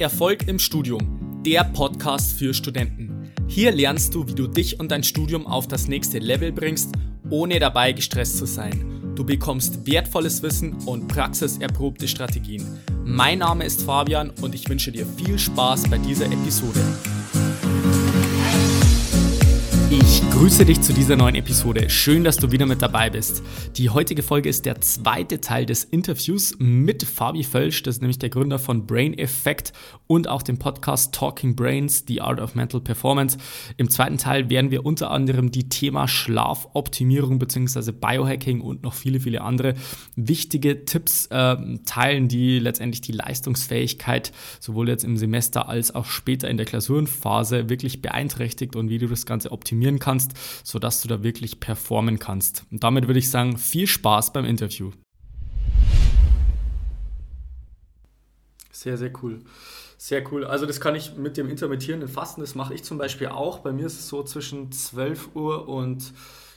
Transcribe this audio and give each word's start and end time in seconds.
Erfolg 0.00 0.48
im 0.48 0.58
Studium, 0.58 1.42
der 1.46 1.62
Podcast 1.62 2.32
für 2.32 2.52
Studenten. 2.52 3.30
Hier 3.46 3.70
lernst 3.70 4.12
du, 4.14 4.26
wie 4.26 4.34
du 4.34 4.48
dich 4.48 4.80
und 4.80 4.90
dein 4.90 5.04
Studium 5.04 5.46
auf 5.46 5.68
das 5.68 5.86
nächste 5.86 6.18
Level 6.18 6.50
bringst, 6.50 6.90
ohne 7.30 7.60
dabei 7.60 7.92
gestresst 7.92 8.38
zu 8.38 8.44
sein. 8.44 9.12
Du 9.14 9.24
bekommst 9.24 9.86
wertvolles 9.86 10.42
Wissen 10.42 10.74
und 10.86 11.06
praxiserprobte 11.06 12.08
Strategien. 12.08 12.66
Mein 13.04 13.38
Name 13.38 13.64
ist 13.64 13.82
Fabian 13.82 14.30
und 14.42 14.56
ich 14.56 14.68
wünsche 14.68 14.90
dir 14.90 15.06
viel 15.06 15.38
Spaß 15.38 15.88
bei 15.88 15.98
dieser 15.98 16.26
Episode. 16.26 16.80
Ich 20.00 20.28
grüße 20.28 20.64
dich 20.64 20.80
zu 20.80 20.92
dieser 20.92 21.14
neuen 21.14 21.36
Episode. 21.36 21.88
Schön, 21.88 22.24
dass 22.24 22.36
du 22.36 22.50
wieder 22.50 22.66
mit 22.66 22.82
dabei 22.82 23.10
bist. 23.10 23.44
Die 23.76 23.90
heutige 23.90 24.24
Folge 24.24 24.48
ist 24.48 24.66
der 24.66 24.80
zweite 24.80 25.40
Teil 25.40 25.66
des 25.66 25.84
Interviews 25.84 26.56
mit 26.58 27.04
Fabi 27.04 27.44
Völsch, 27.44 27.84
das 27.84 27.96
ist 27.96 28.00
nämlich 28.00 28.18
der 28.18 28.28
Gründer 28.28 28.58
von 28.58 28.88
Brain 28.88 29.16
Effect 29.16 29.72
und 30.08 30.28
auch 30.28 30.42
dem 30.42 30.58
Podcast 30.58 31.14
Talking 31.14 31.54
Brains, 31.54 32.06
The 32.08 32.22
Art 32.22 32.40
of 32.40 32.56
Mental 32.56 32.80
Performance. 32.80 33.38
Im 33.76 33.88
zweiten 33.88 34.18
Teil 34.18 34.50
werden 34.50 34.72
wir 34.72 34.84
unter 34.84 35.12
anderem 35.12 35.52
die 35.52 35.68
Thema 35.68 36.08
Schlafoptimierung 36.08 37.38
bzw. 37.38 37.92
Biohacking 37.92 38.62
und 38.62 38.82
noch 38.82 38.94
viele, 38.94 39.20
viele 39.20 39.42
andere 39.42 39.74
wichtige 40.16 40.84
Tipps 40.86 41.26
äh, 41.26 41.56
teilen, 41.86 42.26
die 42.26 42.58
letztendlich 42.58 43.00
die 43.00 43.12
Leistungsfähigkeit 43.12 44.32
sowohl 44.58 44.88
jetzt 44.88 45.04
im 45.04 45.16
Semester 45.16 45.68
als 45.68 45.94
auch 45.94 46.06
später 46.06 46.50
in 46.50 46.56
der 46.56 46.66
Klausurenphase 46.66 47.68
wirklich 47.68 48.02
beeinträchtigt 48.02 48.74
und 48.74 48.88
wie 48.88 48.98
du 48.98 49.06
das 49.06 49.24
Ganze 49.24 49.52
optimierst 49.52 49.83
optimieren 49.84 49.98
kannst, 49.98 50.32
sodass 50.64 51.02
du 51.02 51.08
da 51.08 51.22
wirklich 51.22 51.60
performen 51.60 52.18
kannst. 52.18 52.64
Und 52.70 52.82
damit 52.82 53.06
würde 53.06 53.18
ich 53.18 53.30
sagen, 53.30 53.58
viel 53.58 53.86
Spaß 53.86 54.32
beim 54.32 54.44
Interview. 54.44 54.90
Sehr, 58.72 58.96
sehr 58.96 59.12
cool. 59.22 59.40
Sehr 59.96 60.30
cool. 60.32 60.44
Also 60.44 60.66
das 60.66 60.80
kann 60.80 60.94
ich 60.94 61.16
mit 61.16 61.36
dem 61.36 61.48
intermittierenden 61.48 62.08
Fasten, 62.08 62.40
das 62.40 62.54
mache 62.54 62.74
ich 62.74 62.82
zum 62.82 62.98
Beispiel 62.98 63.28
auch. 63.28 63.60
Bei 63.60 63.72
mir 63.72 63.86
ist 63.86 63.98
es 63.98 64.08
so 64.08 64.22
zwischen 64.22 64.72
12 64.72 65.34
Uhr 65.34 65.68
und 65.68 66.12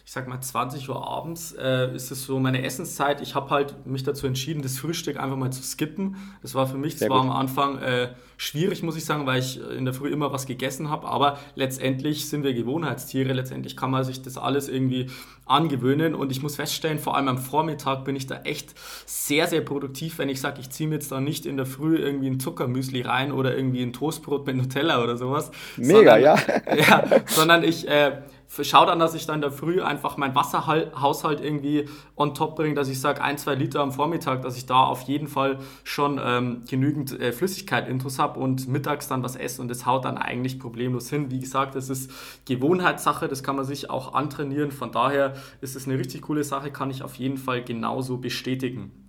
ich 0.08 0.14
sag 0.14 0.30
mal 0.30 0.40
20 0.40 0.88
Uhr 0.88 1.06
abends 1.06 1.52
äh, 1.52 1.94
ist 1.94 2.12
es 2.12 2.24
so 2.24 2.40
meine 2.40 2.64
Essenszeit. 2.64 3.20
Ich 3.20 3.36
habe 3.36 3.50
halt 3.50 3.86
mich 3.86 4.04
dazu 4.04 4.26
entschieden, 4.26 4.62
das 4.62 4.80
Frühstück 4.80 5.20
einfach 5.20 5.36
mal 5.36 5.52
zu 5.52 5.62
skippen. 5.62 6.16
Das 6.42 6.56
war 6.56 6.66
für 6.66 6.78
mich 6.78 6.98
zwar 6.98 7.20
am 7.20 7.30
Anfang 7.30 7.80
äh, 7.80 8.12
schwierig, 8.38 8.84
muss 8.84 8.96
ich 8.96 9.04
sagen, 9.04 9.26
weil 9.26 9.40
ich 9.40 9.60
in 9.60 9.84
der 9.84 9.94
Früh 9.94 10.08
immer 10.08 10.32
was 10.32 10.46
gegessen 10.46 10.90
habe, 10.90 11.10
aber 11.10 11.38
letztendlich 11.56 12.30
sind 12.30 12.44
wir 12.44 12.54
Gewohnheitstiere. 12.54 13.34
Letztendlich 13.34 13.76
kann 13.76 13.92
man 13.92 14.06
sich 14.06 14.22
das 14.22 14.38
alles 14.38 14.70
irgendwie 14.70 15.08
angewöhnen 15.46 16.16
und 16.16 16.32
ich 16.32 16.42
muss 16.42 16.56
feststellen, 16.56 17.00
vor 17.00 17.18
allem 17.18 17.28
am 17.28 17.38
Vormittag 17.38 18.06
bin 18.06 18.16
ich 18.16 18.28
da 18.28 18.38
echt 18.44 18.76
sehr, 19.06 19.48
sehr 19.48 19.60
produktiv, 19.60 20.20
wenn 20.20 20.30
ich 20.30 20.40
sage, 20.40 20.62
ich 20.62 20.70
ziehe 20.70 20.88
mir 20.88 20.96
jetzt 20.96 21.12
da 21.12 21.20
nicht 21.20 21.46
in 21.46 21.58
der 21.58 21.66
Früh 21.66 21.98
irgendwie 21.98 22.28
ein 22.28 22.40
Zuckermüsli 22.40 23.02
rein 23.02 23.34
oder 23.34 23.58
irgendwie 23.58 23.82
ein 23.82 23.92
Toastbrot 23.92 24.48
mit 24.48 24.56
Nutella 24.56 25.04
oder 25.04 25.18
sowas. 25.18 25.52
Mega, 25.76 26.14
sondern, 26.16 26.22
ja. 26.22 26.38
ja. 26.78 27.22
Sondern 27.26 27.64
ich 27.66 27.86
äh, 27.90 28.22
schaue 28.64 28.86
dann, 28.86 29.00
dass 29.00 29.14
ich 29.14 29.26
dann 29.26 29.36
in 29.36 29.42
der 29.42 29.52
Früh 29.52 29.82
einfach 29.82 30.18
meinen 30.18 30.36
Wasserhaushalt 30.36 31.42
irgendwie 31.42 31.90
on 32.16 32.34
top 32.34 32.56
bringe, 32.56 32.76
dass 32.76 32.90
ich 32.90 33.00
sage, 33.00 33.22
ein, 33.22 33.38
zwei 33.38 33.56
Liter 33.56 33.82
am 33.82 33.92
Vormittag, 33.92 34.42
dass 34.42 34.58
ich 34.58 34.66
da 34.66 34.84
auf 34.84 35.02
jeden 35.04 35.28
Fall 35.28 35.60
schon 35.84 36.20
ähm, 36.24 36.64
genügend 36.70 37.20
äh, 37.20 37.32
Flüssigkeit 37.32 37.88
intus 37.88 38.20
habe 38.20 38.40
und 38.40 38.68
mittags 38.68 39.08
dann 39.08 39.24
was 39.24 39.36
esse 39.36 39.62
und 39.62 39.68
das 39.68 39.86
haut 39.86 40.06
dann 40.06 40.18
eigentlich 40.18 40.60
problemlos 40.60 41.10
hin. 41.10 41.32
Wie 41.32 41.40
gesagt, 41.40 41.76
das 41.76 41.90
ist 41.90 42.12
Gewohnheitssache, 42.46 43.28
das 43.28 43.44
kann 43.44 43.56
man 43.56 43.66
sich 43.66 43.90
auch 43.90 44.14
antrainieren. 44.14 44.72
Von 44.72 44.92
daher 44.92 45.34
ist 45.62 45.76
es 45.76 45.88
eine 45.88 46.00
richtig 46.00 46.22
coole 46.24 46.44
Sache, 46.44 46.72
kann 46.72 46.90
ich 46.90 47.04
auf 47.04 47.16
jeden 47.16 47.38
Fall 47.38 47.64
genauso 47.64 48.18
bestätigen. 48.18 49.07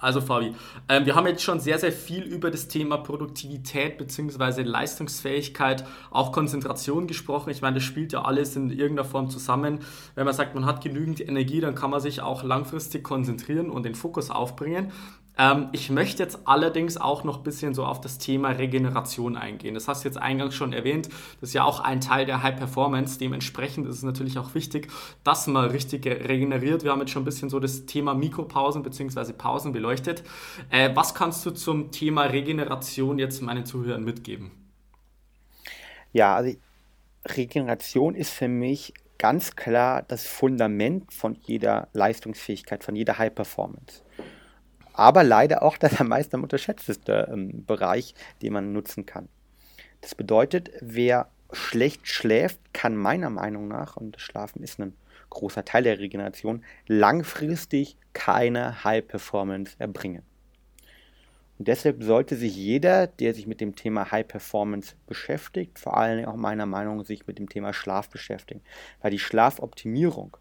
Also 0.00 0.20
Fabi, 0.20 0.54
ähm, 0.88 1.06
wir 1.06 1.14
haben 1.14 1.26
jetzt 1.26 1.42
schon 1.42 1.58
sehr, 1.58 1.78
sehr 1.78 1.92
viel 1.92 2.22
über 2.22 2.50
das 2.50 2.68
Thema 2.68 2.98
Produktivität 2.98 3.98
bzw. 3.98 4.62
Leistungsfähigkeit, 4.62 5.86
auch 6.10 6.32
Konzentration 6.32 7.06
gesprochen. 7.06 7.50
Ich 7.50 7.62
meine, 7.62 7.76
das 7.76 7.84
spielt 7.84 8.12
ja 8.12 8.22
alles 8.22 8.56
in 8.56 8.70
irgendeiner 8.70 9.08
Form 9.08 9.30
zusammen. 9.30 9.80
Wenn 10.14 10.26
man 10.26 10.34
sagt, 10.34 10.54
man 10.54 10.66
hat 10.66 10.82
genügend 10.82 11.26
Energie, 11.26 11.60
dann 11.60 11.74
kann 11.74 11.90
man 11.90 12.00
sich 12.00 12.20
auch 12.20 12.42
langfristig 12.42 13.04
konzentrieren 13.04 13.70
und 13.70 13.84
den 13.84 13.94
Fokus 13.94 14.30
aufbringen. 14.30 14.92
Ähm, 15.38 15.68
ich 15.72 15.90
möchte 15.90 16.22
jetzt 16.22 16.40
allerdings 16.46 16.96
auch 16.96 17.24
noch 17.24 17.38
ein 17.38 17.42
bisschen 17.42 17.74
so 17.74 17.84
auf 17.84 18.00
das 18.00 18.18
Thema 18.18 18.50
Regeneration 18.50 19.36
eingehen. 19.36 19.74
Das 19.74 19.86
hast 19.88 20.04
du 20.04 20.08
jetzt 20.08 20.16
eingangs 20.16 20.54
schon 20.54 20.72
erwähnt. 20.72 21.08
Das 21.40 21.50
ist 21.50 21.54
ja 21.54 21.64
auch 21.64 21.80
ein 21.80 22.00
Teil 22.00 22.26
der 22.26 22.42
High 22.42 22.56
Performance. 22.56 23.18
Dementsprechend 23.18 23.86
ist 23.86 23.96
es 23.96 24.02
natürlich 24.02 24.38
auch 24.38 24.54
wichtig, 24.54 24.88
dass 25.24 25.46
man 25.46 25.70
richtig 25.70 26.06
regeneriert. 26.06 26.84
Wir 26.84 26.92
haben 26.92 27.00
jetzt 27.00 27.10
schon 27.10 27.22
ein 27.22 27.26
bisschen 27.26 27.50
so 27.50 27.60
das 27.60 27.86
Thema 27.86 28.14
Mikropausen 28.14 28.82
bzw. 28.82 29.32
Pausen 29.32 29.72
beleuchtet. 29.72 30.22
Äh, 30.70 30.90
was 30.94 31.14
kannst 31.14 31.44
du 31.44 31.50
zum 31.50 31.90
Thema 31.90 32.22
Regeneration 32.22 33.18
jetzt 33.18 33.42
meinen 33.42 33.66
Zuhörern 33.66 34.04
mitgeben? 34.04 34.52
Ja, 36.12 36.36
also 36.36 36.56
Regeneration 37.26 38.14
ist 38.14 38.30
für 38.30 38.48
mich 38.48 38.94
ganz 39.18 39.56
klar 39.56 40.02
das 40.02 40.26
Fundament 40.26 41.12
von 41.12 41.36
jeder 41.42 41.88
Leistungsfähigkeit, 41.92 42.84
von 42.84 42.96
jeder 42.96 43.18
High 43.18 43.34
Performance 43.34 44.02
aber 44.96 45.22
leider 45.22 45.62
auch 45.62 45.76
der 45.78 46.00
am 46.00 46.08
meisten 46.08 46.42
unterschätzteste 46.42 47.28
ähm, 47.32 47.64
Bereich, 47.64 48.14
den 48.42 48.52
man 48.52 48.72
nutzen 48.72 49.06
kann. 49.06 49.28
Das 50.00 50.14
bedeutet, 50.14 50.70
wer 50.80 51.28
schlecht 51.52 52.08
schläft, 52.08 52.58
kann 52.72 52.96
meiner 52.96 53.30
Meinung 53.30 53.68
nach, 53.68 53.96
und 53.96 54.16
das 54.16 54.22
Schlafen 54.22 54.62
ist 54.62 54.80
ein 54.80 54.94
großer 55.30 55.64
Teil 55.64 55.84
der 55.84 55.98
Regeneration, 55.98 56.64
langfristig 56.86 57.96
keine 58.12 58.84
High 58.84 59.06
Performance 59.06 59.74
erbringen. 59.78 60.22
Und 61.58 61.68
deshalb 61.68 62.02
sollte 62.02 62.36
sich 62.36 62.54
jeder, 62.54 63.06
der 63.06 63.32
sich 63.32 63.46
mit 63.46 63.60
dem 63.60 63.76
Thema 63.76 64.10
High 64.10 64.28
Performance 64.28 64.94
beschäftigt, 65.06 65.78
vor 65.78 65.96
allem 65.96 66.26
auch 66.26 66.36
meiner 66.36 66.66
Meinung 66.66 66.98
nach 66.98 67.06
sich 67.06 67.26
mit 67.26 67.38
dem 67.38 67.48
Thema 67.48 67.72
Schlaf 67.72 68.10
beschäftigen. 68.10 68.60
Weil 69.00 69.10
die 69.10 69.18
Schlafoptimierung, 69.18 70.36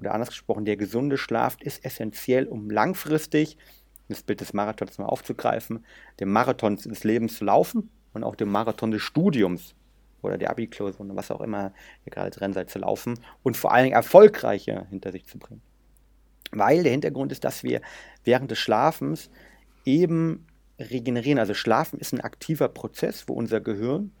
oder 0.00 0.14
anders 0.14 0.28
gesprochen, 0.28 0.64
der 0.64 0.76
gesunde 0.76 1.18
Schlaf 1.18 1.56
ist 1.60 1.84
essentiell, 1.84 2.46
um 2.46 2.70
langfristig 2.70 3.56
das 4.08 4.22
Bild 4.22 4.40
des 4.40 4.52
Marathons 4.52 4.98
mal 4.98 5.06
aufzugreifen, 5.06 5.84
dem 6.20 6.30
Marathon 6.30 6.76
des 6.76 7.04
Lebens 7.04 7.36
zu 7.36 7.44
laufen 7.44 7.90
und 8.12 8.24
auch 8.24 8.36
dem 8.36 8.50
Marathon 8.50 8.90
des 8.90 9.02
Studiums 9.02 9.74
oder 10.22 10.38
der 10.38 10.50
Abi-Klausur 10.50 11.04
oder 11.04 11.16
was 11.16 11.30
auch 11.30 11.40
immer 11.40 11.72
ihr 12.04 12.10
gerade 12.10 12.30
drin 12.30 12.52
seid 12.52 12.70
zu 12.70 12.78
laufen 12.78 13.18
und 13.42 13.56
vor 13.56 13.72
allen 13.72 13.84
Dingen 13.84 13.96
erfolgreicher 13.96 14.86
hinter 14.90 15.12
sich 15.12 15.26
zu 15.26 15.38
bringen. 15.38 15.62
Weil 16.50 16.82
der 16.82 16.92
Hintergrund 16.92 17.30
ist, 17.32 17.44
dass 17.44 17.62
wir 17.62 17.82
während 18.24 18.50
des 18.50 18.58
Schlafens 18.58 19.30
eben 19.84 20.46
regenerieren. 20.78 21.38
Also 21.38 21.54
Schlafen 21.54 21.98
ist 21.98 22.12
ein 22.12 22.20
aktiver 22.20 22.68
Prozess, 22.68 23.28
wo 23.28 23.34
unser 23.34 23.60
Gehirn 23.60 24.12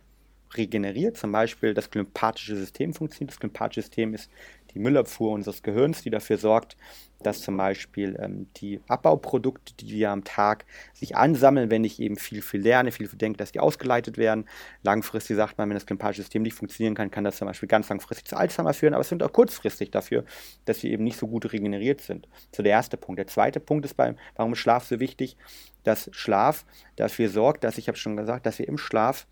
regeneriert. 0.54 1.16
Zum 1.16 1.32
Beispiel 1.32 1.74
das 1.74 1.90
glymphatische 1.90 2.56
System 2.56 2.94
funktioniert. 2.94 3.32
Das 3.32 3.40
glymphatische 3.40 3.82
System 3.82 4.14
ist 4.14 4.30
die 4.74 4.78
Müllabfuhr 4.78 5.32
unseres 5.32 5.62
Gehirns, 5.62 6.02
die 6.02 6.10
dafür 6.10 6.38
sorgt, 6.38 6.76
dass 7.22 7.40
zum 7.40 7.56
Beispiel 7.56 8.16
ähm, 8.20 8.46
die 8.56 8.80
Abbauprodukte, 8.86 9.74
die 9.74 9.90
wir 9.90 10.10
am 10.10 10.24
Tag 10.24 10.64
sich 10.92 11.16
ansammeln, 11.16 11.70
wenn 11.70 11.84
ich 11.84 12.00
eben 12.00 12.16
viel, 12.16 12.42
viel 12.42 12.60
lerne, 12.60 12.92
viel, 12.92 13.08
viel 13.08 13.18
denke, 13.18 13.38
dass 13.38 13.52
die 13.52 13.60
ausgeleitet 13.60 14.18
werden. 14.18 14.48
Langfristig 14.82 15.36
sagt 15.36 15.58
man, 15.58 15.68
wenn 15.68 15.74
das 15.74 15.86
glymphatische 15.86 16.22
System 16.22 16.42
nicht 16.42 16.54
funktionieren 16.54 16.94
kann, 16.94 17.10
kann 17.10 17.24
das 17.24 17.36
zum 17.36 17.48
Beispiel 17.48 17.68
ganz 17.68 17.88
langfristig 17.88 18.26
zu 18.26 18.36
Alzheimer 18.36 18.72
führen, 18.72 18.94
aber 18.94 19.00
es 19.00 19.08
sind 19.08 19.22
auch 19.22 19.32
kurzfristig 19.32 19.90
dafür, 19.90 20.24
dass 20.64 20.82
wir 20.82 20.90
eben 20.90 21.04
nicht 21.04 21.18
so 21.18 21.26
gut 21.26 21.52
regeneriert 21.52 22.00
sind. 22.00 22.28
So 22.54 22.62
der 22.62 22.72
erste 22.72 22.96
Punkt. 22.96 23.18
Der 23.18 23.26
zweite 23.26 23.60
Punkt 23.60 23.84
ist 23.84 23.94
beim, 23.94 24.16
warum 24.36 24.52
ist 24.52 24.60
Schlaf 24.60 24.84
so 24.84 25.00
wichtig? 25.00 25.36
Dass 25.82 26.08
Schlaf 26.12 26.64
dafür 26.96 27.28
sorgt, 27.28 27.64
dass, 27.64 27.78
ich 27.78 27.88
habe 27.88 27.98
schon 27.98 28.16
gesagt, 28.16 28.46
dass 28.46 28.58
wir 28.58 28.68
im 28.68 28.78
Schlaf 28.78 29.26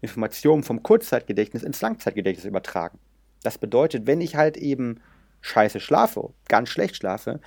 Informationen 0.00 0.62
vom 0.62 0.82
Kurzzeitgedächtnis 0.82 1.62
ins 1.62 1.80
Langzeitgedächtnis 1.80 2.44
übertragen. 2.44 2.98
Das 3.46 3.58
bedeutet, 3.58 4.08
wenn 4.08 4.20
ich 4.20 4.34
halt 4.34 4.56
eben 4.56 5.00
scheiße 5.40 5.78
schlafe, 5.78 6.30
ganz 6.48 6.68
schlecht 6.68 6.96
schlafe, 6.96 7.38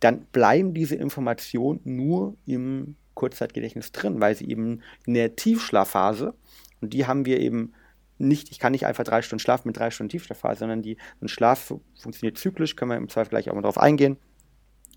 dann 0.00 0.26
bleiben 0.26 0.74
diese 0.74 0.96
Informationen 0.96 1.80
nur 1.84 2.36
im 2.44 2.96
Kurzzeitgedächtnis 3.14 3.90
drin, 3.90 4.20
weil 4.20 4.34
sie 4.34 4.50
eben 4.50 4.82
in 5.06 5.14
der 5.14 5.34
Tiefschlafphase, 5.34 6.34
und 6.82 6.92
die 6.92 7.06
haben 7.06 7.24
wir 7.24 7.40
eben 7.40 7.72
nicht, 8.18 8.50
ich 8.50 8.58
kann 8.58 8.72
nicht 8.72 8.84
einfach 8.84 9.04
drei 9.04 9.22
Stunden 9.22 9.40
schlafen 9.40 9.68
mit 9.68 9.78
drei 9.78 9.90
Stunden 9.90 10.10
Tiefschlafphase, 10.10 10.58
sondern 10.58 10.82
die, 10.82 10.98
ein 11.22 11.28
Schlaf 11.28 11.72
funktioniert 11.98 12.36
zyklisch, 12.36 12.76
können 12.76 12.90
wir 12.90 12.98
im 12.98 13.08
Zweifel 13.08 13.30
gleich 13.30 13.48
auch 13.48 13.54
mal 13.54 13.62
drauf 13.62 13.78
eingehen. 13.78 14.18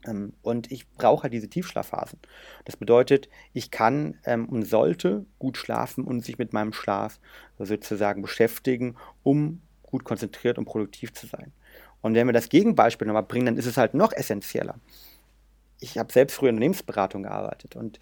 Ähm, 0.06 0.34
und 0.42 0.74
ich 0.74 0.90
brauche 0.90 1.24
halt 1.24 1.34
diese 1.34 1.48
Tiefschlafphasen. 1.48 2.20
Das 2.66 2.76
bedeutet, 2.76 3.30
ich 3.54 3.72
kann 3.72 4.18
ähm, 4.26 4.50
und 4.50 4.64
sollte 4.64 5.26
gut 5.40 5.56
schlafen 5.56 6.04
und 6.04 6.26
sich 6.26 6.38
mit 6.38 6.52
meinem 6.52 6.74
Schlaf 6.74 7.22
sozusagen 7.58 8.22
beschäftigen, 8.22 8.98
um 9.24 9.62
gut 9.90 10.04
konzentriert 10.04 10.58
und 10.58 10.66
produktiv 10.66 11.14
zu 11.14 11.28
sein. 11.28 11.52
Und 12.02 12.16
wenn 12.16 12.28
wir 12.28 12.34
das 12.34 12.50
Gegenbeispiel 12.50 13.08
nochmal 13.08 13.24
bringen, 13.24 13.46
dann 13.48 13.58
ist 13.58 13.66
es 13.66 13.78
halt 13.78 13.94
noch 13.94 14.14
essentieller. 14.14 14.76
Ich 15.82 15.98
habe 15.98 16.12
selbst 16.12 16.36
früher 16.36 16.50
in 16.50 16.56
Unternehmensberatung 16.56 17.24
gearbeitet 17.24 17.76
und 17.76 18.00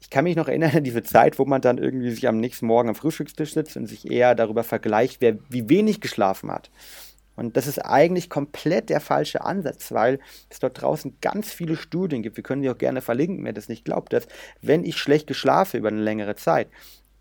ich 0.00 0.08
kann 0.08 0.24
mich 0.24 0.36
noch 0.36 0.48
erinnern 0.48 0.76
an 0.76 0.84
diese 0.84 1.02
Zeit, 1.02 1.38
wo 1.38 1.44
man 1.44 1.60
dann 1.60 1.78
irgendwie 1.78 2.10
sich 2.10 2.26
am 2.26 2.38
nächsten 2.38 2.66
Morgen 2.66 2.88
am 2.88 2.94
Frühstückstisch 2.94 3.52
sitzt 3.52 3.76
und 3.76 3.86
sich 3.86 4.10
eher 4.10 4.34
darüber 4.34 4.64
vergleicht, 4.64 5.20
wer 5.20 5.36
wie 5.50 5.68
wenig 5.68 6.00
geschlafen 6.00 6.50
hat. 6.50 6.70
Und 7.36 7.56
das 7.56 7.66
ist 7.66 7.78
eigentlich 7.78 8.28
komplett 8.28 8.90
der 8.90 9.00
falsche 9.00 9.42
Ansatz, 9.42 9.92
weil 9.92 10.18
es 10.48 10.58
dort 10.58 10.80
draußen 10.80 11.16
ganz 11.20 11.52
viele 11.52 11.76
Studien 11.76 12.22
gibt. 12.22 12.36
Wir 12.36 12.44
können 12.44 12.62
die 12.62 12.70
auch 12.70 12.78
gerne 12.78 13.00
verlinken, 13.00 13.44
wer 13.44 13.52
das 13.52 13.68
nicht 13.68 13.84
glaubt, 13.84 14.12
dass 14.12 14.26
wenn 14.60 14.84
ich 14.84 14.96
schlecht 14.96 15.26
geschlafe 15.26 15.78
über 15.78 15.88
eine 15.88 16.02
längere 16.02 16.34
Zeit, 16.34 16.68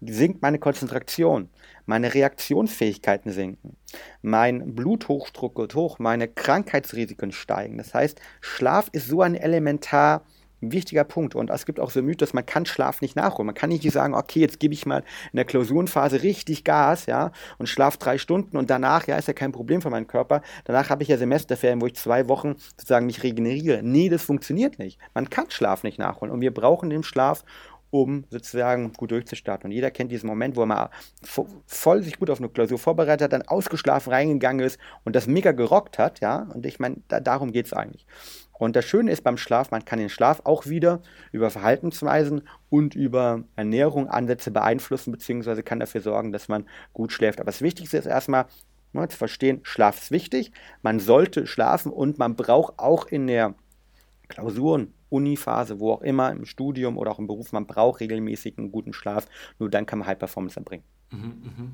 sinkt 0.01 0.41
meine 0.41 0.59
Konzentration, 0.59 1.49
meine 1.85 2.13
Reaktionsfähigkeiten 2.13 3.31
sinken, 3.31 3.75
mein 4.21 4.75
Bluthochdruck 4.75 5.55
geht 5.55 5.75
hoch, 5.75 5.99
meine 5.99 6.27
Krankheitsrisiken 6.27 7.31
steigen. 7.31 7.77
Das 7.77 7.93
heißt, 7.93 8.19
Schlaf 8.41 8.89
ist 8.91 9.07
so 9.07 9.21
ein 9.21 9.35
elementar 9.35 10.23
wichtiger 10.61 11.03
Punkt. 11.03 11.35
Und 11.35 11.49
es 11.49 11.65
gibt 11.65 11.79
auch 11.79 11.89
so 11.89 12.01
Mythos, 12.01 12.33
man 12.33 12.45
kann 12.45 12.65
Schlaf 12.65 13.01
nicht 13.01 13.15
nachholen. 13.15 13.47
Man 13.47 13.55
kann 13.55 13.69
nicht 13.69 13.89
sagen, 13.91 14.13
okay, 14.13 14.39
jetzt 14.39 14.59
gebe 14.59 14.73
ich 14.73 14.85
mal 14.85 15.03
in 15.31 15.37
der 15.37 15.45
Klausurenphase 15.45 16.23
richtig 16.23 16.63
Gas, 16.63 17.05
ja, 17.05 17.31
und 17.57 17.67
schlaf 17.67 17.97
drei 17.97 18.17
Stunden 18.17 18.57
und 18.57 18.69
danach, 18.69 19.07
ja, 19.07 19.17
ist 19.17 19.27
ja 19.27 19.33
kein 19.33 19.51
Problem 19.51 19.81
für 19.81 19.89
meinen 19.89 20.07
Körper. 20.07 20.41
Danach 20.65 20.89
habe 20.89 21.03
ich 21.03 21.09
ja 21.09 21.17
Semesterferien, 21.17 21.81
wo 21.81 21.87
ich 21.87 21.95
zwei 21.95 22.27
Wochen 22.27 22.55
sozusagen 22.77 23.05
mich 23.05 23.23
regeneriere. 23.23 23.81
Nee, 23.83 24.09
das 24.09 24.23
funktioniert 24.23 24.79
nicht. 24.79 24.99
Man 25.13 25.29
kann 25.29 25.49
Schlaf 25.49 25.83
nicht 25.83 25.99
nachholen. 25.99 26.33
Und 26.33 26.41
wir 26.41 26.53
brauchen 26.53 26.89
den 26.89 27.03
Schlaf, 27.03 27.43
um 27.91 28.25
sozusagen 28.29 28.93
gut 28.93 29.11
durchzustarten. 29.11 29.67
Und 29.67 29.71
jeder 29.71 29.91
kennt 29.91 30.11
diesen 30.11 30.27
Moment, 30.27 30.55
wo 30.55 30.61
er 30.61 30.65
mal 30.67 30.89
voll 31.65 32.03
sich 32.03 32.19
gut 32.19 32.29
auf 32.29 32.39
eine 32.39 32.49
Klausur 32.49 32.77
vorbereitet 32.77 33.23
hat, 33.23 33.33
dann 33.33 33.47
ausgeschlafen 33.47 34.11
reingegangen 34.11 34.65
ist 34.65 34.79
und 35.03 35.15
das 35.15 35.27
mega 35.27 35.51
gerockt 35.51 35.97
hat, 35.97 36.19
ja. 36.19 36.47
Und 36.53 36.65
ich 36.65 36.79
meine, 36.79 36.97
da, 37.07 37.19
darum 37.19 37.51
geht 37.51 37.65
es 37.65 37.73
eigentlich. 37.73 38.05
Und 38.59 38.75
das 38.75 38.85
Schöne 38.85 39.11
ist 39.11 39.23
beim 39.23 39.37
Schlaf, 39.37 39.71
man 39.71 39.85
kann 39.85 39.99
den 39.99 40.09
Schlaf 40.09 40.41
auch 40.43 40.65
wieder 40.65 41.01
über 41.31 41.49
Verhaltensweisen 41.49 42.41
und 42.69 42.93
über 42.93 43.45
Ernährung, 43.55 44.09
Ansätze 44.09 44.51
beeinflussen, 44.51 45.11
beziehungsweise 45.11 45.63
kann 45.63 45.79
dafür 45.79 46.01
sorgen, 46.01 46.33
dass 46.33 46.49
man 46.49 46.65
gut 46.93 47.13
schläft. 47.13 47.39
Aber 47.39 47.51
das 47.51 47.61
Wichtigste 47.61 47.97
ist 47.97 48.05
erstmal, 48.05 48.47
ne, 48.91 49.07
zu 49.07 49.17
verstehen, 49.17 49.61
Schlaf 49.63 50.01
ist 50.01 50.11
wichtig. 50.11 50.51
Man 50.81 50.99
sollte 50.99 51.47
schlafen 51.47 51.91
und 51.91 52.19
man 52.19 52.35
braucht 52.35 52.79
auch 52.79 53.07
in 53.07 53.27
der 53.27 53.55
Klausuren, 54.29 54.93
Uniphase, 55.09 55.79
wo 55.79 55.91
auch 55.91 56.01
immer, 56.01 56.31
im 56.31 56.45
Studium 56.45 56.97
oder 56.97 57.11
auch 57.11 57.19
im 57.19 57.27
Beruf, 57.27 57.51
man 57.51 57.67
braucht 57.67 57.99
regelmäßig 57.99 58.57
einen 58.57 58.71
guten 58.71 58.93
Schlaf. 58.93 59.27
Nur 59.57 59.69
dann 59.69 59.85
kann 59.85 59.99
man 59.99 60.07
High 60.07 60.19
Performance 60.19 60.57
erbringen. 60.57 60.85
Mhm, 61.11 61.19
mhm. 61.19 61.71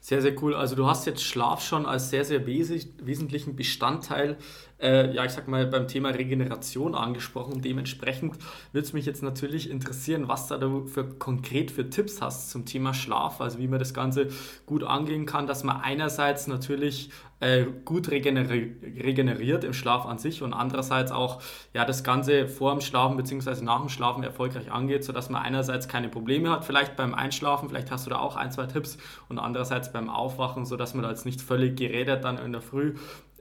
Sehr, 0.00 0.20
sehr 0.20 0.40
cool. 0.42 0.54
Also 0.54 0.76
du 0.76 0.86
hast 0.86 1.06
jetzt 1.06 1.24
Schlaf 1.24 1.62
schon 1.62 1.86
als 1.86 2.10
sehr, 2.10 2.24
sehr 2.24 2.46
wes 2.46 2.70
wesentlichen 2.98 3.56
Bestandteil, 3.56 4.36
äh, 4.84 5.10
ja, 5.12 5.24
ich 5.24 5.32
sag 5.32 5.48
mal, 5.48 5.66
beim 5.66 5.88
Thema 5.88 6.10
Regeneration 6.10 6.94
angesprochen. 6.94 7.62
Dementsprechend 7.62 8.36
würde 8.72 8.86
es 8.86 8.92
mich 8.92 9.06
jetzt 9.06 9.22
natürlich 9.22 9.70
interessieren, 9.70 10.28
was 10.28 10.46
da 10.46 10.58
du 10.58 10.86
für 10.86 11.08
konkret 11.08 11.70
für 11.70 11.88
Tipps 11.88 12.20
hast 12.20 12.50
zum 12.50 12.66
Thema 12.66 12.92
Schlaf, 12.92 13.40
also 13.40 13.58
wie 13.58 13.66
man 13.66 13.78
das 13.78 13.94
Ganze 13.94 14.28
gut 14.66 14.84
angehen 14.84 15.24
kann, 15.24 15.46
dass 15.46 15.64
man 15.64 15.80
einerseits 15.80 16.46
natürlich 16.46 17.10
äh, 17.40 17.66
gut 17.84 18.10
regeneri 18.10 18.76
regeneriert 19.02 19.64
im 19.64 19.72
Schlaf 19.72 20.06
an 20.06 20.18
sich 20.18 20.42
und 20.42 20.52
andererseits 20.52 21.12
auch 21.12 21.42
ja, 21.72 21.84
das 21.84 22.04
Ganze 22.04 22.46
vor 22.46 22.70
dem 22.72 22.80
Schlafen 22.80 23.16
bzw. 23.16 23.62
nach 23.62 23.80
dem 23.80 23.88
Schlafen 23.88 24.22
erfolgreich 24.22 24.70
angeht, 24.70 25.04
sodass 25.04 25.30
man 25.30 25.42
einerseits 25.42 25.88
keine 25.88 26.08
Probleme 26.08 26.50
hat, 26.50 26.64
vielleicht 26.64 26.96
beim 26.96 27.14
Einschlafen, 27.14 27.68
vielleicht 27.68 27.90
hast 27.90 28.06
du 28.06 28.10
da 28.10 28.18
auch 28.18 28.36
ein, 28.36 28.52
zwei 28.52 28.66
Tipps 28.66 28.98
und 29.28 29.38
andererseits 29.38 29.92
beim 29.92 30.10
Aufwachen, 30.10 30.64
sodass 30.64 30.94
man 30.94 31.02
da 31.02 31.10
jetzt 31.10 31.26
nicht 31.26 31.40
völlig 31.40 31.76
gerädert 31.76 32.24
dann 32.24 32.38
in 32.38 32.52
der 32.52 32.62
Früh 32.62 32.94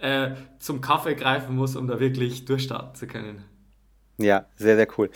äh, 0.04 0.36
zum 0.60 0.82
Kaffee 0.82 1.16
greifen 1.16 1.56
muss, 1.56 1.76
um 1.76 1.88
da 1.88 2.00
wirklich 2.00 2.44
durchstarten 2.44 2.94
zu 2.94 3.08
können. 3.08 3.44
Ja, 4.18 4.46
sehr, 4.58 4.76
sehr 4.76 4.88
cool. 4.98 5.10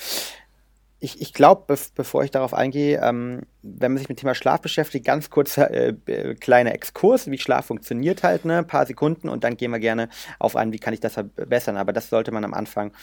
Ich, 1.00 1.22
ich 1.22 1.34
glaube, 1.34 1.66
be 1.68 1.78
bevor 1.94 2.24
ich 2.24 2.32
darauf 2.32 2.56
eingehe, 2.56 3.00
ähm, 3.04 3.42
wenn 3.62 3.92
man 3.92 3.98
sich 4.00 4.10
mit 4.10 4.18
dem 4.18 4.22
Thema 4.22 4.34
Schlaf 4.34 4.62
beschäftigt, 4.62 5.06
ganz 5.06 5.30
kurz 5.30 5.58
äh, 5.58 5.94
äh, 6.08 6.34
kleiner 6.36 6.74
Exkurs, 6.74 7.30
wie 7.30 7.38
Schlaf 7.38 7.66
funktioniert 7.66 8.24
halt, 8.24 8.46
ne, 8.46 8.60
ein 8.60 8.68
paar 8.68 8.88
Sekunden 8.88 9.30
und 9.30 9.44
dann 9.44 9.58
gehen 9.58 9.72
wir 9.72 9.80
gerne 9.80 10.10
auf 10.40 10.56
ein, 10.56 10.72
wie 10.72 10.80
kann 10.80 10.94
ich 10.94 11.00
das 11.02 11.14
verbessern. 11.14 11.78
Aber 11.78 11.94
das 11.94 12.10
sollte 12.10 12.32
man 12.32 12.46
am 12.46 12.56
Anfang 12.56 12.94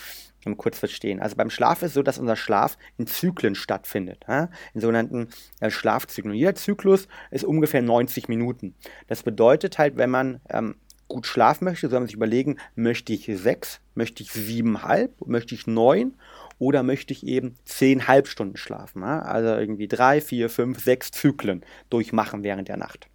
um, 0.47 0.57
kurz 0.57 0.79
verstehen. 0.79 1.21
Also 1.21 1.37
beim 1.37 1.51
Schlaf 1.51 1.83
ist 1.83 1.89
es 1.89 1.95
so, 1.95 2.03
dass 2.03 2.19
unser 2.19 2.37
Schlaf 2.37 2.79
in 2.97 3.07
Zyklen 3.07 3.55
stattfindet, 3.55 4.25
ja, 4.27 4.49
in 4.73 4.81
sogenannten 4.81 5.29
äh, 5.61 5.71
Schlafzyklen. 5.71 6.33
Und 6.33 6.39
jeder 6.39 6.55
Zyklus 6.55 7.09
ist 7.31 7.45
ungefähr 7.45 7.83
90 7.83 8.29
Minuten. 8.29 8.75
Das 9.07 9.23
bedeutet 9.23 9.79
halt, 9.79 9.97
wenn 9.97 10.11
man 10.11 10.41
ähm, 10.49 10.77
gut 11.09 11.27
schlafen 11.27 11.65
möchte, 11.65 11.89
soll 11.89 12.01
man 12.01 12.07
sich 12.07 12.17
überlegen, 12.17 12.57
möchte 12.75 13.13
ich 13.13 13.27
sechs, 13.27 13.81
möchte 13.95 14.23
ich 14.23 14.33
siebenhalb, 14.33 15.27
möchte 15.27 15.55
ich 15.55 15.67
neun 15.67 16.15
oder 16.59 16.83
möchte 16.83 17.13
ich 17.13 17.27
eben 17.27 17.57
zehn 17.65 18.09
Halbstunden 18.09 18.57
schlafen. 18.57 19.03
Ja? 19.03 19.21
Also 19.21 19.49
irgendwie 19.49 19.89
drei, 19.89 20.21
vier, 20.21 20.49
fünf, 20.49 20.83
sechs 20.83 21.11
Zyklen 21.11 21.65
durchmachen 21.91 22.43
während 22.43 22.69
der 22.69 22.77
Nacht. 22.77 23.09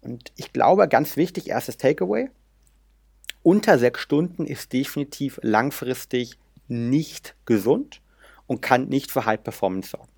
Und 0.00 0.32
ich 0.36 0.52
glaube, 0.52 0.86
ganz 0.88 1.16
wichtig, 1.16 1.48
erstes 1.48 1.78
Takeaway, 1.78 2.28
unter 3.42 3.78
sechs 3.78 4.00
Stunden 4.00 4.46
ist 4.46 4.72
definitiv 4.72 5.38
langfristig 5.42 6.38
nicht 6.68 7.34
gesund 7.46 8.00
und 8.46 8.62
kann 8.62 8.88
nicht 8.88 9.10
für 9.10 9.24
High 9.24 9.42
Performance 9.42 9.90
sorgen. 9.90 10.13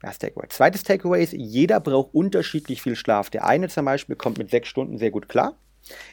Das 0.00 0.18
Takeaway. 0.18 0.48
Zweites 0.48 0.82
Takeaway 0.82 1.22
ist, 1.22 1.32
jeder 1.34 1.78
braucht 1.78 2.14
unterschiedlich 2.14 2.80
viel 2.80 2.96
Schlaf. 2.96 3.28
Der 3.30 3.46
eine 3.46 3.68
zum 3.68 3.84
Beispiel 3.84 4.16
kommt 4.16 4.38
mit 4.38 4.50
sechs 4.50 4.68
Stunden 4.68 4.96
sehr 4.96 5.10
gut 5.10 5.28
klar. 5.28 5.56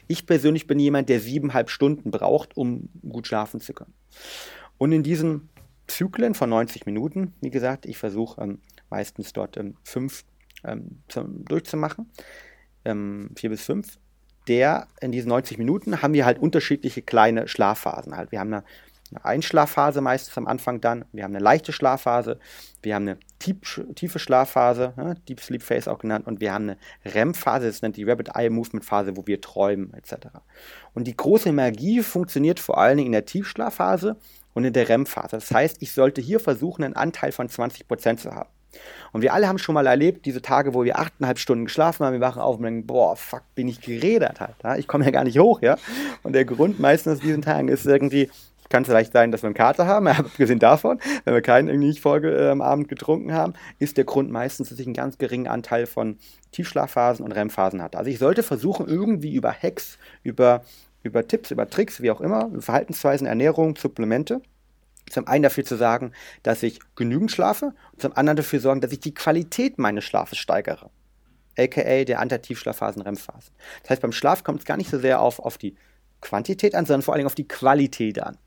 Ich 0.06 0.26
persönlich 0.26 0.66
bin 0.66 0.78
jemand, 0.78 1.08
der 1.08 1.20
siebeneinhalb 1.20 1.70
Stunden 1.70 2.10
braucht, 2.10 2.56
um 2.56 2.88
gut 3.08 3.26
schlafen 3.26 3.60
zu 3.60 3.72
können. 3.72 3.94
Und 4.76 4.92
in 4.92 5.02
diesen 5.02 5.48
Zyklen 5.86 6.34
von 6.34 6.50
90 6.50 6.86
Minuten, 6.86 7.34
wie 7.40 7.50
gesagt, 7.50 7.86
ich 7.86 7.96
versuche 7.96 8.40
ähm, 8.42 8.60
meistens 8.90 9.32
dort 9.32 9.56
ähm, 9.56 9.76
fünf 9.84 10.24
ähm, 10.64 11.02
zum, 11.08 11.44
durchzumachen, 11.44 12.10
ähm, 12.84 13.30
vier 13.36 13.50
bis 13.50 13.62
fünf. 13.62 13.98
Der 14.48 14.88
in 15.00 15.12
diesen 15.12 15.28
90 15.28 15.58
Minuten 15.58 16.00
haben 16.00 16.14
wir 16.14 16.24
halt 16.24 16.38
unterschiedliche 16.38 17.02
kleine 17.02 17.48
Schlafphasen. 17.48 18.16
Halt. 18.16 18.32
Wir 18.32 18.40
haben 18.40 18.52
eine 18.52 18.64
eine 19.10 19.24
Einschlafphase 19.24 20.00
meistens 20.00 20.36
am 20.36 20.46
Anfang 20.46 20.80
dann. 20.80 21.04
Wir 21.12 21.24
haben 21.24 21.34
eine 21.34 21.42
leichte 21.42 21.72
Schlafphase, 21.72 22.38
wir 22.82 22.94
haben 22.94 23.08
eine 23.08 23.18
tiefe 23.38 24.18
Schlafphase, 24.18 24.92
ja, 24.96 25.14
Deep 25.14 25.40
Sleep 25.40 25.62
Phase 25.62 25.90
auch 25.90 25.98
genannt, 25.98 26.26
und 26.26 26.40
wir 26.40 26.52
haben 26.52 26.70
eine 26.70 27.14
REM-Phase, 27.14 27.66
das 27.66 27.82
nennt 27.82 27.96
die 27.96 28.04
Rapid 28.04 28.30
Eye 28.34 28.50
Movement 28.50 28.84
Phase, 28.84 29.16
wo 29.16 29.26
wir 29.26 29.40
träumen 29.40 29.94
etc. 29.94 30.28
Und 30.94 31.06
die 31.06 31.16
große 31.16 31.52
Magie 31.52 32.02
funktioniert 32.02 32.60
vor 32.60 32.78
allen 32.78 32.96
Dingen 32.98 33.06
in 33.06 33.12
der 33.12 33.24
Tiefschlafphase 33.24 34.16
und 34.54 34.64
in 34.64 34.72
der 34.72 34.88
REM-Phase. 34.88 35.36
Das 35.36 35.50
heißt, 35.50 35.76
ich 35.80 35.92
sollte 35.92 36.20
hier 36.20 36.40
versuchen, 36.40 36.84
einen 36.84 36.96
Anteil 36.96 37.32
von 37.32 37.48
20% 37.48 38.16
zu 38.16 38.34
haben. 38.34 38.50
Und 39.12 39.22
wir 39.22 39.32
alle 39.32 39.48
haben 39.48 39.58
schon 39.58 39.74
mal 39.74 39.86
erlebt, 39.86 40.26
diese 40.26 40.42
Tage, 40.42 40.74
wo 40.74 40.84
wir 40.84 40.98
achteinhalb 40.98 41.38
Stunden 41.38 41.64
geschlafen 41.64 42.04
haben, 42.04 42.12
wir 42.12 42.20
wachen 42.20 42.42
auf 42.42 42.56
und 42.58 42.64
denken, 42.64 42.86
boah, 42.86 43.16
fuck, 43.16 43.42
bin 43.54 43.66
ich 43.66 43.80
geredet 43.80 44.40
halt. 44.40 44.56
Ja? 44.62 44.76
Ich 44.76 44.86
komme 44.86 45.06
ja 45.06 45.10
gar 45.10 45.24
nicht 45.24 45.38
hoch, 45.38 45.62
ja. 45.62 45.78
Und 46.22 46.34
der 46.34 46.44
Grund 46.44 46.78
meistens 46.78 47.20
diesen 47.20 47.40
Tagen 47.40 47.68
ist 47.68 47.86
irgendwie, 47.86 48.30
kann 48.68 48.82
es 48.82 48.88
vielleicht 48.88 49.12
sein, 49.12 49.32
dass 49.32 49.42
wir 49.42 49.48
einen 49.48 49.54
Kater 49.54 49.86
haben, 49.86 50.06
abgesehen 50.08 50.58
davon, 50.58 51.00
wenn 51.24 51.34
wir 51.34 51.42
keinen 51.42 51.68
irgendwie 51.68 51.88
nicht 51.88 52.00
Folge 52.00 52.30
äh, 52.30 52.50
am 52.50 52.60
Abend 52.60 52.88
getrunken 52.88 53.32
haben, 53.32 53.54
ist 53.78 53.96
der 53.96 54.04
Grund 54.04 54.30
meistens, 54.30 54.68
dass 54.68 54.78
ich 54.78 54.86
einen 54.86 54.94
ganz 54.94 55.18
geringen 55.18 55.48
Anteil 55.48 55.86
von 55.86 56.18
Tiefschlafphasen 56.52 57.24
und 57.24 57.32
REM-Phasen 57.32 57.82
hatte. 57.82 57.98
Also 57.98 58.10
ich 58.10 58.18
sollte 58.18 58.42
versuchen, 58.42 58.86
irgendwie 58.86 59.34
über 59.34 59.52
Hacks, 59.52 59.98
über, 60.22 60.62
über 61.02 61.26
Tipps, 61.26 61.50
über 61.50 61.68
Tricks, 61.68 62.00
wie 62.00 62.10
auch 62.10 62.20
immer, 62.20 62.50
Verhaltensweisen, 62.60 63.26
Ernährung, 63.26 63.76
Supplemente, 63.76 64.40
zum 65.10 65.26
einen 65.26 65.42
dafür 65.42 65.64
zu 65.64 65.76
sagen, 65.76 66.12
dass 66.42 66.62
ich 66.62 66.80
genügend 66.94 67.30
schlafe 67.30 67.74
und 67.92 68.02
zum 68.02 68.16
anderen 68.16 68.36
dafür 68.36 68.60
sorgen, 68.60 68.80
dass 68.80 68.92
ich 68.92 69.00
die 69.00 69.14
Qualität 69.14 69.78
meines 69.78 70.04
Schlafes 70.04 70.38
steigere. 70.38 70.90
AKA 71.58 72.04
der 72.04 72.20
Antitiefschlafphasen, 72.20 73.02
REM-Phasen. 73.02 73.52
Das 73.82 73.90
heißt, 73.90 74.02
beim 74.02 74.12
Schlaf 74.12 74.44
kommt 74.44 74.60
es 74.60 74.64
gar 74.64 74.76
nicht 74.76 74.90
so 74.90 74.98
sehr 74.98 75.20
auf, 75.20 75.40
auf 75.40 75.58
die 75.58 75.76
Quantität 76.20 76.74
an, 76.74 76.86
sondern 76.86 77.02
vor 77.02 77.14
allem 77.14 77.26
auf 77.26 77.34
die 77.34 77.48
Qualität 77.48 78.22
an. 78.22 78.38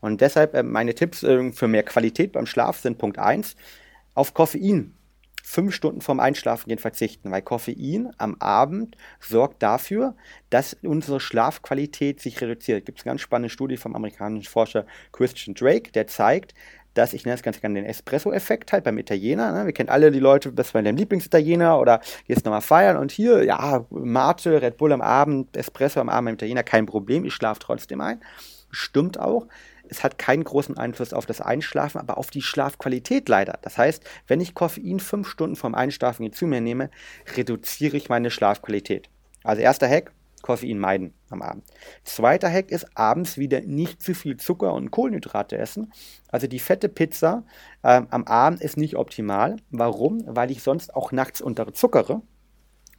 Und 0.00 0.20
deshalb 0.20 0.54
äh, 0.54 0.62
meine 0.62 0.94
Tipps 0.94 1.22
äh, 1.22 1.52
für 1.52 1.68
mehr 1.68 1.82
Qualität 1.82 2.32
beim 2.32 2.46
Schlaf 2.46 2.78
sind 2.78 2.98
Punkt 2.98 3.18
1, 3.18 3.56
auf 4.14 4.34
Koffein 4.34 4.96
fünf 5.48 5.72
Stunden 5.76 6.00
vorm 6.00 6.18
Einschlafen 6.18 6.68
gehen 6.68 6.78
verzichten, 6.78 7.30
weil 7.30 7.40
Koffein 7.40 8.10
am 8.18 8.34
Abend 8.40 8.96
sorgt 9.20 9.62
dafür, 9.62 10.16
dass 10.50 10.76
unsere 10.82 11.20
Schlafqualität 11.20 12.20
sich 12.20 12.40
reduziert. 12.40 12.80
Es 12.80 12.84
gibt 12.84 12.98
eine 12.98 13.12
ganz 13.12 13.20
spannende 13.20 13.48
Studie 13.48 13.76
vom 13.76 13.94
amerikanischen 13.94 14.50
Forscher 14.50 14.86
Christian 15.12 15.54
Drake, 15.54 15.92
der 15.92 16.08
zeigt, 16.08 16.52
dass 16.94 17.12
ich 17.12 17.24
nenne 17.24 17.36
das 17.36 17.44
ganz 17.44 17.60
gerne 17.60 17.76
den 17.76 17.88
Espresso-Effekt 17.88 18.72
halt 18.72 18.82
beim 18.82 18.98
Italiener. 18.98 19.52
Ne? 19.52 19.66
Wir 19.66 19.72
kennen 19.72 19.88
alle 19.88 20.10
die 20.10 20.18
Leute, 20.18 20.52
das 20.52 20.74
war 20.74 20.82
dein 20.82 20.96
Lieblingsitaliener 20.96 21.78
oder 21.78 22.00
jetzt 22.26 22.44
nochmal 22.44 22.60
feiern 22.60 22.96
und 22.96 23.12
hier, 23.12 23.44
ja, 23.44 23.86
Mate, 23.90 24.60
Red 24.60 24.76
Bull 24.76 24.92
am 24.92 25.00
Abend, 25.00 25.56
Espresso 25.56 26.00
am 26.00 26.08
Abend 26.08 26.26
beim 26.26 26.34
Italiener, 26.34 26.64
kein 26.64 26.86
Problem, 26.86 27.24
ich 27.24 27.34
schlafe 27.34 27.60
trotzdem 27.60 28.00
ein. 28.00 28.20
Stimmt 28.72 29.20
auch. 29.20 29.46
Es 29.88 30.04
hat 30.04 30.18
keinen 30.18 30.44
großen 30.44 30.76
Einfluss 30.76 31.12
auf 31.12 31.26
das 31.26 31.40
Einschlafen, 31.40 31.98
aber 31.98 32.18
auf 32.18 32.30
die 32.30 32.42
Schlafqualität 32.42 33.28
leider. 33.28 33.58
Das 33.62 33.78
heißt, 33.78 34.02
wenn 34.26 34.40
ich 34.40 34.54
Koffein 34.54 35.00
fünf 35.00 35.28
Stunden 35.28 35.56
vorm 35.56 35.74
Einschlafen 35.74 36.32
zu 36.32 36.46
mir 36.46 36.60
nehme, 36.60 36.90
reduziere 37.36 37.96
ich 37.96 38.08
meine 38.08 38.30
Schlafqualität. 38.30 39.08
Also 39.44 39.62
erster 39.62 39.88
Hack, 39.88 40.12
Koffein 40.42 40.78
meiden 40.78 41.12
am 41.30 41.42
Abend. 41.42 41.64
Zweiter 42.04 42.50
Hack 42.50 42.70
ist 42.70 42.96
abends 42.96 43.36
wieder 43.36 43.60
nicht 43.62 44.00
zu 44.00 44.14
viel 44.14 44.36
Zucker 44.36 44.74
und 44.74 44.90
Kohlenhydrate 44.90 45.58
essen. 45.58 45.92
Also 46.28 46.46
die 46.46 46.58
fette 46.58 46.88
Pizza 46.88 47.44
äh, 47.82 48.02
am 48.10 48.24
Abend 48.24 48.60
ist 48.60 48.76
nicht 48.76 48.96
optimal. 48.96 49.56
Warum? 49.70 50.22
Weil 50.26 50.50
ich 50.50 50.62
sonst 50.62 50.94
auch 50.94 51.10
nachts 51.10 51.40
unterzuckere. 51.40 52.22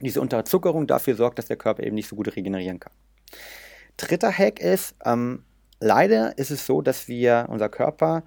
Diese 0.02 0.22
Unterzuckerung 0.22 0.88
dafür 0.88 1.16
sorgt, 1.16 1.40
dass 1.40 1.48
der 1.48 1.58
Körper 1.58 1.84
eben 1.84 1.96
nicht 1.96 2.10
so 2.10 2.16
gut 2.16 2.36
regenerieren 2.36 2.80
kann. 2.80 2.94
Dritter 3.98 4.32
Hack 4.32 4.60
ist, 4.60 4.96
ähm, 5.06 5.44
leider 5.80 6.38
ist 6.38 6.52
es 6.52 6.66
so, 6.66 6.82
dass 6.82 7.08
wir 7.08 7.48
unser 7.50 7.70
Körper 7.70 8.24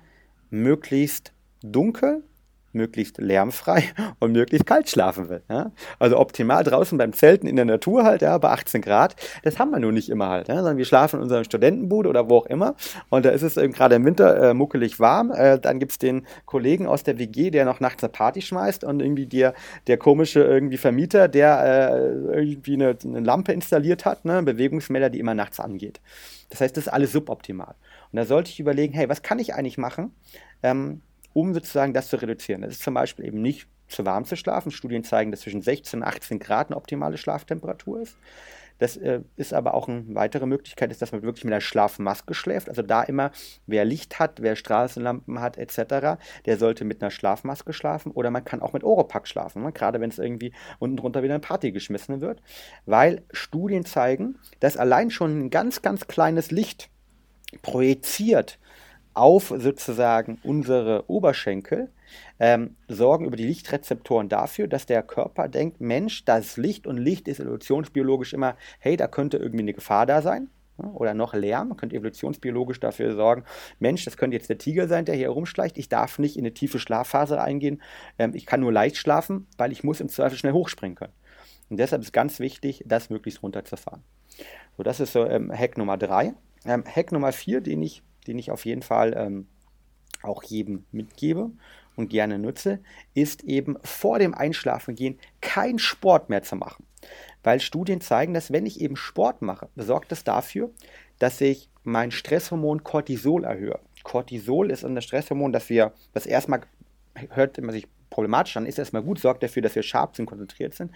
möglichst 0.50 1.32
dunkel 1.62 2.24
möglichst 2.72 3.18
lärmfrei 3.18 3.84
und 4.20 4.32
möglichst 4.32 4.66
kalt 4.66 4.88
schlafen 4.88 5.28
will. 5.28 5.42
Ja? 5.48 5.72
Also 5.98 6.18
optimal 6.18 6.64
draußen 6.64 6.96
beim 6.98 7.12
Zelten 7.12 7.46
in 7.46 7.56
der 7.56 7.64
Natur 7.64 8.04
halt, 8.04 8.22
ja, 8.22 8.36
bei 8.38 8.50
18 8.50 8.82
Grad. 8.82 9.16
Das 9.42 9.58
haben 9.58 9.70
wir 9.70 9.78
nur 9.78 9.92
nicht 9.92 10.08
immer 10.08 10.28
halt, 10.28 10.48
ja? 10.48 10.56
sondern 10.56 10.76
wir 10.76 10.84
schlafen 10.84 11.16
in 11.16 11.22
unserem 11.22 11.44
Studentenbude 11.44 12.08
oder 12.08 12.28
wo 12.28 12.38
auch 12.38 12.46
immer. 12.46 12.74
Und 13.08 13.24
da 13.24 13.30
ist 13.30 13.42
es 13.42 13.54
gerade 13.54 13.94
im 13.94 14.04
Winter 14.04 14.50
äh, 14.50 14.54
muckelig 14.54 15.00
warm. 15.00 15.30
Äh, 15.30 15.58
dann 15.58 15.78
gibt 15.78 15.92
es 15.92 15.98
den 15.98 16.26
Kollegen 16.46 16.86
aus 16.86 17.02
der 17.02 17.18
WG, 17.18 17.50
der 17.50 17.64
noch 17.64 17.80
nachts 17.80 18.02
eine 18.02 18.10
Party 18.10 18.42
schmeißt 18.42 18.84
und 18.84 19.00
irgendwie 19.00 19.26
der, 19.26 19.54
der 19.86 19.96
komische 19.96 20.42
irgendwie 20.42 20.76
Vermieter, 20.76 21.28
der 21.28 21.92
äh, 21.92 22.38
irgendwie 22.38 22.74
eine, 22.74 22.96
eine, 23.04 23.20
Lampe 23.20 23.52
installiert 23.52 24.04
hat, 24.04 24.24
ne? 24.24 24.42
Bewegungsmelder, 24.42 25.10
die 25.10 25.18
immer 25.18 25.34
nachts 25.34 25.60
angeht. 25.60 26.00
Das 26.48 26.60
heißt, 26.60 26.76
das 26.76 26.86
ist 26.86 26.92
alles 26.92 27.12
suboptimal. 27.12 27.74
Und 28.12 28.16
da 28.16 28.24
sollte 28.24 28.50
ich 28.50 28.60
überlegen, 28.60 28.92
hey, 28.92 29.08
was 29.08 29.22
kann 29.22 29.38
ich 29.38 29.54
eigentlich 29.54 29.78
machen? 29.78 30.12
Ähm, 30.62 31.02
um 31.32 31.54
sozusagen 31.54 31.94
das 31.94 32.08
zu 32.08 32.16
reduzieren. 32.16 32.62
Das 32.62 32.72
ist 32.72 32.82
zum 32.82 32.94
Beispiel 32.94 33.26
eben 33.26 33.42
nicht 33.42 33.68
zu 33.88 34.06
warm 34.06 34.24
zu 34.24 34.36
schlafen. 34.36 34.70
Studien 34.70 35.04
zeigen, 35.04 35.30
dass 35.30 35.40
zwischen 35.40 35.62
16 35.62 36.00
und 36.00 36.06
18 36.06 36.38
Grad 36.38 36.68
eine 36.68 36.76
optimale 36.76 37.18
Schlaftemperatur 37.18 38.00
ist. 38.00 38.16
Das 38.80 38.96
äh, 38.96 39.20
ist 39.36 39.52
aber 39.52 39.74
auch 39.74 39.88
eine 39.88 40.04
weitere 40.14 40.46
Möglichkeit, 40.46 40.90
ist, 40.90 41.02
dass 41.02 41.12
man 41.12 41.22
wirklich 41.22 41.44
mit 41.44 41.52
einer 41.52 41.60
Schlafmaske 41.60 42.32
schläft. 42.32 42.68
Also 42.68 42.80
da 42.80 43.02
immer, 43.02 43.30
wer 43.66 43.84
Licht 43.84 44.18
hat, 44.18 44.40
wer 44.40 44.56
Straßenlampen 44.56 45.38
hat, 45.38 45.58
etc., 45.58 46.18
der 46.46 46.56
sollte 46.56 46.86
mit 46.86 47.02
einer 47.02 47.10
Schlafmaske 47.10 47.74
schlafen 47.74 48.10
oder 48.10 48.30
man 48.30 48.44
kann 48.44 48.62
auch 48.62 48.72
mit 48.72 48.82
Oropack 48.82 49.28
schlafen, 49.28 49.62
ne? 49.62 49.72
gerade 49.72 50.00
wenn 50.00 50.08
es 50.08 50.18
irgendwie 50.18 50.52
unten 50.78 50.96
drunter 50.96 51.22
wieder 51.22 51.34
eine 51.34 51.40
Party 51.40 51.72
geschmissen 51.72 52.22
wird. 52.22 52.42
Weil 52.86 53.22
Studien 53.32 53.84
zeigen, 53.84 54.38
dass 54.60 54.78
allein 54.78 55.10
schon 55.10 55.38
ein 55.38 55.50
ganz, 55.50 55.82
ganz 55.82 56.06
kleines 56.06 56.50
Licht 56.50 56.88
projiziert 57.60 58.58
auf 59.20 59.52
sozusagen 59.54 60.38
unsere 60.42 61.04
Oberschenkel 61.08 61.90
ähm, 62.38 62.76
sorgen 62.88 63.26
über 63.26 63.36
die 63.36 63.46
Lichtrezeptoren 63.46 64.30
dafür, 64.30 64.66
dass 64.66 64.86
der 64.86 65.02
Körper 65.02 65.48
denkt, 65.48 65.80
Mensch, 65.80 66.24
das 66.24 66.56
Licht 66.56 66.86
und 66.86 66.96
Licht 66.96 67.28
ist 67.28 67.38
evolutionsbiologisch 67.38 68.32
immer, 68.32 68.56
hey, 68.78 68.96
da 68.96 69.06
könnte 69.06 69.36
irgendwie 69.36 69.62
eine 69.62 69.74
Gefahr 69.74 70.06
da 70.06 70.22
sein 70.22 70.48
oder 70.94 71.12
noch 71.12 71.34
Lärm, 71.34 71.76
könnte 71.76 71.96
evolutionsbiologisch 71.96 72.80
dafür 72.80 73.14
sorgen, 73.14 73.44
Mensch, 73.78 74.06
das 74.06 74.16
könnte 74.16 74.38
jetzt 74.38 74.48
der 74.48 74.56
Tiger 74.56 74.88
sein, 74.88 75.04
der 75.04 75.14
hier 75.14 75.26
herumschleicht, 75.26 75.76
ich 75.76 75.90
darf 75.90 76.18
nicht 76.18 76.36
in 76.36 76.42
eine 76.42 76.54
tiefe 76.54 76.78
Schlafphase 76.78 77.40
eingehen, 77.40 77.82
ähm, 78.18 78.32
ich 78.34 78.46
kann 78.46 78.60
nur 78.60 78.72
leicht 78.72 78.96
schlafen, 78.96 79.46
weil 79.58 79.70
ich 79.70 79.84
muss 79.84 80.00
im 80.00 80.08
Zweifel 80.08 80.38
schnell 80.38 80.54
hochspringen 80.54 80.96
können. 80.96 81.12
Und 81.68 81.76
deshalb 81.76 82.00
ist 82.00 82.12
ganz 82.12 82.40
wichtig, 82.40 82.82
das 82.86 83.10
möglichst 83.10 83.42
runterzufahren. 83.42 84.02
So, 84.76 84.82
das 84.82 84.98
ist 84.98 85.12
so 85.12 85.26
ähm, 85.26 85.52
Hack 85.52 85.76
Nummer 85.76 85.98
drei. 85.98 86.32
Ähm, 86.64 86.84
Hack 86.84 87.12
Nummer 87.12 87.32
vier, 87.32 87.60
den 87.60 87.82
ich 87.82 88.02
den 88.26 88.38
ich 88.38 88.50
auf 88.50 88.64
jeden 88.64 88.82
Fall 88.82 89.14
ähm, 89.16 89.46
auch 90.22 90.42
jedem 90.42 90.84
mitgebe 90.92 91.50
und 91.96 92.08
gerne 92.08 92.38
nutze, 92.38 92.80
ist 93.14 93.44
eben 93.44 93.76
vor 93.82 94.18
dem 94.18 94.34
Einschlafengehen 94.34 95.18
kein 95.40 95.78
Sport 95.78 96.30
mehr 96.30 96.42
zu 96.42 96.56
machen. 96.56 96.86
Weil 97.42 97.60
Studien 97.60 98.00
zeigen, 98.00 98.34
dass 98.34 98.52
wenn 98.52 98.66
ich 98.66 98.80
eben 98.80 98.96
Sport 98.96 99.42
mache, 99.42 99.68
sorgt 99.76 100.12
das 100.12 100.24
dafür, 100.24 100.70
dass 101.18 101.40
ich 101.40 101.68
mein 101.82 102.10
Stresshormon 102.10 102.84
Cortisol 102.84 103.44
erhöhe. 103.44 103.78
Cortisol 104.02 104.70
ist 104.70 104.84
ein 104.84 105.00
Stresshormon, 105.00 105.52
das 105.52 105.68
wir, 105.68 105.92
das 106.12 106.26
erstmal 106.26 106.62
hört 107.30 107.58
immer 107.58 107.72
sich 107.72 107.86
problematisch 108.10 108.56
an, 108.56 108.66
ist 108.66 108.78
erstmal 108.78 109.02
gut, 109.02 109.20
sorgt 109.20 109.42
dafür, 109.42 109.62
dass 109.62 109.74
wir 109.74 109.82
scharf 109.82 110.16
sind, 110.16 110.26
konzentriert 110.26 110.74
sind. 110.74 110.90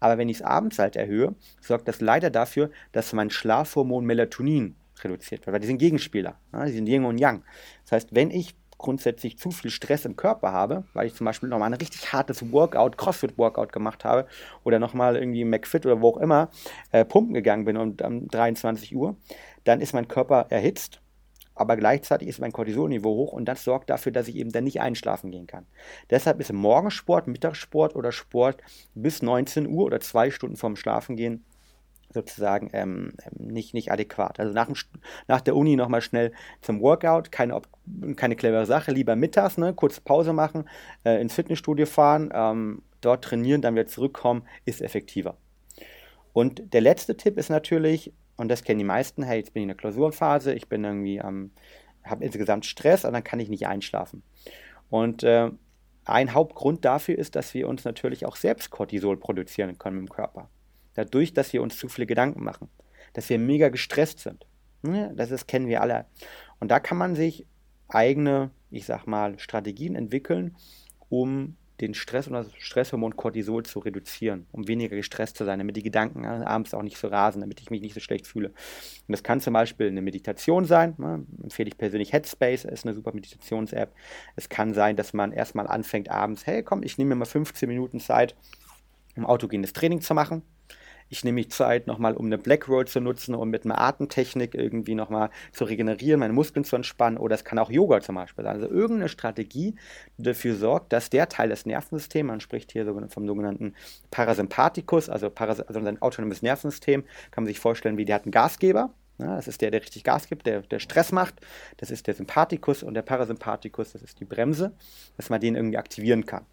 Aber 0.00 0.18
wenn 0.18 0.28
ich 0.28 0.38
es 0.38 0.42
abends 0.42 0.78
halt 0.78 0.96
erhöhe, 0.96 1.34
sorgt 1.60 1.88
das 1.88 2.00
leider 2.00 2.30
dafür, 2.30 2.70
dass 2.92 3.12
mein 3.12 3.30
Schlafhormon 3.30 4.04
Melatonin 4.04 4.74
reduziert 5.02 5.46
wird, 5.46 5.52
weil 5.52 5.60
die 5.60 5.66
sind 5.66 5.78
Gegenspieler, 5.78 6.38
ja, 6.52 6.64
die 6.64 6.72
sind 6.72 6.88
Yin 6.88 7.04
und 7.04 7.18
Yang. 7.18 7.42
Das 7.84 7.92
heißt, 7.92 8.14
wenn 8.14 8.30
ich 8.30 8.54
grundsätzlich 8.78 9.38
zu 9.38 9.50
viel 9.50 9.70
Stress 9.70 10.04
im 10.04 10.16
Körper 10.16 10.52
habe, 10.52 10.84
weil 10.92 11.06
ich 11.06 11.14
zum 11.14 11.24
Beispiel 11.24 11.48
nochmal 11.48 11.70
ein 11.70 11.78
richtig 11.78 12.12
hartes 12.12 12.52
Workout, 12.52 12.98
Crossfit-Workout 12.98 13.72
gemacht 13.72 14.04
habe 14.04 14.26
oder 14.62 14.78
nochmal 14.78 15.16
irgendwie 15.16 15.44
McFit 15.44 15.86
oder 15.86 16.00
wo 16.00 16.10
auch 16.10 16.16
immer 16.18 16.50
äh, 16.90 17.04
pumpen 17.04 17.34
gegangen 17.34 17.64
bin 17.64 17.76
um, 17.76 17.96
um 18.02 18.28
23 18.28 18.94
Uhr, 18.94 19.16
dann 19.64 19.80
ist 19.80 19.94
mein 19.94 20.08
Körper 20.08 20.46
erhitzt, 20.50 21.00
aber 21.54 21.76
gleichzeitig 21.76 22.28
ist 22.28 22.40
mein 22.40 22.52
Cortisolniveau 22.52 23.14
hoch 23.14 23.32
und 23.32 23.46
das 23.46 23.64
sorgt 23.64 23.90
dafür, 23.90 24.12
dass 24.12 24.28
ich 24.28 24.36
eben 24.36 24.50
dann 24.50 24.64
nicht 24.64 24.80
einschlafen 24.80 25.30
gehen 25.30 25.46
kann. 25.46 25.66
Deshalb 26.10 26.40
ist 26.40 26.52
Morgensport, 26.52 27.28
Mittagssport 27.28 27.94
oder 27.94 28.12
Sport 28.12 28.60
bis 28.94 29.22
19 29.22 29.68
Uhr 29.68 29.84
oder 29.84 30.00
zwei 30.00 30.30
Stunden 30.30 30.56
vorm 30.56 30.76
Schlafengehen 30.76 31.44
sozusagen 32.14 32.70
ähm, 32.72 33.12
ähm, 33.22 33.48
nicht, 33.48 33.74
nicht 33.74 33.92
adäquat. 33.92 34.40
Also 34.40 34.54
nach, 34.54 34.66
dem, 34.66 34.76
nach 35.28 35.42
der 35.42 35.54
Uni 35.56 35.76
nochmal 35.76 36.00
schnell 36.00 36.32
zum 36.62 36.80
Workout, 36.80 37.30
keine, 37.30 37.60
keine 38.16 38.36
clevere 38.36 38.64
Sache, 38.64 38.92
lieber 38.92 39.16
mittags, 39.16 39.58
ne, 39.58 39.74
kurz 39.74 40.00
Pause 40.00 40.32
machen, 40.32 40.68
äh, 41.04 41.20
ins 41.20 41.34
Fitnessstudio 41.34 41.86
fahren, 41.86 42.30
ähm, 42.32 42.82
dort 43.02 43.24
trainieren, 43.24 43.60
dann 43.60 43.74
wieder 43.74 43.86
zurückkommen, 43.86 44.44
ist 44.64 44.80
effektiver. 44.80 45.36
Und 46.32 46.72
der 46.72 46.80
letzte 46.80 47.16
Tipp 47.16 47.36
ist 47.36 47.50
natürlich, 47.50 48.12
und 48.36 48.48
das 48.48 48.64
kennen 48.64 48.78
die 48.78 48.84
meisten, 48.84 49.22
hey, 49.22 49.38
jetzt 49.38 49.52
bin 49.52 49.60
ich 49.60 49.64
in 49.64 49.68
der 49.68 49.76
Klausurphase, 49.76 50.54
ich 50.54 50.68
bin 50.68 50.82
irgendwie 50.82 51.18
ähm, 51.18 51.50
habe 52.04 52.24
insgesamt 52.24 52.66
Stress 52.66 53.04
und 53.04 53.12
dann 53.12 53.24
kann 53.24 53.40
ich 53.40 53.48
nicht 53.48 53.66
einschlafen. 53.66 54.22
Und 54.90 55.22
äh, 55.22 55.50
ein 56.04 56.34
Hauptgrund 56.34 56.84
dafür 56.84 57.18
ist, 57.18 57.34
dass 57.34 57.54
wir 57.54 57.66
uns 57.66 57.84
natürlich 57.84 58.26
auch 58.26 58.36
selbst 58.36 58.70
Cortisol 58.70 59.16
produzieren 59.16 59.78
können 59.78 60.00
im 60.00 60.08
Körper. 60.08 60.50
Dadurch, 60.94 61.32
dass 61.32 61.52
wir 61.52 61.62
uns 61.62 61.78
zu 61.78 61.88
viele 61.88 62.06
Gedanken 62.06 62.42
machen, 62.42 62.68
dass 63.12 63.28
wir 63.28 63.38
mega 63.38 63.68
gestresst 63.68 64.20
sind. 64.20 64.46
Das 65.14 65.30
ist, 65.30 65.46
kennen 65.46 65.68
wir 65.68 65.80
alle. 65.80 66.06
Und 66.60 66.70
da 66.70 66.78
kann 66.78 66.98
man 66.98 67.14
sich 67.14 67.46
eigene, 67.88 68.50
ich 68.70 68.84
sag 68.86 69.06
mal, 69.06 69.38
Strategien 69.38 69.94
entwickeln, 69.94 70.56
um 71.08 71.56
den 71.80 71.94
Stress 71.94 72.28
und 72.28 72.34
das 72.34 72.46
Stresshormon 72.58 73.16
Cortisol 73.16 73.64
zu 73.64 73.80
reduzieren, 73.80 74.46
um 74.52 74.68
weniger 74.68 74.94
gestresst 74.94 75.36
zu 75.36 75.44
sein, 75.44 75.58
damit 75.58 75.76
die 75.76 75.82
Gedanken 75.82 76.24
abends 76.24 76.72
auch 76.72 76.82
nicht 76.82 76.96
so 76.96 77.08
rasen, 77.08 77.40
damit 77.40 77.60
ich 77.60 77.70
mich 77.70 77.80
nicht 77.80 77.94
so 77.94 78.00
schlecht 78.00 78.26
fühle. 78.26 78.48
Und 78.48 79.08
das 79.08 79.22
kann 79.22 79.40
zum 79.40 79.54
Beispiel 79.54 79.88
eine 79.88 80.02
Meditation 80.02 80.66
sein, 80.66 80.94
ne? 80.98 81.26
empfehle 81.42 81.68
ich 81.68 81.76
persönlich 81.76 82.12
Headspace, 82.12 82.64
ist 82.64 82.86
eine 82.86 82.94
super 82.94 83.12
Meditations-App. 83.12 83.92
Es 84.36 84.48
kann 84.48 84.72
sein, 84.72 84.94
dass 84.96 85.12
man 85.12 85.32
erstmal 85.32 85.66
anfängt 85.66 86.10
abends, 86.10 86.46
hey 86.46 86.62
komm, 86.62 86.84
ich 86.84 86.96
nehme 86.96 87.10
mir 87.10 87.16
mal 87.16 87.24
15 87.24 87.68
Minuten 87.68 87.98
Zeit, 87.98 88.36
um 89.16 89.26
autogenes 89.26 89.72
Training 89.72 90.00
zu 90.00 90.14
machen. 90.14 90.42
Ich 91.14 91.22
nehme 91.22 91.36
mich 91.36 91.52
Zeit 91.52 91.86
nochmal, 91.86 92.14
um 92.14 92.26
eine 92.26 92.38
Black 92.38 92.68
Roll 92.68 92.88
zu 92.88 93.00
nutzen, 93.00 93.36
um 93.36 93.48
mit 93.48 93.64
einer 93.64 93.80
Atemtechnik 93.80 94.56
irgendwie 94.56 94.96
nochmal 94.96 95.30
zu 95.52 95.62
regenerieren, 95.62 96.18
meine 96.18 96.32
Muskeln 96.32 96.64
zu 96.64 96.74
entspannen. 96.74 97.18
Oder 97.18 97.36
es 97.36 97.44
kann 97.44 97.56
auch 97.60 97.70
Yoga 97.70 98.00
zum 98.00 98.16
Beispiel 98.16 98.44
sein. 98.44 98.56
Also 98.56 98.68
irgendeine 98.68 99.08
Strategie, 99.08 99.76
die 100.18 100.22
dafür 100.24 100.56
sorgt, 100.56 100.92
dass 100.92 101.10
der 101.10 101.28
Teil 101.28 101.50
des 101.50 101.66
Nervensystems, 101.66 102.26
man 102.26 102.40
spricht 102.40 102.72
hier 102.72 102.84
vom 103.10 103.28
sogenannten 103.28 103.74
Parasympathikus, 104.10 105.08
also, 105.08 105.30
Paras 105.30 105.60
also 105.60 105.78
ein 105.78 106.02
autonomes 106.02 106.42
Nervensystem, 106.42 107.04
kann 107.30 107.44
man 107.44 107.46
sich 107.46 107.60
vorstellen, 107.60 107.96
wie 107.96 108.04
der 108.04 108.16
hat 108.16 108.24
einen 108.24 108.32
Gasgeber. 108.32 108.90
Ja, 109.18 109.36
das 109.36 109.46
ist 109.46 109.60
der, 109.60 109.70
der 109.70 109.82
richtig 109.82 110.02
Gas 110.02 110.26
gibt, 110.26 110.48
der, 110.48 110.62
der 110.62 110.80
Stress 110.80 111.12
macht. 111.12 111.36
Das 111.76 111.92
ist 111.92 112.08
der 112.08 112.14
Sympathikus 112.14 112.82
und 112.82 112.94
der 112.94 113.02
Parasympathikus, 113.02 113.92
das 113.92 114.02
ist 114.02 114.18
die 114.18 114.24
Bremse, 114.24 114.72
dass 115.16 115.30
man 115.30 115.40
den 115.40 115.54
irgendwie 115.54 115.78
aktivieren 115.78 116.26
kann. 116.26 116.44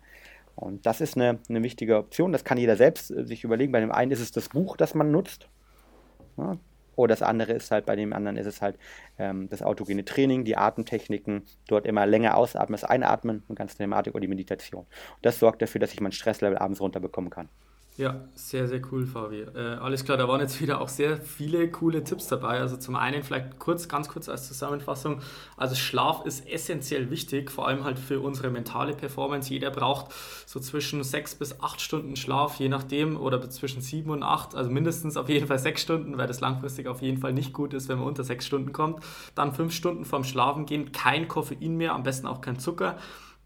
Und 0.55 0.86
das 0.86 1.01
ist 1.01 1.15
eine, 1.15 1.39
eine 1.50 1.63
wichtige 1.63 1.98
Option. 1.98 2.31
Das 2.31 2.43
kann 2.43 2.58
jeder 2.58 2.75
selbst 2.75 3.12
äh, 3.12 3.25
sich 3.25 3.43
überlegen. 3.43 3.72
Bei 3.72 3.79
dem 3.79 3.91
einen 3.91 4.12
ist 4.12 4.20
es 4.20 4.31
das 4.31 4.50
Buch, 4.50 4.77
das 4.77 4.93
man 4.93 5.12
nutzt. 5.12 5.50
Ja. 6.38 6.58
Oder 6.96 7.13
das 7.13 7.22
andere 7.22 7.53
ist 7.53 7.72
halt, 7.72 7.86
bei 7.86 7.96
dem 7.96 8.13
anderen 8.13 8.38
ist 8.38 8.46
es 8.46 8.62
halt 8.62 8.77
ähm, 9.17 9.50
das 9.50 9.62
autogene 9.62 10.03
Training, 10.05 10.43
die 10.43 10.58
Atemtechniken, 10.58 11.43
dort 11.67 11.86
immer 11.86 12.05
länger 12.05 12.38
ausatmen 12.38 12.75
als 12.75 12.84
einatmen, 12.84 13.43
eine 13.48 13.55
ganze 13.55 13.77
Thematik 13.77 14.13
oder 14.13 14.22
die 14.22 14.27
Meditation. 14.27 14.81
Und 14.81 15.25
das 15.25 15.39
sorgt 15.39 15.62
dafür, 15.62 15.79
dass 15.79 15.93
ich 15.93 16.01
mein 16.01 16.12
Stresslevel 16.12 16.58
abends 16.58 16.81
runterbekommen 16.81 17.29
kann. 17.29 17.50
Ja, 17.98 18.22
sehr, 18.36 18.70
sehr 18.70 18.82
cool, 18.92 19.06
Fabi. 19.06 19.42
Äh, 19.42 19.76
alles 19.76 20.06
klar, 20.06 20.18
da 20.18 20.26
waren 20.28 20.40
jetzt 20.40 20.62
wieder 20.62 20.80
auch 20.80 20.88
sehr 20.88 21.18
viele 21.18 21.70
coole 21.70 22.04
Tipps 22.06 22.28
dabei. 22.28 22.60
Also 22.60 22.78
zum 22.78 22.96
einen 22.96 23.22
vielleicht 23.22 23.60
kurz, 23.60 23.90
ganz 23.90 24.08
kurz 24.08 24.30
als 24.30 24.48
Zusammenfassung. 24.48 25.20
Also 25.58 25.76
Schlaf 25.76 26.26
ist 26.26 26.48
essentiell 26.48 27.12
wichtig, 27.12 27.52
vor 27.52 27.68
allem 27.68 27.84
halt 27.84 28.00
für 28.00 28.22
unsere 28.22 28.50
mentale 28.50 28.94
Performance. 28.94 29.50
Jeder 29.50 29.72
braucht 29.72 30.14
so 30.46 30.60
zwischen 30.62 31.04
sechs 31.04 31.36
bis 31.36 31.60
acht 31.60 31.82
Stunden 31.82 32.16
Schlaf, 32.16 32.56
je 32.60 32.70
nachdem, 32.70 33.18
oder 33.18 33.50
zwischen 33.50 33.82
sieben 33.82 34.10
und 34.10 34.24
acht, 34.24 34.56
also 34.56 34.72
mindestens 34.72 35.18
auf 35.18 35.28
jeden 35.28 35.48
Fall 35.48 35.60
sechs 35.60 35.82
Stunden, 35.82 36.18
weil 36.18 36.28
das 36.28 36.40
langfristig 36.40 36.88
auf 36.88 37.02
jeden 37.02 37.18
Fall 37.18 37.34
nicht 37.34 37.52
gut 37.52 37.74
ist, 37.74 37.90
wenn 37.90 37.98
man 38.00 38.08
unter 38.08 38.24
sechs 38.24 38.48
Stunden 38.48 38.72
kommt. 38.72 39.04
Dann 39.36 39.54
fünf 39.54 39.74
Stunden 39.74 40.06
vorm 40.06 40.24
Schlafen 40.24 40.66
gehen, 40.66 40.94
kein 40.94 41.28
Koffein 41.28 41.76
mehr, 41.76 41.94
am 41.94 42.04
besten 42.04 42.26
auch 42.26 42.40
kein 42.40 42.58
Zucker. 42.58 42.98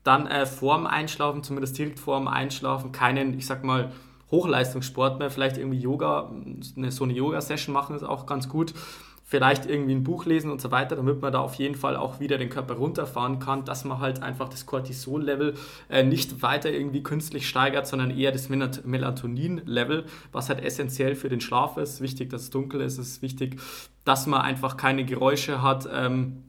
Dann 0.03 0.27
äh, 0.27 0.45
vorm 0.45 0.85
Einschlafen, 0.85 1.41
zumindest 1.41 1.79
direkt 1.79 1.99
vorm 1.99 2.27
Einschlafen, 2.27 2.91
keinen, 2.91 3.33
ich 3.37 3.47
sag 3.47 3.63
mal, 3.63 3.91
Hochleistungssport 4.31 5.19
mehr, 5.19 5.29
vielleicht 5.29 5.57
irgendwie 5.57 5.79
Yoga, 5.79 6.31
eine, 6.75 6.91
so 6.91 7.03
eine 7.03 7.13
Yoga-Session 7.13 7.73
machen 7.73 7.95
ist 7.95 8.03
auch 8.03 8.25
ganz 8.25 8.49
gut. 8.49 8.73
Vielleicht 9.27 9.65
irgendwie 9.65 9.95
ein 9.95 10.03
Buch 10.03 10.25
lesen 10.25 10.51
und 10.51 10.61
so 10.61 10.69
weiter, 10.69 10.95
damit 10.95 11.19
man 11.19 11.33
da 11.33 11.39
auf 11.39 11.55
jeden 11.55 11.73
Fall 11.73 11.95
auch 11.95 12.19
wieder 12.19 12.37
den 12.37 12.49
Körper 12.49 12.75
runterfahren 12.75 13.39
kann, 13.39 13.65
dass 13.65 13.83
man 13.83 13.99
halt 13.99 14.21
einfach 14.21 14.49
das 14.49 14.67
Cortisol-Level 14.67 15.55
äh, 15.89 16.03
nicht 16.03 16.43
weiter 16.43 16.71
irgendwie 16.71 17.01
künstlich 17.01 17.49
steigert, 17.49 17.87
sondern 17.87 18.11
eher 18.11 18.31
das 18.31 18.49
Melatonin-Level, 18.49 20.05
was 20.31 20.49
halt 20.49 20.63
essentiell 20.63 21.15
für 21.15 21.29
den 21.29 21.41
Schlaf 21.41 21.77
ist. 21.77 22.01
Wichtig, 22.01 22.29
dass 22.29 22.43
es 22.43 22.49
dunkel 22.51 22.81
ist, 22.81 22.99
es 22.99 23.07
ist 23.07 23.21
wichtig, 23.23 23.59
dass 24.03 24.27
man 24.27 24.41
einfach 24.41 24.77
keine 24.77 25.05
Geräusche 25.05 25.63
hat. 25.63 25.89
Ähm, 25.91 26.43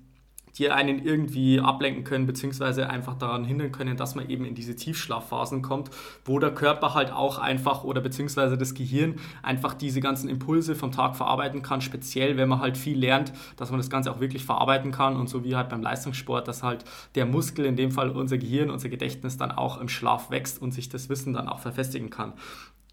die 0.59 0.71
einen 0.71 1.05
irgendwie 1.05 1.61
ablenken 1.61 2.05
können, 2.05 2.27
beziehungsweise 2.27 2.89
einfach 2.89 3.15
daran 3.15 3.45
hindern 3.45 3.73
können, 3.73 3.97
dass 3.97 4.15
man 4.15 4.29
eben 4.29 4.45
in 4.45 4.55
diese 4.55 4.75
Tiefschlafphasen 4.75 5.63
kommt, 5.63 5.91
wo 6.25 6.39
der 6.39 6.55
Körper 6.55 6.95
halt 6.95 7.13
auch 7.13 7.39
einfach 7.39 7.85
oder 7.85 8.01
beziehungsweise 8.01 8.57
das 8.57 8.75
Gehirn 8.75 9.17
einfach 9.43 9.75
diese 9.75 10.01
ganzen 10.01 10.29
Impulse 10.29 10.75
vom 10.75 10.93
Tag 10.93 11.17
verarbeiten 11.17 11.63
kann, 11.63 11.81
speziell 11.81 12.37
wenn 12.37 12.49
man 12.49 12.61
halt 12.61 12.77
viel 12.77 12.99
lernt, 12.99 13.33
dass 13.57 13.71
man 13.71 13.79
das 13.79 13.91
Ganze 13.91 14.11
auch 14.11 14.21
wirklich 14.21 14.45
verarbeiten 14.45 14.93
kann 14.93 15.17
und 15.17 15.29
so 15.29 15.45
wie 15.45 15.57
halt 15.57 15.69
beim 15.69 15.83
Leistungssport, 15.83 16.49
dass 16.49 16.63
halt 16.63 16.85
der 17.15 17.27
Muskel, 17.27 17.67
in 17.67 17.77
dem 17.77 17.91
Fall 17.91 18.11
unser 18.11 18.39
Gehirn, 18.39 18.71
unser 18.71 18.89
Gedächtnis 18.89 19.37
dann 19.37 19.53
auch 19.53 19.81
im 19.81 19.89
Schlaf 19.89 20.31
wächst 20.31 20.61
und 20.61 20.73
sich 20.73 20.89
das 20.89 21.09
Wissen 21.09 21.35
dann 21.35 21.49
auch 21.49 21.61
verfestigen 21.61 22.11
kann. 22.11 22.33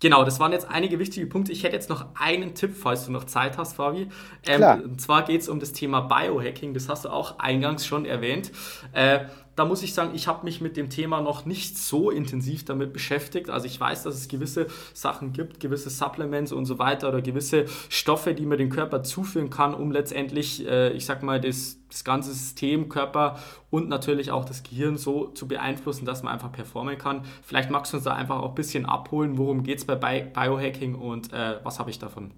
Genau, 0.04 0.26
das 0.26 0.38
waren 0.42 0.52
jetzt 0.52 0.70
einige 0.70 1.00
wichtige 1.00 1.26
Punkte. 1.28 1.54
Ich 1.54 1.64
hätte 1.64 1.78
jetzt 1.78 1.90
noch 1.90 2.08
einen 2.20 2.56
Tipp, 2.56 2.76
falls 2.76 3.06
du 3.06 3.14
noch 3.14 3.24
Zeit 3.24 3.58
hast, 3.58 3.78
Fabi. 3.78 4.10
Ähm, 4.46 4.82
und 4.84 5.00
zwar 5.00 5.24
geht 5.24 5.40
es 5.40 5.48
um 5.48 5.62
das 5.62 5.72
Thema 5.72 6.02
Biohacking. 6.02 6.74
Das 6.74 6.90
hast 6.90 7.06
du 7.06 7.10
auch 7.10 7.40
eingangs 7.40 7.86
schon 7.86 8.04
erwähnt. 8.06 8.52
Äh, 8.92 9.22
da 9.56 9.66
muss 9.66 9.84
ich 9.84 9.94
sagen, 9.94 10.12
ich 10.16 10.28
habe 10.28 10.44
mich 10.44 10.62
mit 10.62 10.78
dem 10.78 10.90
Thema 10.90 11.22
noch 11.22 11.46
nicht 11.46 11.78
so 11.78 12.10
intensiv 12.10 12.66
damit 12.66 12.92
beschäftigt. 12.92 13.50
Also 13.50 13.68
ich 13.68 13.80
weiß, 13.80 14.04
dass 14.04 14.16
es 14.16 14.28
gewisse 14.28 14.68
Sachen 14.94 15.32
gibt, 15.32 15.60
gewisse 15.60 15.90
Supplements 15.90 16.52
und 16.52 16.66
so 16.66 16.80
weiter 16.80 17.10
oder 17.10 17.22
gewisse 17.22 17.66
Stoffe, 17.90 18.34
die 18.34 18.46
man 18.46 18.58
dem 18.58 18.70
Körper 18.70 19.04
zuführen 19.04 19.50
kann, 19.50 19.76
um 19.76 19.92
letztendlich, 19.92 20.66
äh, 20.68 20.92
ich 20.94 21.06
sag 21.06 21.22
mal, 21.22 21.40
das, 21.40 21.78
das 21.88 22.04
ganze 22.04 22.34
System, 22.34 22.90
Körper 22.90 23.38
und 23.70 23.90
natürlich 23.90 24.32
auch 24.32 24.46
das 24.46 24.64
Gehirn 24.64 24.98
so 24.98 25.28
zu 25.28 25.48
beeinflussen, 25.48 26.06
dass 26.06 26.24
man 26.24 26.34
einfach 26.34 26.52
performen 26.52 26.98
kann. 26.98 27.24
Vielleicht 27.44 27.70
magst 27.70 27.94
du 27.94 27.98
uns 27.98 28.06
da 28.06 28.14
einfach 28.14 28.40
auch 28.42 28.50
ein 28.50 28.56
bisschen 28.56 28.86
abholen, 28.86 29.38
worum 29.38 29.64
geht 29.64 29.78
es 29.78 29.86
bei 29.86 29.96
Biohacking 29.96 30.96
und 30.96 31.32
äh, 31.32 31.58
was 31.64 31.80
habe 31.80 31.92
ich 31.92 32.00
davon? 32.00 32.32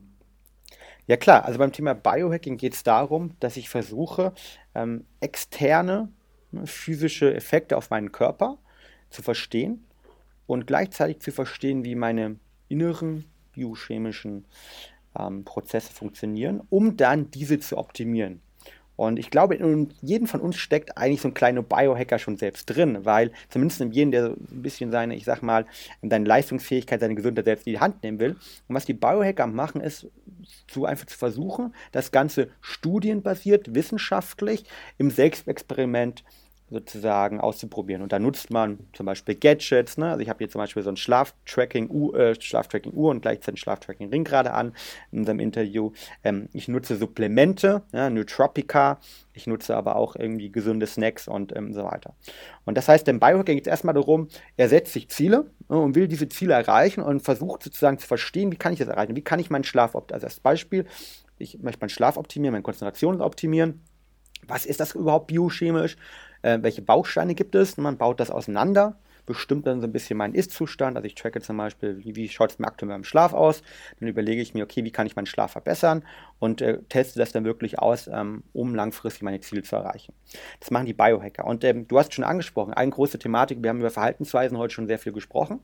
Ja 1.07 1.17
klar, 1.17 1.45
also 1.45 1.59
beim 1.59 1.71
Thema 1.71 1.93
Biohacking 1.93 2.57
geht 2.57 2.73
es 2.73 2.83
darum, 2.83 3.31
dass 3.39 3.57
ich 3.57 3.69
versuche, 3.69 4.33
ähm, 4.73 5.05
externe 5.19 5.93
Ne, 5.95 6.09
physische 6.65 7.33
Effekte 7.33 7.77
auf 7.77 7.89
meinen 7.89 8.11
Körper 8.11 8.57
zu 9.09 9.21
verstehen 9.21 9.85
und 10.47 10.67
gleichzeitig 10.67 11.19
zu 11.19 11.31
verstehen, 11.31 11.83
wie 11.83 11.95
meine 11.95 12.37
inneren 12.67 13.25
biochemischen 13.53 14.45
ähm, 15.17 15.43
Prozesse 15.43 15.91
funktionieren, 15.93 16.61
um 16.69 16.97
dann 16.97 17.31
diese 17.31 17.59
zu 17.59 17.77
optimieren. 17.77 18.41
Und 18.97 19.19
ich 19.19 19.29
glaube, 19.29 19.55
in 19.55 19.93
jedem 20.01 20.25
von 20.25 20.39
uns 20.39 20.55
steckt 20.55 20.97
eigentlich 20.97 21.21
so 21.21 21.27
ein 21.27 21.33
kleiner 21.33 21.61
Biohacker 21.61 22.17
schon 22.17 22.37
selbst 22.37 22.65
drin, 22.67 22.99
weil 23.03 23.31
zumindest 23.49 23.81
in 23.81 23.91
jedem, 23.91 24.11
der 24.11 24.27
so 24.27 24.31
ein 24.31 24.61
bisschen 24.61 24.91
seine, 24.91 25.15
ich 25.15 25.25
sag 25.25 25.41
mal, 25.41 25.65
seine 26.01 26.25
Leistungsfähigkeit, 26.25 27.01
seine 27.01 27.15
Gesundheit 27.15 27.45
selbst 27.45 27.67
in 27.67 27.73
die 27.73 27.79
Hand 27.79 28.03
nehmen 28.03 28.19
will. 28.19 28.37
Und 28.67 28.75
was 28.75 28.85
die 28.85 28.93
Biohacker 28.93 29.47
machen, 29.47 29.81
ist 29.81 30.07
so 30.71 30.85
einfach 30.85 31.07
zu 31.07 31.17
versuchen, 31.17 31.73
das 31.91 32.11
Ganze 32.11 32.49
studienbasiert, 32.61 33.75
wissenschaftlich 33.75 34.63
im 34.97 35.11
Selbstexperiment 35.11 36.23
sozusagen 36.69 37.39
auszuprobieren. 37.39 38.01
Und 38.01 38.11
da 38.11 38.17
nutzt 38.17 38.49
man 38.49 38.79
zum 38.93 39.05
Beispiel 39.05 39.35
Gadgets. 39.35 39.97
Ne? 39.97 40.09
Also 40.09 40.21
ich 40.21 40.29
habe 40.29 40.39
hier 40.39 40.49
zum 40.49 40.59
Beispiel 40.59 40.81
so 40.81 40.89
ein 40.89 40.97
Schlaftracking-Uhr 40.97 42.19
äh, 42.19 42.41
Schlaftracking 42.41 42.91
und 42.93 43.21
gleichzeitig 43.21 43.53
ein 43.53 43.63
Schlaftracking-Ring 43.63 44.23
gerade 44.23 44.51
an 44.53 44.73
in 45.11 45.19
unserem 45.19 45.39
Interview. 45.39 45.91
Ähm, 46.23 46.49
ich 46.53 46.67
nutze 46.67 46.95
Supplemente, 46.95 47.83
ja, 47.93 48.09
Nootropica. 48.09 48.99
Ich 49.33 49.45
nutze 49.45 49.75
aber 49.75 49.95
auch 49.95 50.15
irgendwie 50.15 50.51
gesunde 50.51 50.87
Snacks 50.87 51.27
und 51.27 51.55
ähm, 51.55 51.71
so 51.73 51.83
weiter. 51.83 52.15
Und 52.65 52.77
das 52.77 52.87
heißt, 52.87 53.07
im 53.09 53.19
Biohacking 53.19 53.57
geht 53.57 53.67
es 53.67 53.71
erstmal 53.71 53.93
darum, 53.93 54.27
er 54.57 54.67
setzt 54.67 54.93
sich 54.93 55.09
Ziele 55.09 55.51
ne, 55.69 55.77
und 55.77 55.93
will 55.93 56.07
diese 56.07 56.29
Ziele 56.29 56.53
erreichen 56.55 57.01
und 57.01 57.19
versucht 57.19 57.61
sozusagen 57.61 57.99
zu 57.99 58.07
verstehen, 58.07 58.51
wie 58.51 58.57
kann 58.57 58.73
ich 58.73 58.79
das 58.79 58.87
erreichen? 58.87 59.15
Wie 59.15 59.23
kann 59.23 59.39
ich 59.39 59.51
meinen 59.51 59.65
Schlaf 59.65 59.93
optimieren? 59.93 60.15
Also 60.15 60.25
als 60.25 60.39
Beispiel, 60.39 60.85
ich 61.37 61.59
möchte 61.59 61.81
meinen 61.81 61.89
Schlaf 61.89 62.17
optimieren, 62.17 62.53
meine 62.53 62.63
Konzentration 62.63 63.21
optimieren. 63.21 63.81
Was 64.47 64.65
ist 64.65 64.79
das 64.79 64.95
überhaupt 64.95 65.27
biochemisch? 65.27 65.97
Äh, 66.45 66.59
welche 66.61 66.83
Bausteine 66.83 67.33
gibt 67.33 67.55
es. 67.55 67.77
Man 67.77 67.97
baut 67.97 68.19
das 68.19 68.29
auseinander, 68.29 68.97
bestimmt 69.25 69.65
dann 69.65 69.81
so 69.81 69.87
ein 69.87 69.91
bisschen 69.91 70.17
meinen 70.17 70.35
Ist-Zustand. 70.35 70.95
Also 70.95 71.07
ich 71.07 71.15
tracke 71.15 71.41
zum 71.41 71.57
Beispiel, 71.57 71.97
wie, 71.97 72.15
wie 72.15 72.29
schaut 72.29 72.51
es 72.51 72.59
mir 72.59 72.67
aktuell 72.67 72.89
beim 72.89 73.03
Schlaf 73.03 73.33
aus. 73.33 73.63
Dann 73.99 74.07
überlege 74.07 74.41
ich 74.41 74.53
mir, 74.53 74.63
okay, 74.63 74.83
wie 74.83 74.91
kann 74.91 75.07
ich 75.07 75.15
meinen 75.15 75.25
Schlaf 75.25 75.53
verbessern 75.53 76.03
und 76.37 76.61
äh, 76.61 76.83
teste 76.83 77.17
das 77.17 77.31
dann 77.31 77.45
wirklich 77.45 77.79
aus, 77.79 78.07
ähm, 78.07 78.43
um 78.53 78.75
langfristig 78.75 79.23
meine 79.23 79.39
Ziele 79.39 79.63
zu 79.63 79.75
erreichen. 79.75 80.13
Das 80.59 80.69
machen 80.69 80.85
die 80.85 80.93
Biohacker. 80.93 81.45
Und 81.45 81.63
ähm, 81.63 81.87
du 81.87 81.97
hast 81.97 82.13
schon 82.13 82.23
angesprochen, 82.23 82.73
eine 82.73 82.91
große 82.91 83.17
Thematik, 83.17 83.63
wir 83.63 83.71
haben 83.71 83.79
über 83.79 83.89
Verhaltensweisen 83.89 84.59
heute 84.59 84.73
schon 84.73 84.85
sehr 84.85 84.99
viel 84.99 85.13
gesprochen. 85.13 85.61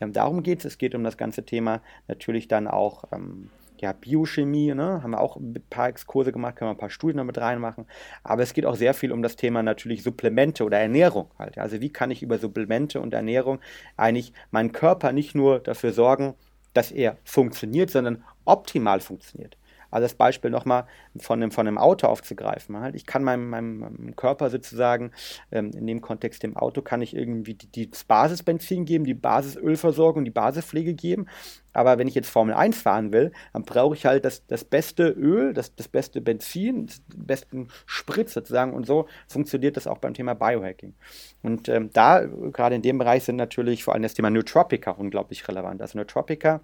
Ähm, 0.00 0.14
darum 0.14 0.42
geht 0.42 0.60
es. 0.60 0.64
Es 0.64 0.78
geht 0.78 0.94
um 0.94 1.04
das 1.04 1.18
ganze 1.18 1.44
Thema 1.44 1.82
natürlich 2.08 2.48
dann 2.48 2.66
auch 2.66 3.04
ähm, 3.12 3.50
ja, 3.82 3.92
Biochemie, 3.92 4.74
ne? 4.74 5.02
haben 5.02 5.10
wir 5.10 5.20
auch 5.20 5.36
ein 5.36 5.54
paar 5.68 5.88
Exkurse 5.88 6.30
gemacht, 6.30 6.54
können 6.54 6.70
wir 6.70 6.74
ein 6.74 6.78
paar 6.78 6.88
Studien 6.88 7.16
damit 7.18 7.36
reinmachen. 7.38 7.86
Aber 8.22 8.42
es 8.42 8.54
geht 8.54 8.64
auch 8.64 8.76
sehr 8.76 8.94
viel 8.94 9.10
um 9.10 9.22
das 9.22 9.34
Thema 9.34 9.62
natürlich 9.64 10.04
Supplemente 10.04 10.64
oder 10.64 10.78
Ernährung 10.78 11.28
halt. 11.36 11.58
Also 11.58 11.80
wie 11.80 11.90
kann 11.90 12.12
ich 12.12 12.22
über 12.22 12.38
Supplemente 12.38 13.00
und 13.00 13.12
Ernährung 13.12 13.58
eigentlich 13.96 14.32
meinen 14.52 14.70
Körper 14.70 15.10
nicht 15.10 15.34
nur 15.34 15.58
dafür 15.58 15.92
sorgen, 15.92 16.34
dass 16.74 16.92
er 16.92 17.16
funktioniert, 17.24 17.90
sondern 17.90 18.22
optimal 18.44 19.00
funktioniert. 19.00 19.56
Also 19.92 20.06
das 20.06 20.14
Beispiel 20.14 20.50
nochmal 20.50 20.86
von 21.18 21.40
einem, 21.40 21.52
von 21.52 21.68
einem 21.68 21.78
Auto 21.78 22.06
aufzugreifen. 22.06 22.80
Halt. 22.80 22.96
Ich 22.96 23.06
kann 23.06 23.22
meinem, 23.22 23.48
meinem, 23.50 24.16
Körper 24.16 24.50
sozusagen, 24.50 25.12
ähm, 25.52 25.70
in 25.72 25.86
dem 25.86 26.00
Kontext 26.00 26.42
dem 26.42 26.56
Auto, 26.56 26.80
kann 26.82 27.02
ich 27.02 27.14
irgendwie 27.14 27.54
die, 27.54 27.66
die 27.66 27.90
Basisbenzin 28.08 28.86
geben, 28.86 29.04
die 29.04 29.14
Basisölversorgung, 29.14 30.24
die 30.24 30.30
Basispflege 30.30 30.94
geben. 30.94 31.26
Aber 31.74 31.98
wenn 31.98 32.08
ich 32.08 32.14
jetzt 32.14 32.30
Formel 32.30 32.54
1 32.54 32.80
fahren 32.80 33.12
will, 33.12 33.32
dann 33.52 33.64
brauche 33.64 33.94
ich 33.94 34.06
halt 34.06 34.24
das, 34.24 34.46
das 34.46 34.64
beste 34.64 35.08
Öl, 35.08 35.52
das, 35.52 35.74
das 35.74 35.88
beste 35.88 36.20
Benzin, 36.20 36.86
den 36.86 37.26
besten 37.26 37.68
Sprit 37.86 38.30
sozusagen. 38.30 38.72
Und 38.72 38.86
so 38.86 39.06
funktioniert 39.28 39.76
das 39.76 39.86
auch 39.86 39.98
beim 39.98 40.14
Thema 40.14 40.34
Biohacking. 40.34 40.94
Und 41.42 41.68
ähm, 41.68 41.90
da, 41.92 42.24
gerade 42.24 42.74
in 42.76 42.82
dem 42.82 42.98
Bereich, 42.98 43.24
sind 43.24 43.36
natürlich 43.36 43.84
vor 43.84 43.92
allem 43.92 44.02
das 44.02 44.14
Thema 44.14 44.30
Nootropica 44.30 44.90
unglaublich 44.92 45.46
relevant. 45.48 45.82
Also 45.82 45.98
Nootropica 45.98 46.60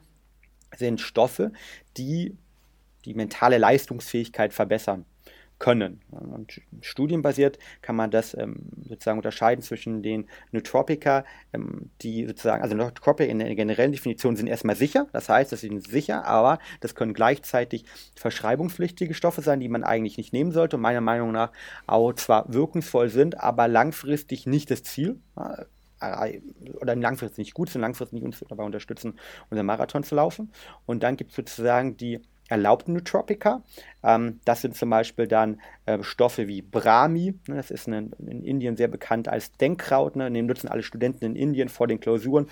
sind 0.77 1.01
Stoffe, 1.01 1.53
die 1.97 2.37
die 3.05 3.15
mentale 3.15 3.59
Leistungsfähigkeit 3.59 4.53
verbessern 4.53 5.05
können. 5.59 6.01
Und 6.11 6.61
studienbasiert 6.81 7.59
kann 7.83 7.97
man 7.97 8.11
das 8.11 8.35
ähm, 8.35 8.71
sozusagen 8.89 9.19
unterscheiden 9.19 9.63
zwischen 9.63 10.03
den 10.03 10.29
Nootropica, 10.53 11.25
ähm, 11.53 11.91
die 12.01 12.27
sozusagen, 12.27 12.63
also 12.63 12.77
Nootropica 12.77 13.29
in 13.29 13.41
der 13.41 13.55
generellen 13.55 13.93
Definition 13.93 14.37
sind 14.37 14.47
erstmal 14.47 14.77
sicher, 14.77 15.09
das 15.13 15.29
heißt, 15.29 15.51
das 15.51 15.63
sind 15.63 15.87
sicher, 15.87 16.25
aber 16.27 16.59
das 16.81 16.95
können 16.95 17.13
gleichzeitig 17.13 17.85
verschreibungspflichtige 18.15 19.15
Stoffe 19.15 19.43
sein, 19.43 19.61
die 19.61 19.69
man 19.69 19.85
eigentlich 19.85 20.17
nicht 20.17 20.33
nehmen 20.33 20.53
sollte 20.53 20.77
und 20.77 20.83
meiner 20.83 21.01
Meinung 21.01 21.33
nach 21.33 21.51
auch 21.87 22.13
zwar 22.13 22.53
wirkungsvoll 22.53 23.09
sind, 23.09 23.41
aber 23.41 23.69
langfristig 23.69 24.47
nicht 24.47 24.71
das 24.71 24.83
Ziel. 24.83 25.21
Äh, 25.37 25.65
oder 26.81 26.95
langfristig 26.95 27.39
nicht 27.39 27.55
gut 27.55 27.71
sind, 27.71 27.81
langfristig 27.81 28.23
nicht 28.23 28.25
uns 28.25 28.45
dabei 28.49 28.63
unterstützen, 28.63 29.19
unseren 29.51 29.67
Marathon 29.67 30.05
zu 30.05 30.15
laufen. 30.15 30.53
Und 30.87 31.03
dann 31.03 31.17
gibt 31.17 31.31
es 31.31 31.37
sozusagen 31.37 31.97
die 31.97 32.21
erlaubten 32.49 32.95
Nootropica. 32.95 33.63
Ähm, 34.03 34.41
das 34.45 34.63
sind 34.63 34.75
zum 34.75 34.91
Beispiel 34.91 35.27
dann 35.27 35.61
äh, 35.87 36.03
Stoffe 36.03 36.49
wie 36.49 36.63
Brahmi, 36.63 37.35
ne, 37.47 37.57
das 37.57 37.71
ist 37.71 37.89
eine, 37.89 38.11
in 38.27 38.43
Indien 38.43 38.77
sehr 38.77 38.89
bekannt 38.89 39.29
als 39.29 39.53
Denkkraut, 39.53 40.17
ne, 40.17 40.31
den 40.31 40.47
nutzen 40.47 40.69
alle 40.69 40.83
Studenten 40.83 41.25
in 41.25 41.37
Indien 41.37 41.69
vor 41.69 41.87
den 41.87 42.01
Klausuren. 42.01 42.47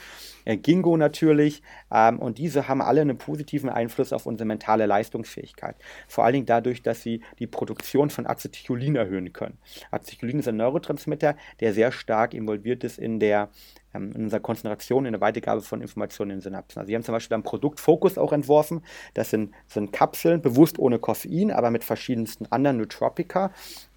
Äh, 0.44 0.56
Gingo 0.56 0.96
natürlich 0.96 1.62
ähm, 1.92 2.18
und 2.18 2.38
diese 2.38 2.68
haben 2.68 2.82
alle 2.82 3.00
einen 3.00 3.18
positiven 3.18 3.70
Einfluss 3.70 4.12
auf 4.12 4.26
unsere 4.26 4.46
mentale 4.46 4.86
Leistungsfähigkeit. 4.86 5.76
Vor 6.08 6.24
allen 6.24 6.34
Dingen 6.34 6.46
dadurch, 6.46 6.82
dass 6.82 7.02
sie 7.02 7.22
die 7.38 7.46
Produktion 7.46 8.10
von 8.10 8.26
Acetylcholin 8.26 8.96
erhöhen 8.96 9.32
können. 9.32 9.58
Acetylcholin 9.90 10.40
ist 10.40 10.48
ein 10.48 10.56
Neurotransmitter, 10.56 11.36
der 11.60 11.72
sehr 11.72 11.92
stark 11.92 12.34
involviert 12.34 12.84
ist 12.84 12.98
in 12.98 13.20
der 13.20 13.50
ähm, 13.96 14.12
in 14.12 14.24
unserer 14.24 14.40
Konzentration, 14.40 15.06
in 15.06 15.12
der 15.12 15.20
Weitergabe 15.20 15.60
von 15.60 15.80
Informationen 15.80 16.32
in 16.32 16.40
Synapsen. 16.40 16.80
Also 16.80 16.88
wir 16.88 16.96
haben 16.96 17.04
zum 17.04 17.14
Beispiel 17.14 17.36
ein 17.36 17.42
Produkt 17.42 17.80
Focus 17.80 18.18
auch 18.18 18.32
entworfen. 18.32 18.82
Das 19.14 19.30
sind, 19.30 19.52
sind 19.66 19.92
Kapseln, 19.92 20.42
bewusst 20.42 20.78
ohne 20.78 20.98
Koffein, 20.98 21.50
aber 21.50 21.70
mit 21.70 21.84
verschiedensten 21.84 22.46
anderen 22.50 22.78
Nootropica 22.78 23.50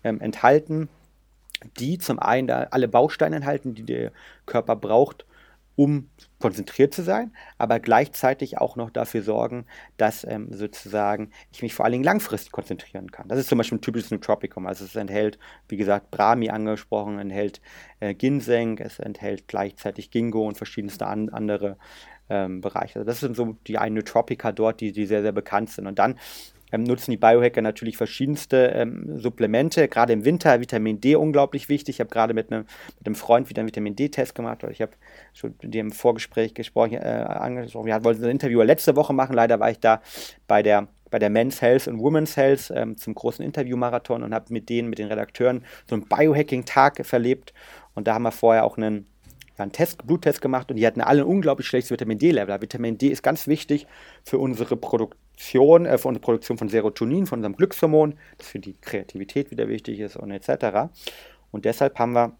ähm, 0.03 0.21
enthalten, 0.21 0.89
die 1.77 1.97
zum 1.97 2.19
einen 2.19 2.49
alle 2.49 2.87
Bausteine 2.87 3.35
enthalten, 3.35 3.75
die 3.75 3.83
der 3.83 4.11
Körper 4.45 4.75
braucht, 4.75 5.25
um 5.79 6.09
konzentriert 6.39 6.93
zu 6.93 7.03
sein, 7.03 7.31
aber 7.57 7.79
gleichzeitig 7.79 8.57
auch 8.57 8.75
noch 8.75 8.89
dafür 8.89 9.21
sorgen, 9.21 9.65
dass 9.95 10.25
ähm, 10.25 10.51
sozusagen 10.51 11.31
ich 11.53 11.61
mich 11.61 11.73
vor 11.73 11.85
allen 11.85 11.93
Dingen 11.93 12.03
langfristig 12.03 12.51
konzentrieren 12.51 13.11
kann. 13.11 13.29
Das 13.29 13.39
ist 13.39 13.47
zum 13.47 13.59
Beispiel 13.59 13.77
ein 13.77 13.81
typisches 13.81 14.11
Nootropikum. 14.11 14.67
Also 14.67 14.83
es 14.83 14.97
enthält, 14.97 15.39
wie 15.69 15.77
gesagt, 15.77 16.11
Brahmi 16.11 16.49
angesprochen, 16.49 17.17
enthält 17.17 17.61
äh, 18.01 18.13
Ginseng, 18.13 18.77
es 18.79 18.99
enthält 18.99 19.47
gleichzeitig 19.47 20.11
Ginkgo 20.11 20.45
und 20.45 20.57
verschiedenste 20.57 21.07
an, 21.07 21.29
andere 21.29 21.77
ähm, 22.29 22.59
Bereiche. 22.59 22.99
Also 22.99 23.05
das 23.05 23.21
sind 23.21 23.37
so 23.37 23.55
die 23.65 23.77
einen 23.77 23.95
Nootropica 23.95 24.51
dort, 24.51 24.81
die, 24.81 24.91
die 24.91 25.05
sehr, 25.05 25.21
sehr 25.21 25.31
bekannt 25.31 25.69
sind. 25.69 25.87
Und 25.87 25.97
dann 25.97 26.15
ähm, 26.71 26.83
nutzen 26.83 27.11
die 27.11 27.17
Biohacker 27.17 27.61
natürlich 27.61 27.97
verschiedenste 27.97 28.67
ähm, 28.75 29.19
Supplemente, 29.19 29.87
gerade 29.87 30.13
im 30.13 30.25
Winter 30.25 30.59
Vitamin 30.59 31.01
D 31.01 31.15
unglaublich 31.15 31.69
wichtig. 31.69 31.95
Ich 31.95 31.99
habe 31.99 32.09
gerade 32.09 32.33
mit 32.33 32.51
einem, 32.51 32.65
mit 32.97 33.07
einem 33.07 33.15
Freund 33.15 33.49
wieder 33.49 33.61
einen 33.61 33.67
Vitamin 33.67 33.95
D-Test 33.95 34.35
gemacht, 34.35 34.63
ich 34.69 34.81
habe 34.81 34.91
schon 35.33 35.55
mit 35.61 35.73
dem 35.73 35.91
Vorgespräch 35.91 36.53
gesprochen, 36.53 36.93
äh, 36.93 37.25
angesprochen, 37.27 37.87
wir 37.87 38.03
wollten 38.03 38.23
ein 38.23 38.31
Interview 38.31 38.61
letzte 38.61 38.95
Woche 38.95 39.13
machen, 39.13 39.33
leider 39.35 39.59
war 39.59 39.71
ich 39.71 39.79
da 39.79 40.01
bei 40.47 40.63
der 40.63 40.87
bei 41.09 41.19
der 41.19 41.29
Men's 41.29 41.61
Health 41.61 41.87
und 41.87 41.99
Women's 41.99 42.37
Health 42.37 42.71
ähm, 42.75 42.97
zum 42.97 43.15
großen 43.15 43.43
Interviewmarathon 43.43 44.23
und 44.23 44.33
habe 44.33 44.53
mit 44.53 44.69
denen, 44.69 44.89
mit 44.89 44.99
den 44.99 45.07
Redakteuren 45.07 45.63
so 45.87 45.95
einen 45.95 46.05
Biohacking-Tag 46.05 47.05
verlebt. 47.05 47.53
Und 47.95 48.07
da 48.07 48.13
haben 48.13 48.23
wir 48.23 48.31
vorher 48.31 48.63
auch 48.63 48.77
einen, 48.77 49.07
einen 49.57 49.71
Test, 49.71 50.05
Bluttest 50.05 50.41
gemacht 50.41 50.69
und 50.69 50.77
die 50.77 50.85
hatten 50.85 51.01
alle 51.01 51.21
ein 51.21 51.27
unglaublich 51.27 51.67
schlechtes 51.67 51.91
Vitamin 51.91 52.19
D-Level. 52.19 52.61
Vitamin 52.61 52.97
D 52.97 53.07
ist 53.07 53.23
ganz 53.23 53.47
wichtig 53.47 53.87
für 54.23 54.37
unsere 54.37 54.77
Produktion, 54.77 55.19
äh, 55.39 55.97
für 55.97 56.07
unsere 56.07 56.19
Produktion 56.19 56.57
von 56.57 56.69
Serotonin, 56.69 57.25
von 57.25 57.39
unserem 57.39 57.55
Glückshormon, 57.55 58.15
das 58.37 58.47
für 58.47 58.59
die 58.59 58.75
Kreativität 58.79 59.51
wieder 59.51 59.67
wichtig 59.67 59.99
ist 59.99 60.17
und 60.17 60.31
etc. 60.31 60.89
Und 61.51 61.65
deshalb 61.65 61.97
haben 61.97 62.13
wir 62.13 62.33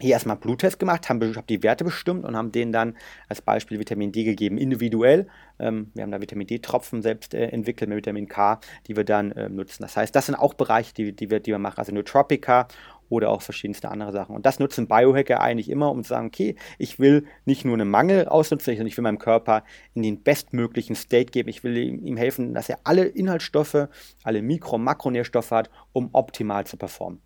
hier 0.00 0.12
erstmal 0.12 0.36
Bluttest 0.36 0.78
gemacht, 0.78 1.08
haben, 1.08 1.20
haben 1.34 1.46
die 1.48 1.62
Werte 1.62 1.84
bestimmt 1.84 2.24
und 2.24 2.36
haben 2.36 2.52
denen 2.52 2.72
dann 2.72 2.96
als 3.28 3.42
Beispiel 3.42 3.78
Vitamin 3.78 4.12
D 4.12 4.24
gegeben, 4.24 4.56
individuell. 4.56 5.26
Ähm, 5.58 5.90
wir 5.94 6.04
haben 6.04 6.12
da 6.12 6.20
Vitamin 6.20 6.46
D-Tropfen 6.46 7.02
selbst 7.02 7.34
äh, 7.34 7.46
entwickelt 7.46 7.88
mit 7.88 7.98
Vitamin 7.98 8.28
K, 8.28 8.60
die 8.86 8.96
wir 8.96 9.04
dann 9.04 9.32
äh, 9.32 9.48
nutzen. 9.48 9.82
Das 9.82 9.96
heißt, 9.96 10.14
das 10.14 10.26
sind 10.26 10.36
auch 10.36 10.54
Bereiche, 10.54 10.94
die, 10.94 11.12
die, 11.12 11.30
wir, 11.30 11.40
die 11.40 11.50
wir 11.50 11.58
machen, 11.58 11.78
also 11.78 11.92
Nootropica 11.92 12.68
oder 13.08 13.30
auch 13.30 13.42
verschiedenste 13.42 13.90
andere 13.90 14.12
Sachen. 14.12 14.34
Und 14.34 14.46
das 14.46 14.58
nutzen 14.58 14.88
Biohacker 14.88 15.40
eigentlich 15.40 15.70
immer, 15.70 15.90
um 15.90 16.02
zu 16.02 16.10
sagen, 16.10 16.26
okay, 16.26 16.56
ich 16.78 16.98
will 16.98 17.26
nicht 17.44 17.64
nur 17.64 17.74
einen 17.74 17.90
Mangel 17.90 18.28
ausnutzen, 18.28 18.74
sondern 18.74 18.86
ich 18.86 18.96
will 18.96 19.02
meinem 19.02 19.18
Körper 19.18 19.64
in 19.94 20.02
den 20.02 20.22
bestmöglichen 20.22 20.96
State 20.96 21.30
geben. 21.30 21.48
Ich 21.48 21.64
will 21.64 21.76
ihm 21.76 22.16
helfen, 22.16 22.54
dass 22.54 22.68
er 22.68 22.78
alle 22.84 23.04
Inhaltsstoffe, 23.04 23.88
alle 24.22 24.42
Mikro- 24.42 24.76
und 24.76 24.84
Makronährstoffe 24.84 25.50
hat, 25.50 25.70
um 25.92 26.10
optimal 26.12 26.66
zu 26.66 26.76
performen. 26.76 27.20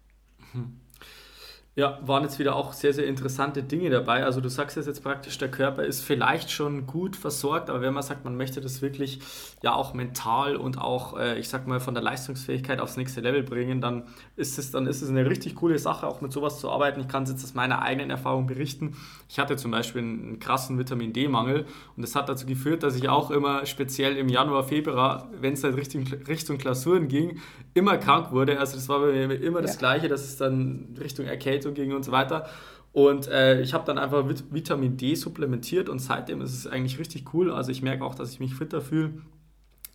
Mhm. 0.52 0.81
Ja, 1.74 1.98
waren 2.02 2.22
jetzt 2.22 2.38
wieder 2.38 2.54
auch 2.54 2.74
sehr, 2.74 2.92
sehr 2.92 3.06
interessante 3.06 3.62
Dinge 3.62 3.88
dabei. 3.88 4.26
Also 4.26 4.42
du 4.42 4.50
sagst 4.50 4.76
jetzt 4.76 5.02
praktisch, 5.02 5.38
der 5.38 5.50
Körper 5.50 5.82
ist 5.82 6.02
vielleicht 6.02 6.50
schon 6.50 6.86
gut 6.86 7.16
versorgt, 7.16 7.70
aber 7.70 7.80
wenn 7.80 7.94
man 7.94 8.02
sagt, 8.02 8.24
man 8.26 8.36
möchte 8.36 8.60
das 8.60 8.82
wirklich 8.82 9.20
ja 9.62 9.72
auch 9.74 9.94
mental 9.94 10.56
und 10.56 10.76
auch, 10.76 11.18
äh, 11.18 11.38
ich 11.38 11.48
sag 11.48 11.66
mal, 11.66 11.80
von 11.80 11.94
der 11.94 12.02
Leistungsfähigkeit 12.02 12.78
aufs 12.78 12.98
nächste 12.98 13.22
Level 13.22 13.42
bringen, 13.42 13.80
dann 13.80 14.02
ist 14.36 14.58
es, 14.58 14.70
dann 14.70 14.86
ist 14.86 15.00
es 15.00 15.08
eine 15.08 15.24
richtig 15.24 15.54
coole 15.54 15.78
Sache, 15.78 16.06
auch 16.06 16.20
mit 16.20 16.30
sowas 16.30 16.60
zu 16.60 16.70
arbeiten. 16.70 17.00
Ich 17.00 17.08
kann 17.08 17.22
es 17.22 17.30
jetzt 17.30 17.42
aus 17.42 17.54
meiner 17.54 17.80
eigenen 17.80 18.10
Erfahrung 18.10 18.46
berichten. 18.46 18.94
Ich 19.30 19.38
hatte 19.38 19.56
zum 19.56 19.70
Beispiel 19.70 20.02
einen 20.02 20.40
krassen 20.40 20.78
Vitamin 20.78 21.14
D-Mangel 21.14 21.64
und 21.96 22.02
das 22.02 22.14
hat 22.14 22.28
dazu 22.28 22.44
geführt, 22.44 22.82
dass 22.82 22.96
ich 22.96 23.08
auch 23.08 23.30
immer 23.30 23.64
speziell 23.64 24.18
im 24.18 24.28
Januar, 24.28 24.64
Februar, 24.64 25.30
wenn 25.40 25.54
es 25.54 25.64
halt 25.64 25.76
Richtung, 25.76 26.04
Richtung 26.28 26.58
Klausuren 26.58 27.08
ging, 27.08 27.40
immer 27.72 27.96
krank 27.96 28.30
wurde. 28.30 28.58
Also 28.58 28.76
das 28.76 28.90
war 28.90 29.00
bei 29.00 29.26
mir 29.26 29.40
immer 29.40 29.62
das 29.62 29.78
Gleiche, 29.78 30.08
dass 30.08 30.22
es 30.22 30.36
dann 30.36 30.94
Richtung 31.00 31.24
Erkältung 31.24 31.61
Erkältung 31.62 31.74
ging 31.74 31.94
und 31.94 32.04
so 32.04 32.12
weiter. 32.12 32.46
Und 32.92 33.28
äh, 33.28 33.62
ich 33.62 33.72
habe 33.72 33.86
dann 33.86 33.96
einfach 33.96 34.24
Vitamin 34.50 34.96
D 34.96 35.14
supplementiert 35.14 35.88
und 35.88 35.98
seitdem 35.98 36.42
ist 36.42 36.52
es 36.52 36.66
eigentlich 36.66 36.98
richtig 36.98 37.32
cool. 37.32 37.50
Also 37.50 37.70
ich 37.70 37.82
merke 37.82 38.04
auch, 38.04 38.14
dass 38.14 38.32
ich 38.32 38.40
mich 38.40 38.54
fitter 38.54 38.82
fühle, 38.82 39.14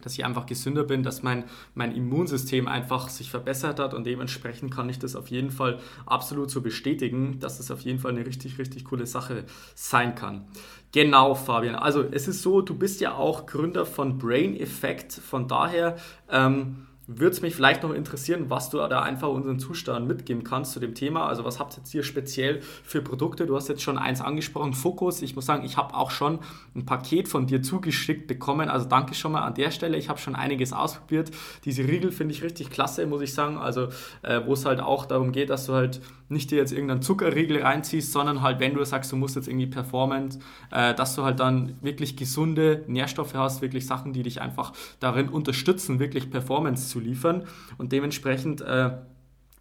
dass 0.02 0.14
ich 0.14 0.26
einfach 0.26 0.48
gesünder 0.48 0.84
bin, 0.84 1.04
dass 1.04 1.22
mein, 1.22 1.44
mein 1.76 1.96
Immunsystem 1.96 2.68
einfach 2.68 3.10
sich 3.10 3.30
verbessert 3.30 3.80
hat 3.80 3.94
und 3.94 4.06
dementsprechend 4.06 4.74
kann 4.74 4.90
ich 4.90 4.98
das 4.98 5.16
auf 5.16 5.28
jeden 5.28 5.52
Fall 5.52 5.80
absolut 6.08 6.50
so 6.50 6.62
bestätigen, 6.62 7.40
dass 7.40 7.60
es 7.60 7.70
auf 7.70 7.82
jeden 7.82 8.00
Fall 8.00 8.12
eine 8.12 8.26
richtig, 8.26 8.58
richtig 8.58 8.86
coole 8.86 9.06
Sache 9.06 9.44
sein 9.76 10.16
kann. 10.16 10.46
Genau, 10.92 11.36
Fabian. 11.36 11.76
Also 11.76 12.04
es 12.04 12.28
ist 12.28 12.42
so, 12.42 12.62
du 12.62 12.74
bist 12.74 13.00
ja 13.00 13.14
auch 13.14 13.46
Gründer 13.46 13.86
von 13.86 14.18
Brain 14.18 14.60
Effect, 14.60 15.14
von 15.14 15.48
daher... 15.48 15.98
Ähm, 16.32 16.87
würde 17.08 17.32
es 17.32 17.42
mich 17.42 17.56
vielleicht 17.56 17.84
noch 17.84 17.94
interessieren, 17.94 18.50
was 18.50 18.70
du 18.70 18.78
da 18.78 19.02
einfach 19.02 19.30
unseren 19.30 19.60
Zustand 19.60 20.08
mitgeben 20.08 20.44
kannst 20.44 20.74
zu 20.74 20.82
dem 20.82 20.94
Thema. 20.94 21.26
Also 21.26 21.46
was 21.46 21.58
habt 21.58 21.74
ihr 21.74 21.78
jetzt 21.78 21.92
hier 21.92 22.04
speziell 22.04 22.60
für 22.84 23.02
Produkte? 23.02 23.46
Du 23.46 23.56
hast 23.56 23.70
jetzt 23.70 23.82
schon 23.82 23.98
eins 23.98 24.20
angesprochen, 24.20 24.74
Fokus. 24.74 25.22
Ich 25.22 25.34
muss 25.34 25.46
sagen, 25.46 25.64
ich 25.64 25.78
habe 25.78 25.96
auch 25.96 26.12
schon 26.12 26.40
ein 26.76 26.86
Paket 26.86 27.30
von 27.30 27.48
dir 27.48 27.62
zugeschickt 27.62 28.28
bekommen. 28.28 28.70
Also 28.70 28.90
danke 28.90 29.14
schon 29.14 29.32
mal 29.32 29.42
an 29.42 29.54
der 29.54 29.72
Stelle. 29.72 29.98
Ich 29.98 30.10
habe 30.10 30.20
schon 30.20 30.36
einiges 30.36 30.74
ausprobiert. 30.74 31.32
Diese 31.64 31.84
Riegel 31.84 32.12
finde 32.12 32.34
ich 32.34 32.44
richtig 32.44 32.72
klasse, 32.72 33.06
muss 33.08 33.22
ich 33.22 33.34
sagen. 33.34 33.58
Also 33.58 33.88
äh, 34.24 34.42
wo 34.46 34.54
es 34.54 34.66
halt 34.66 34.82
auch 34.82 35.06
darum 35.06 35.32
geht, 35.32 35.50
dass 35.50 35.66
du 35.66 35.74
halt 35.74 36.02
nicht 36.30 36.52
dir 36.52 36.58
jetzt 36.58 36.74
irgendeinen 36.74 37.02
Zuckerriegel 37.02 37.62
reinziehst, 37.62 38.12
sondern 38.12 38.42
halt, 38.42 38.60
wenn 38.60 38.74
du 38.74 38.84
sagst, 38.84 39.12
du 39.12 39.16
musst 39.16 39.36
jetzt 39.36 39.48
irgendwie 39.48 39.68
Performance, 39.68 40.40
äh, 40.72 40.94
dass 40.94 41.16
du 41.16 41.24
halt 41.24 41.40
dann 41.40 41.76
wirklich 41.82 42.18
gesunde 42.18 42.84
Nährstoffe 42.88 43.34
hast, 43.34 43.62
wirklich 43.62 43.88
Sachen, 43.88 44.14
die 44.14 44.24
dich 44.24 44.42
einfach 44.42 44.74
darin 45.00 45.30
unterstützen, 45.30 46.00
wirklich 46.00 46.30
Performance 46.30 46.90
zu 46.90 46.97
liefern. 47.00 47.48
Und 47.78 47.92
dementsprechend 47.92 48.62
äh, 48.62 48.92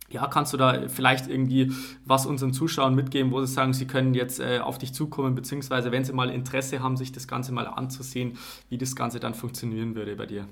ja, 0.08 0.26
kannst 0.28 0.52
du 0.52 0.56
da 0.56 0.88
vielleicht 0.88 1.28
irgendwie 1.28 1.72
was 2.04 2.26
unseren 2.26 2.52
Zuschauern 2.52 2.94
mitgeben, 2.94 3.32
wo 3.32 3.44
sie 3.44 3.52
sagen, 3.52 3.72
sie 3.72 3.86
können 3.86 4.14
jetzt 4.14 4.40
äh, 4.40 4.60
auf 4.60 4.78
dich 4.78 4.94
zukommen, 4.94 5.34
beziehungsweise 5.34 5.90
wenn 5.90 6.04
sie 6.04 6.12
mal 6.12 6.30
Interesse 6.30 6.82
haben, 6.82 6.96
sich 6.96 7.12
das 7.12 7.26
Ganze 7.26 7.52
mal 7.52 7.66
anzusehen, 7.66 8.38
wie 8.68 8.78
das 8.78 8.94
Ganze 8.94 9.20
dann 9.20 9.34
funktionieren 9.34 9.94
würde 9.94 10.14
bei 10.16 10.26
dir? 10.26 10.46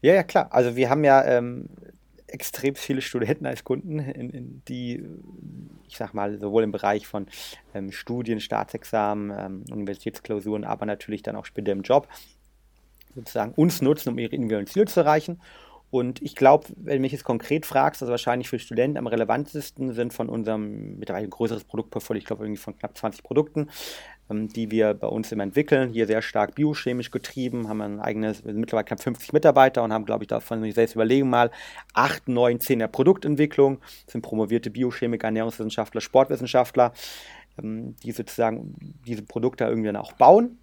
Ja, 0.00 0.14
ja, 0.14 0.22
klar. 0.22 0.48
Also 0.50 0.76
wir 0.76 0.88
haben 0.88 1.04
ja 1.04 1.22
ähm, 1.24 1.68
extrem 2.26 2.74
viele 2.74 3.02
Studenten 3.02 3.44
als 3.44 3.64
Kunden, 3.64 3.98
in, 3.98 4.30
in 4.30 4.62
die, 4.66 5.04
ich 5.86 5.98
sag 5.98 6.14
mal, 6.14 6.38
sowohl 6.38 6.62
im 6.62 6.72
Bereich 6.72 7.06
von 7.06 7.26
ähm, 7.74 7.92
Studien, 7.92 8.40
Staatsexamen, 8.40 9.32
ähm, 9.38 9.64
Universitätsklausuren, 9.70 10.64
aber 10.64 10.86
natürlich 10.86 11.22
dann 11.22 11.36
auch 11.36 11.44
später 11.44 11.72
im 11.72 11.82
Job 11.82 12.08
sozusagen 13.14 13.52
uns 13.52 13.82
nutzen, 13.82 14.10
um 14.10 14.18
ihre 14.18 14.34
individuellen 14.34 14.66
Ziele 14.66 14.86
zu 14.86 15.00
erreichen. 15.00 15.40
Und 15.90 16.22
ich 16.22 16.36
glaube, 16.36 16.68
wenn 16.76 16.96
du 16.96 17.00
mich 17.00 17.10
jetzt 17.10 17.24
konkret 17.24 17.66
fragst, 17.66 18.00
also 18.00 18.12
wahrscheinlich 18.12 18.48
für 18.48 18.60
Studenten 18.60 18.96
am 18.96 19.08
relevantesten 19.08 19.92
sind 19.92 20.12
von 20.12 20.28
unserem 20.28 20.98
mittlerweile 20.98 21.28
größeres 21.28 21.64
Produktportfolio, 21.64 22.20
ich 22.20 22.26
glaube 22.26 22.44
irgendwie 22.44 22.60
von 22.60 22.78
knapp 22.78 22.96
20 22.96 23.24
Produkten, 23.24 23.68
ähm, 24.30 24.48
die 24.48 24.70
wir 24.70 24.94
bei 24.94 25.08
uns 25.08 25.32
immer 25.32 25.42
entwickeln. 25.42 25.90
Hier 25.90 26.06
sehr 26.06 26.22
stark 26.22 26.54
biochemisch 26.54 27.10
getrieben, 27.10 27.68
haben 27.68 27.80
ein 27.80 27.98
eigenes, 27.98 28.44
mittlerweile 28.44 28.84
knapp 28.84 29.02
50 29.02 29.32
Mitarbeiter 29.32 29.82
und 29.82 29.92
haben, 29.92 30.04
glaube 30.04 30.22
ich, 30.22 30.28
davon, 30.28 30.62
wenn 30.62 30.68
ich 30.68 30.76
selbst 30.76 30.94
überlegen 30.94 31.28
mal, 31.28 31.50
8, 31.94 32.28
9, 32.28 32.60
10 32.60 32.78
der 32.78 32.88
Produktentwicklung, 32.88 33.80
sind 34.06 34.22
promovierte 34.22 34.70
Biochemiker, 34.70 35.26
Ernährungswissenschaftler, 35.26 36.00
Sportwissenschaftler, 36.00 36.92
ähm, 37.60 37.96
die 38.04 38.12
sozusagen 38.12 38.76
diese 39.04 39.22
Produkte 39.22 39.64
irgendwie 39.64 39.88
dann 39.88 39.96
auch 39.96 40.12
bauen 40.12 40.56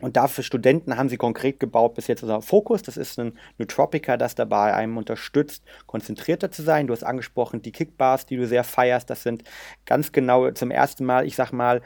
und 0.00 0.16
dafür 0.16 0.44
Studenten 0.44 0.96
haben 0.96 1.08
sie 1.08 1.16
konkret 1.16 1.60
gebaut 1.60 1.94
bis 1.94 2.06
jetzt 2.06 2.22
unser 2.22 2.42
Fokus. 2.42 2.82
Das 2.82 2.96
ist 2.96 3.18
ein 3.18 3.32
Nootropica, 3.58 4.16
das 4.16 4.34
dabei 4.34 4.74
einem 4.74 4.96
unterstützt, 4.96 5.62
konzentrierter 5.86 6.50
zu 6.50 6.62
sein. 6.62 6.86
Du 6.86 6.92
hast 6.92 7.02
angesprochen 7.02 7.62
die 7.62 7.72
Kickbars, 7.72 8.26
die 8.26 8.36
du 8.36 8.46
sehr 8.46 8.64
feierst. 8.64 9.10
Das 9.10 9.22
sind 9.22 9.44
ganz 9.86 10.12
genau 10.12 10.50
zum 10.52 10.70
ersten 10.70 11.04
Mal, 11.04 11.26
ich 11.26 11.36
sag 11.36 11.52
mal, 11.52 11.82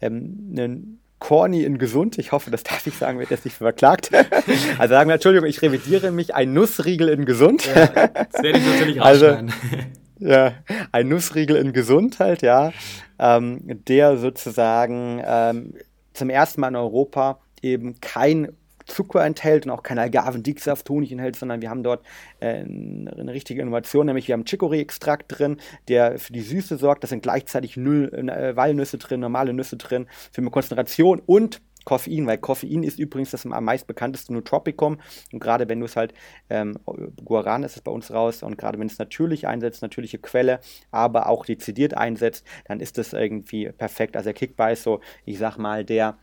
ähm, 0.00 0.54
ein 0.56 1.00
Corny 1.18 1.64
in 1.64 1.78
gesund. 1.78 2.18
Ich 2.18 2.32
hoffe, 2.32 2.50
das 2.50 2.62
darf 2.62 2.86
ich 2.86 2.94
sagen, 2.94 3.18
wird 3.18 3.30
jetzt 3.30 3.44
nicht 3.44 3.56
verklagt. 3.56 4.10
also 4.78 4.94
sagen 4.94 5.08
wir, 5.08 5.14
Entschuldigung, 5.14 5.48
ich 5.48 5.62
revidiere 5.62 6.10
mich, 6.10 6.34
ein 6.34 6.52
Nussriegel 6.52 7.08
in 7.08 7.24
gesund. 7.24 7.66
Ja, 7.66 7.86
das 7.86 8.42
werde 8.42 8.58
ich 8.58 8.66
natürlich 8.66 9.00
rausschneiden. 9.00 9.50
Also, 9.50 9.86
ja, 10.18 10.52
ein 10.92 11.08
Nussriegel 11.08 11.56
in 11.56 11.72
Gesundheit, 11.72 12.42
ja, 12.42 12.72
ähm, 13.18 13.60
der 13.86 14.18
sozusagen 14.18 15.22
ähm, 15.24 15.74
zum 16.12 16.30
ersten 16.30 16.60
Mal 16.60 16.68
in 16.68 16.76
Europa 16.76 17.38
eben 17.62 18.00
kein 18.00 18.52
Zucker 18.86 19.24
enthält 19.24 19.66
und 19.66 19.72
auch 19.72 19.82
kein 19.82 19.98
Agavendicksaft, 19.98 20.88
Honig 20.88 21.12
enthält, 21.12 21.36
sondern 21.36 21.60
wir 21.60 21.70
haben 21.70 21.82
dort 21.82 22.04
äh, 22.40 22.60
eine 22.60 23.32
richtige 23.32 23.60
Innovation, 23.60 24.06
nämlich 24.06 24.28
wir 24.28 24.34
haben 24.34 24.44
Chicory-Extrakt 24.44 25.38
drin, 25.38 25.56
der 25.88 26.18
für 26.18 26.32
die 26.32 26.40
Süße 26.40 26.76
sorgt. 26.76 27.02
Da 27.02 27.08
sind 27.08 27.22
gleichzeitig 27.22 27.76
null 27.76 28.12
äh, 28.14 28.56
Walnüsse 28.56 28.98
drin, 28.98 29.20
normale 29.20 29.52
Nüsse 29.52 29.76
drin, 29.76 30.06
für 30.32 30.40
eine 30.40 30.50
Konzentration 30.50 31.20
und 31.26 31.60
Koffein, 31.84 32.26
weil 32.26 32.38
Koffein 32.38 32.82
ist 32.82 32.98
übrigens 32.98 33.30
das 33.30 33.46
am 33.46 33.64
meist 33.64 33.86
bekannteste 33.86 34.32
Nootropicum 34.32 34.98
und 35.32 35.38
gerade 35.38 35.68
wenn 35.68 35.78
du 35.78 35.86
es 35.86 35.94
halt, 35.94 36.12
ähm, 36.50 36.76
Guaran 37.24 37.62
ist 37.62 37.76
es 37.76 37.82
bei 37.82 37.92
uns 37.92 38.12
raus 38.12 38.42
und 38.42 38.58
gerade 38.58 38.78
wenn 38.80 38.88
es 38.88 38.98
natürlich 38.98 39.46
einsetzt, 39.46 39.82
natürliche 39.82 40.18
Quelle, 40.18 40.58
aber 40.90 41.28
auch 41.28 41.46
dezidiert 41.46 41.96
einsetzt, 41.96 42.44
dann 42.66 42.80
ist 42.80 42.98
das 42.98 43.12
irgendwie 43.12 43.70
perfekt. 43.70 44.16
Also 44.16 44.26
der 44.26 44.34
Kickball 44.34 44.72
ist 44.72 44.82
so, 44.82 45.00
ich 45.24 45.38
sag 45.38 45.58
mal, 45.58 45.84
der 45.84 46.18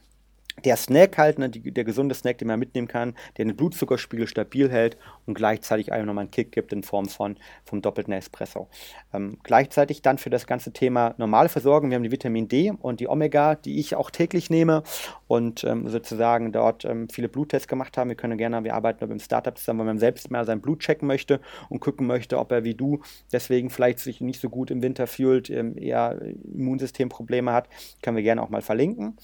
der 0.63 0.77
Snack 0.77 1.17
halt, 1.17 1.39
ne, 1.39 1.49
die, 1.49 1.71
der 1.71 1.83
gesunde 1.83 2.15
Snack, 2.15 2.37
den 2.37 2.47
man 2.47 2.59
mitnehmen 2.59 2.87
kann, 2.87 3.15
der 3.37 3.45
den 3.45 3.55
Blutzuckerspiegel 3.55 4.27
stabil 4.27 4.69
hält 4.69 4.97
und 5.25 5.33
gleichzeitig 5.33 5.91
einem 5.91 6.05
nochmal 6.05 6.23
einen 6.23 6.31
Kick 6.31 6.51
gibt 6.51 6.73
in 6.73 6.83
Form 6.83 7.07
von 7.07 7.37
vom 7.65 7.81
doppelten 7.81 8.13
Espresso. 8.13 8.67
Ähm, 9.13 9.37
gleichzeitig 9.43 10.01
dann 10.01 10.17
für 10.17 10.29
das 10.29 10.47
ganze 10.47 10.71
Thema 10.71 11.15
normale 11.17 11.49
Versorgung, 11.49 11.89
wir 11.89 11.95
haben 11.95 12.03
die 12.03 12.11
Vitamin 12.11 12.47
D 12.47 12.71
und 12.71 12.99
die 12.99 13.07
Omega, 13.07 13.55
die 13.55 13.79
ich 13.79 13.95
auch 13.95 14.11
täglich 14.11 14.49
nehme 14.49 14.83
und 15.27 15.63
ähm, 15.63 15.87
sozusagen 15.89 16.51
dort 16.51 16.85
ähm, 16.85 17.09
viele 17.09 17.29
Bluttests 17.29 17.67
gemacht 17.67 17.97
haben. 17.97 18.09
Wir 18.09 18.15
können 18.15 18.37
gerne, 18.37 18.63
wir 18.63 18.75
arbeiten 18.75 19.03
mit 19.03 19.11
einem 19.11 19.19
Startup 19.19 19.57
zusammen, 19.57 19.79
wenn 19.79 19.87
man 19.87 19.99
selbst 19.99 20.29
mal 20.31 20.45
sein 20.45 20.61
Blut 20.61 20.79
checken 20.79 21.07
möchte 21.07 21.39
und 21.69 21.79
gucken 21.79 22.07
möchte, 22.07 22.37
ob 22.37 22.51
er 22.51 22.63
wie 22.63 22.75
du 22.75 23.01
deswegen 23.31 23.69
vielleicht 23.69 23.99
sich 23.99 24.21
nicht 24.21 24.39
so 24.39 24.49
gut 24.49 24.71
im 24.71 24.81
Winter 24.81 25.07
fühlt, 25.07 25.49
ähm, 25.49 25.77
eher 25.77 26.21
Immunsystemprobleme 26.53 27.51
hat, 27.51 27.67
können 28.01 28.17
wir 28.17 28.23
gerne 28.23 28.41
auch 28.41 28.49
mal 28.49 28.61
verlinken. 28.61 29.17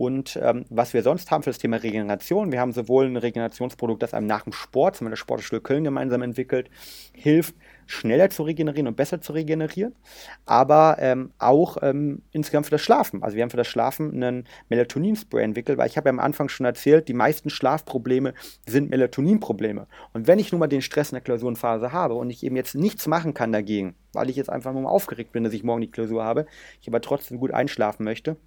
Und 0.00 0.40
ähm, 0.42 0.64
was 0.70 0.94
wir 0.94 1.02
sonst 1.02 1.30
haben 1.30 1.42
für 1.42 1.50
das 1.50 1.58
Thema 1.58 1.76
Regeneration, 1.76 2.52
wir 2.52 2.58
haben 2.58 2.72
sowohl 2.72 3.04
ein 3.04 3.18
Regenerationsprodukt, 3.18 4.02
das 4.02 4.14
einem 4.14 4.26
nach 4.26 4.44
dem 4.44 4.54
Sport, 4.54 4.96
zum 4.96 5.04
Beispiel 5.04 5.18
Sportschule 5.18 5.60
Köln 5.60 5.84
gemeinsam 5.84 6.22
entwickelt, 6.22 6.70
hilft, 7.12 7.54
schneller 7.84 8.30
zu 8.30 8.44
regenerieren 8.44 8.88
und 8.88 8.96
besser 8.96 9.20
zu 9.20 9.34
regenerieren, 9.34 9.94
aber 10.46 10.96
ähm, 11.00 11.32
auch 11.38 11.76
ähm, 11.82 12.22
insgesamt 12.32 12.64
für 12.64 12.70
das 12.70 12.80
Schlafen. 12.80 13.22
Also 13.22 13.36
wir 13.36 13.42
haben 13.42 13.50
für 13.50 13.58
das 13.58 13.66
Schlafen 13.66 14.14
einen 14.14 14.46
Melatonin-Spray 14.70 15.44
entwickelt, 15.44 15.76
weil 15.76 15.88
ich 15.88 15.98
habe 15.98 16.08
ja 16.08 16.14
am 16.14 16.18
Anfang 16.18 16.48
schon 16.48 16.64
erzählt, 16.64 17.06
die 17.06 17.12
meisten 17.12 17.50
Schlafprobleme 17.50 18.32
sind 18.66 18.88
Melatonin-Probleme. 18.88 19.86
Und 20.14 20.26
wenn 20.26 20.38
ich 20.38 20.50
nun 20.50 20.60
mal 20.60 20.66
den 20.66 20.80
Stress 20.80 21.10
in 21.10 21.16
der 21.16 21.22
Klausurenphase 21.24 21.92
habe 21.92 22.14
und 22.14 22.30
ich 22.30 22.42
eben 22.42 22.56
jetzt 22.56 22.74
nichts 22.74 23.06
machen 23.06 23.34
kann 23.34 23.52
dagegen, 23.52 23.94
weil 24.14 24.30
ich 24.30 24.36
jetzt 24.36 24.48
einfach 24.48 24.72
nur 24.72 24.80
mal 24.80 24.88
aufgeregt 24.88 25.32
bin, 25.32 25.44
dass 25.44 25.52
ich 25.52 25.62
morgen 25.62 25.82
die 25.82 25.90
Klausur 25.90 26.24
habe, 26.24 26.46
ich 26.80 26.88
aber 26.88 27.02
trotzdem 27.02 27.36
gut 27.36 27.50
einschlafen 27.50 28.04
möchte, 28.04 28.38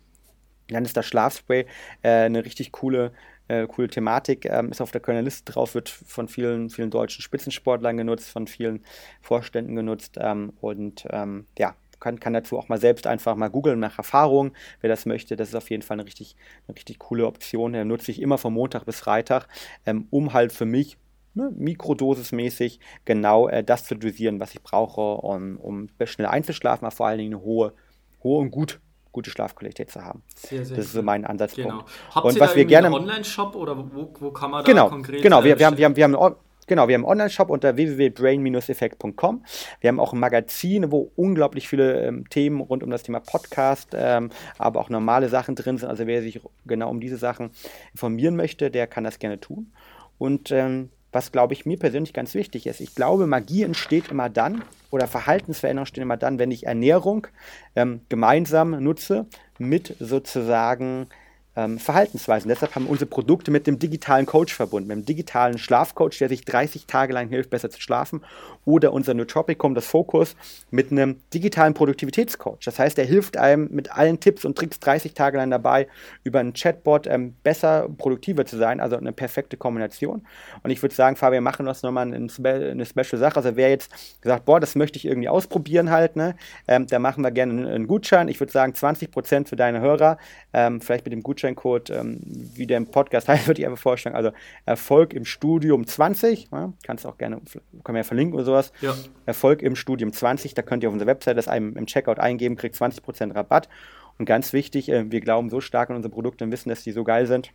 dann 0.70 0.86
ist 0.86 0.98
das 0.98 1.06
Schlafspray 1.06 1.66
äh, 2.02 2.10
eine 2.10 2.46
richtig 2.46 2.72
coole, 2.72 3.12
äh, 3.48 3.68
coole 3.68 3.88
Thematik. 3.88 4.46
Ähm, 4.46 4.72
ist 4.72 4.82
auf 4.82 4.92
der 4.92 5.02
Kölner 5.02 5.22
Liste 5.22 5.52
drauf, 5.52 5.76
wird 5.76 5.90
von 5.90 6.28
vielen, 6.28 6.70
vielen 6.70 6.92
deutschen 6.92 7.22
Spitzensportlern 7.22 7.98
genutzt, 7.98 8.30
von 8.30 8.48
vielen 8.48 8.84
Vorständen 9.22 9.76
genutzt 9.76 10.18
ähm, 10.20 10.54
und 10.62 11.06
ähm, 11.10 11.46
ja, 11.58 11.76
kann, 12.00 12.20
kann 12.20 12.34
dazu 12.34 12.58
auch 12.58 12.68
mal 12.68 12.80
selbst 12.80 13.08
einfach 13.08 13.36
mal 13.36 13.50
googeln 13.50 13.80
nach 13.80 13.98
Erfahrung, 13.98 14.52
wer 14.82 14.90
das 14.90 15.06
möchte. 15.06 15.36
Das 15.36 15.50
ist 15.50 15.56
auf 15.56 15.70
jeden 15.70 15.84
Fall 15.84 15.96
eine 15.96 16.06
richtig, 16.06 16.36
eine 16.68 16.76
richtig 16.76 17.00
coole 17.00 17.26
Option. 17.26 17.74
Den 17.74 17.88
nutze 17.88 18.12
ich 18.12 18.22
immer 18.22 18.38
von 18.38 18.54
Montag 18.54 18.86
bis 18.86 19.00
Freitag, 19.00 19.48
ähm, 19.86 20.08
um 20.10 20.34
halt 20.34 20.52
für 20.52 20.66
mich 20.66 20.98
ne, 21.34 21.52
mikrodosismäßig 21.56 22.80
genau 23.06 23.48
äh, 23.48 23.64
das 23.64 23.86
zu 23.86 23.96
dosieren, 23.96 24.40
was 24.40 24.54
ich 24.54 24.62
brauche, 24.62 25.02
um, 25.02 25.58
um 25.58 25.90
schnell 26.06 26.28
einzuschlafen, 26.28 26.86
aber 26.86 26.96
vor 26.96 27.08
allen 27.08 27.20
Dingen 27.20 27.34
eine 27.36 27.44
hohe, 27.44 27.74
hohe 28.22 28.40
und 28.40 28.52
gut 28.52 28.82
gute 29.14 29.30
Schlafqualität 29.30 29.90
zu 29.90 30.04
haben. 30.04 30.24
Sehr, 30.36 30.66
sehr 30.66 30.76
das 30.76 30.88
ist 30.88 30.94
so 30.94 31.02
mein 31.02 31.26
Ansatzpunkt. 31.26 31.70
Genau. 31.70 31.86
Habt 32.14 32.26
und 32.26 32.36
ihr 32.36 32.42
was 32.42 32.52
da 32.52 32.56
wir 32.58 32.66
gerne 32.66 32.88
einen 32.88 32.96
Online-Shop 32.96 33.56
oder 33.56 33.78
wo, 33.78 34.14
wo 34.20 34.32
kann 34.32 34.52
man 34.52 34.66
da 34.66 34.70
genau, 34.70 34.90
konkret 34.90 35.22
Genau, 35.22 35.44
wir, 35.44 35.58
wir, 35.58 35.66
haben, 35.66 35.78
wir, 35.78 35.86
haben, 35.86 35.96
wir 35.96 36.04
haben 36.04 36.36
Genau, 36.66 36.88
wir 36.88 36.96
haben 36.96 37.02
einen 37.02 37.12
Online-Shop 37.12 37.50
unter 37.50 37.76
www.brain-effekt.com. 37.76 39.44
Wir 39.82 39.88
haben 39.90 40.00
auch 40.00 40.14
ein 40.14 40.20
Magazin, 40.20 40.92
wo 40.92 41.12
unglaublich 41.16 41.68
viele 41.68 42.06
ähm, 42.06 42.30
Themen 42.30 42.62
rund 42.62 42.84
um 42.84 42.90
das 42.90 43.04
Thema 43.04 43.20
Podcast, 43.20 43.90
ähm, 43.94 44.30
aber 44.58 44.80
auch 44.80 44.90
normale 44.90 45.28
Sachen 45.28 45.56
drin 45.56 45.78
sind. 45.78 45.90
Also 45.90 46.08
wer 46.08 46.22
sich 46.22 46.40
genau 46.66 46.90
um 46.90 47.02
diese 47.02 47.18
Sachen 47.18 47.52
informieren 47.92 48.36
möchte, 48.38 48.72
der 48.72 48.88
kann 48.88 49.04
das 49.04 49.20
gerne 49.20 49.40
tun. 49.40 49.74
Und 50.18 50.52
ähm, 50.52 50.90
was, 51.14 51.32
glaube 51.32 51.54
ich, 51.54 51.66
mir 51.66 51.78
persönlich 51.78 52.14
ganz 52.14 52.34
wichtig 52.34 52.68
ist. 52.68 52.82
Ich 52.82 52.96
glaube, 52.96 53.28
Magie 53.28 53.64
entsteht 53.64 54.10
immer 54.10 54.30
dann 54.30 54.64
oder 54.90 55.08
Verhaltensveränderungen 55.08 55.84
entstehen 55.84 56.04
immer 56.04 56.18
dann, 56.18 56.40
wenn 56.40 56.52
ich 56.52 56.66
Ernährung 56.66 57.28
ähm, 57.76 58.02
gemeinsam 58.10 58.84
nutze 58.84 59.28
mit 59.60 59.96
sozusagen 60.00 61.08
ähm, 61.56 61.80
Verhaltensweisen. 61.80 62.50
Deshalb 62.50 62.76
haben 62.76 62.88
unsere 62.88 63.10
Produkte 63.10 63.52
mit 63.52 63.68
dem 63.68 63.80
digitalen 63.80 64.26
Coach 64.26 64.54
verbunden, 64.54 64.88
mit 64.88 64.98
dem 64.98 65.06
digitalen 65.06 65.58
Schlafcoach, 65.58 66.18
der 66.20 66.30
sich 66.30 66.46
30 66.46 66.88
Tage 66.88 67.14
lang 67.14 67.30
hilft, 67.30 67.50
besser 67.50 67.70
zu 67.70 67.82
schlafen, 67.82 68.22
oder 68.66 68.94
unser 68.94 69.14
Nootropikum, 69.14 69.76
das 69.76 69.86
Fokus, 69.86 70.36
mit 70.72 70.92
einem 70.92 71.20
digitalen 71.34 71.74
Produktivitätscoach. 71.74 72.64
Das 72.64 72.80
heißt, 72.80 72.98
er 72.98 73.06
hilft 73.06 73.38
einem 73.38 73.68
mit 73.72 73.92
allen 73.92 74.20
Tipps 74.20 74.46
und 74.46 74.58
Tricks 74.58 74.80
30 74.80 75.14
Tage 75.14 75.38
lang 75.38 75.52
dabei, 75.52 75.88
über 76.24 76.40
einen 76.40 76.54
Chatbot 76.54 77.08
ähm, 77.08 77.36
besser, 77.44 77.90
produktiver 77.98 78.46
zu 78.46 78.58
sein, 78.58 78.80
also 78.80 78.96
eine 78.96 79.12
perfekte 79.12 79.58
Kombination. 79.58 80.26
Und 80.64 80.72
ich 80.72 80.82
würde 80.82 80.96
sagen, 80.96 81.16
Fabian, 81.16 81.44
machen 81.44 81.66
das 81.66 81.84
nochmal 81.84 82.08
eine, 82.08 82.28
eine 82.28 82.86
Special 82.86 83.18
Sache. 83.18 83.36
Also 83.36 83.56
wer 83.56 83.70
jetzt 83.70 83.92
gesagt, 84.22 84.46
boah, 84.46 84.60
das 84.60 84.76
möchte 84.76 84.98
ich 84.98 85.06
irgendwie 85.06 85.30
ausprobieren 85.30 85.92
halt, 85.92 86.16
ne, 86.16 86.36
ähm, 86.68 86.88
da 86.88 87.00
machen 87.00 87.24
wir 87.24 87.32
gerne 87.32 87.52
einen, 87.52 87.68
einen 87.68 87.88
Gutschein. 87.88 88.28
Ich 88.28 88.40
würde 88.40 88.54
sagen, 88.54 88.74
20% 88.74 89.48
für 89.48 89.56
deine 89.56 89.82
Hörer, 89.82 90.18
ähm, 90.54 90.80
vielleicht 90.80 91.06
mit 91.06 91.12
dem 91.12 91.24
Gutschein 91.24 91.43
Gutscheincode, 91.44 91.90
ähm, 91.92 92.20
wie 92.24 92.68
der 92.68 92.78
im 92.78 92.88
Podcast 92.88 93.28
heißt, 93.28 93.48
würde 93.48 93.62
ich 93.62 93.68
einfach 93.68 93.82
vorstellen. 93.82 94.16
Also 94.16 94.32
Erfolg 94.66 95.14
im 95.14 95.26
Studium 95.26 95.86
20, 95.86 96.50
ja, 96.52 96.74
kannst 96.84 97.06
du 97.06 97.10
auch 97.10 97.18
gerne, 97.18 97.42
können 97.84 97.96
wir 97.96 98.02
ja 98.02 98.04
verlinken 98.04 98.36
oder 98.36 98.46
sowas. 98.46 98.72
Ja. 98.82 98.96
Erfolg 99.26 99.62
im 99.62 99.76
Studium 99.76 100.14
20, 100.14 100.54
da 100.54 100.62
könnt 100.62 100.84
ihr 100.84 100.90
auf 100.90 100.94
unserer 100.94 101.10
Website 101.10 101.38
das 101.38 101.48
einem 101.48 101.76
im 101.76 101.86
Checkout 101.86 102.20
eingeben, 102.20 102.56
kriegt 102.56 102.76
20% 102.76 103.36
Rabatt. 103.36 103.70
Und 104.18 104.26
ganz 104.26 104.54
wichtig, 104.54 104.90
äh, 104.90 105.12
wir 105.12 105.22
glauben 105.22 105.50
so 105.50 105.60
stark 105.60 105.90
an 105.90 105.96
unsere 105.96 106.14
Produkte 106.14 106.44
und 106.44 106.52
wissen, 106.52 106.70
dass 106.70 106.84
die 106.84 106.92
so 106.92 107.04
geil 107.04 107.26
sind, 107.26 107.52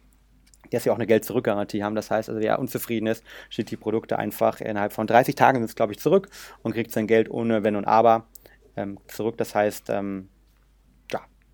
dass 0.70 0.84
wir 0.84 0.92
auch 0.92 0.96
eine 0.96 1.06
Geld-Zurück-Garantie 1.06 1.82
haben. 1.82 1.94
Das 1.94 2.10
heißt, 2.10 2.28
also 2.28 2.40
wer 2.40 2.58
unzufrieden 2.58 3.06
ist, 3.06 3.24
steht 3.48 3.70
die 3.70 3.76
Produkte 3.76 4.18
einfach 4.18 4.60
innerhalb 4.60 4.92
von 4.92 5.06
30 5.06 5.34
Tagen, 5.34 5.58
sind 5.58 5.66
es 5.66 5.76
glaube 5.76 5.92
ich, 5.92 5.98
zurück 5.98 6.28
und 6.62 6.72
kriegt 6.72 6.90
sein 6.90 7.06
Geld 7.06 7.30
ohne 7.30 7.62
Wenn 7.62 7.76
und 7.76 7.84
Aber 7.84 8.26
ähm, 8.76 8.98
zurück. 9.06 9.38
Das 9.38 9.54
heißt, 9.54 9.88
ähm, 9.90 10.28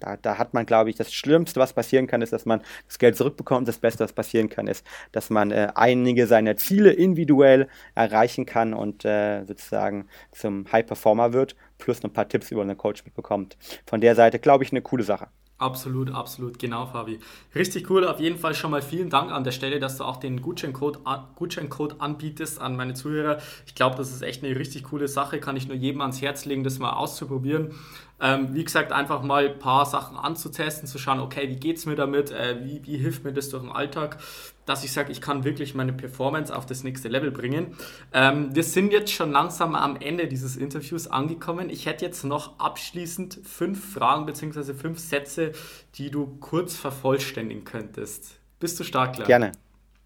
da, 0.05 0.17
da 0.17 0.39
hat 0.39 0.55
man, 0.55 0.67
glaube 0.67 0.91
ich, 0.91 0.97
das 0.97 1.13
Schlimmste, 1.13 1.61
was 1.61 1.73
passieren 1.73 2.07
kann, 2.07 2.23
ist, 2.23 2.33
dass 2.33 2.45
man 2.45 2.63
das 2.87 2.99
Geld 2.99 3.17
zurückbekommt. 3.17 3.67
Das 3.69 3.79
Beste, 3.79 4.05
was 4.05 4.13
passieren 4.13 4.49
kann, 4.49 4.67
ist, 4.67 4.85
dass 5.13 5.31
man 5.31 5.51
äh, 5.51 5.69
einige 5.75 6.27
seiner 6.27 6.57
Ziele 6.57 6.93
individuell 6.93 7.69
erreichen 7.95 8.47
kann 8.47 8.75
und 8.75 9.05
äh, 9.05 9.45
sozusagen 9.45 10.07
zum 10.33 10.71
High 10.71 10.87
Performer 10.87 11.33
wird, 11.33 11.57
plus 11.79 12.03
noch 12.03 12.11
ein 12.11 12.15
paar 12.15 12.29
Tipps 12.29 12.51
über 12.51 12.63
einen 12.63 12.77
Coach 12.77 13.05
mitbekommt. 13.05 13.57
Von 13.87 14.01
der 14.01 14.15
Seite, 14.15 14.39
glaube 14.39 14.65
ich, 14.65 14.73
eine 14.73 14.83
coole 14.83 15.05
Sache. 15.05 15.29
Absolut, 15.57 16.11
absolut, 16.11 16.59
genau, 16.59 16.85
Fabi. 16.87 17.21
Richtig 17.55 17.89
cool, 17.89 18.05
auf 18.09 18.19
jeden 18.19 18.39
Fall 18.39 18.55
schon 18.55 18.73
mal 18.73 18.83
vielen 18.83 19.09
Dank 19.09 19.31
an 19.31 19.45
der 19.45 19.53
Stelle, 19.53 19.79
dass 19.79 19.97
du 19.97 20.05
auch 20.05 20.17
den 20.17 20.43
Gutscheincode, 20.43 20.99
Gutscheincode 21.37 22.01
anbietest 22.01 22.61
an 22.61 22.75
meine 22.75 22.95
Zuhörer. 22.95 23.39
Ich 23.65 23.77
glaube, 23.77 23.97
das 23.97 24.11
ist 24.11 24.23
echt 24.23 24.43
eine 24.43 24.57
richtig 24.57 24.83
coole 24.85 25.07
Sache, 25.07 25.39
kann 25.39 25.57
ich 25.57 25.69
nur 25.69 25.77
jedem 25.77 26.01
ans 26.01 26.21
Herz 26.21 26.45
legen, 26.45 26.65
das 26.65 26.81
mal 26.81 26.95
auszuprobieren. 26.95 27.73
Ähm, 28.21 28.53
wie 28.53 28.65
gesagt, 28.65 28.91
einfach 28.91 29.23
mal 29.23 29.49
ein 29.49 29.59
paar 29.61 29.87
Sachen 29.87 30.17
anzutesten, 30.17 30.89
zu 30.89 30.99
schauen, 30.99 31.21
okay, 31.21 31.49
wie 31.49 31.57
geht 31.57 31.77
es 31.77 31.87
mir 31.87 31.97
damit, 31.97 32.33
äh, 32.33 32.59
wie, 32.65 32.85
wie 32.85 32.97
hilft 32.97 33.23
mir 33.25 33.33
das 33.33 33.49
durch 33.49 33.63
den 33.63 33.71
Alltag, 33.73 34.19
dass 34.67 34.85
ich 34.85 34.93
sage, 34.93 35.13
ich 35.13 35.21
kann 35.21 35.45
wirklich 35.45 35.75
meine 35.75 35.93
Performance 35.93 36.55
auf 36.55 36.67
das 36.67 36.85
nächste 36.85 37.09
Level 37.09 37.31
bringen. 37.31 37.77
Ähm, 38.13 38.55
wir 38.55 38.65
sind 38.65 38.93
jetzt 38.93 39.13
schon 39.13 39.33
langsam 39.33 39.75
am 39.75 39.97
Ende 39.97 40.27
dieses 40.27 40.57
Interviews 40.57 41.07
angekommen. 41.07 41.71
Ich 41.71 41.87
hätte 41.87 42.05
jetzt 42.05 42.25
noch 42.25 42.59
abschließend 42.59 43.41
fünf 43.45 43.95
Fragen 43.95 44.27
bzw. 44.27 44.75
fünf 44.75 44.99
Sätze, 44.99 45.53
die 45.97 46.11
du 46.11 46.39
kurz 46.41 46.77
vervollständigen 46.77 47.65
könntest. 47.65 48.39
Bist 48.61 48.81
du 48.81 48.85
stark, 48.85 49.15
klar? 49.15 49.27
Gerne, 49.27 49.53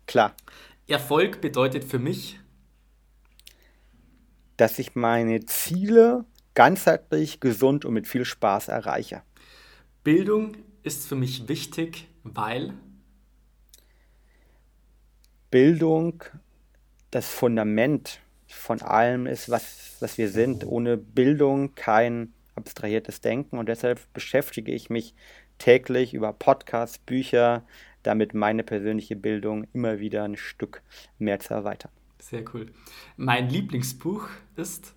klar. 0.06 0.34
Erfolg 0.86 1.40
bedeutet 1.40 1.84
für 1.84 1.98
mich, 1.98 2.40
dass 4.56 4.78
ich 4.78 4.94
meine 4.94 5.44
Ziele 5.44 6.24
ganzheitlich, 6.54 7.38
gesund 7.38 7.84
und 7.84 7.94
mit 7.94 8.08
viel 8.08 8.24
Spaß 8.24 8.68
erreiche. 8.68 9.22
Bildung 10.02 10.56
ist 10.82 11.06
für 11.06 11.14
mich 11.14 11.48
wichtig, 11.48 12.08
weil 12.24 12.74
Bildung 15.50 16.24
das 17.10 17.28
Fundament 17.28 18.20
von 18.46 18.82
allem 18.82 19.26
ist, 19.26 19.50
was, 19.50 19.96
was 20.00 20.18
wir 20.18 20.28
sind. 20.28 20.66
Ohne 20.66 20.96
Bildung 20.96 21.74
kein 21.74 22.32
abstrahiertes 22.54 23.20
Denken 23.20 23.58
und 23.58 23.68
deshalb 23.68 24.00
beschäftige 24.12 24.72
ich 24.72 24.90
mich 24.90 25.14
täglich 25.58 26.14
über 26.14 26.32
Podcasts, 26.32 26.98
Bücher, 26.98 27.64
damit 28.02 28.34
meine 28.34 28.62
persönliche 28.62 29.16
Bildung 29.16 29.66
immer 29.72 30.00
wieder 30.00 30.24
ein 30.24 30.36
Stück 30.36 30.82
mehr 31.18 31.40
zu 31.40 31.54
erweitern. 31.54 31.92
Sehr 32.20 32.44
cool. 32.52 32.72
Mein 33.16 33.48
Lieblingsbuch 33.48 34.28
ist 34.56 34.94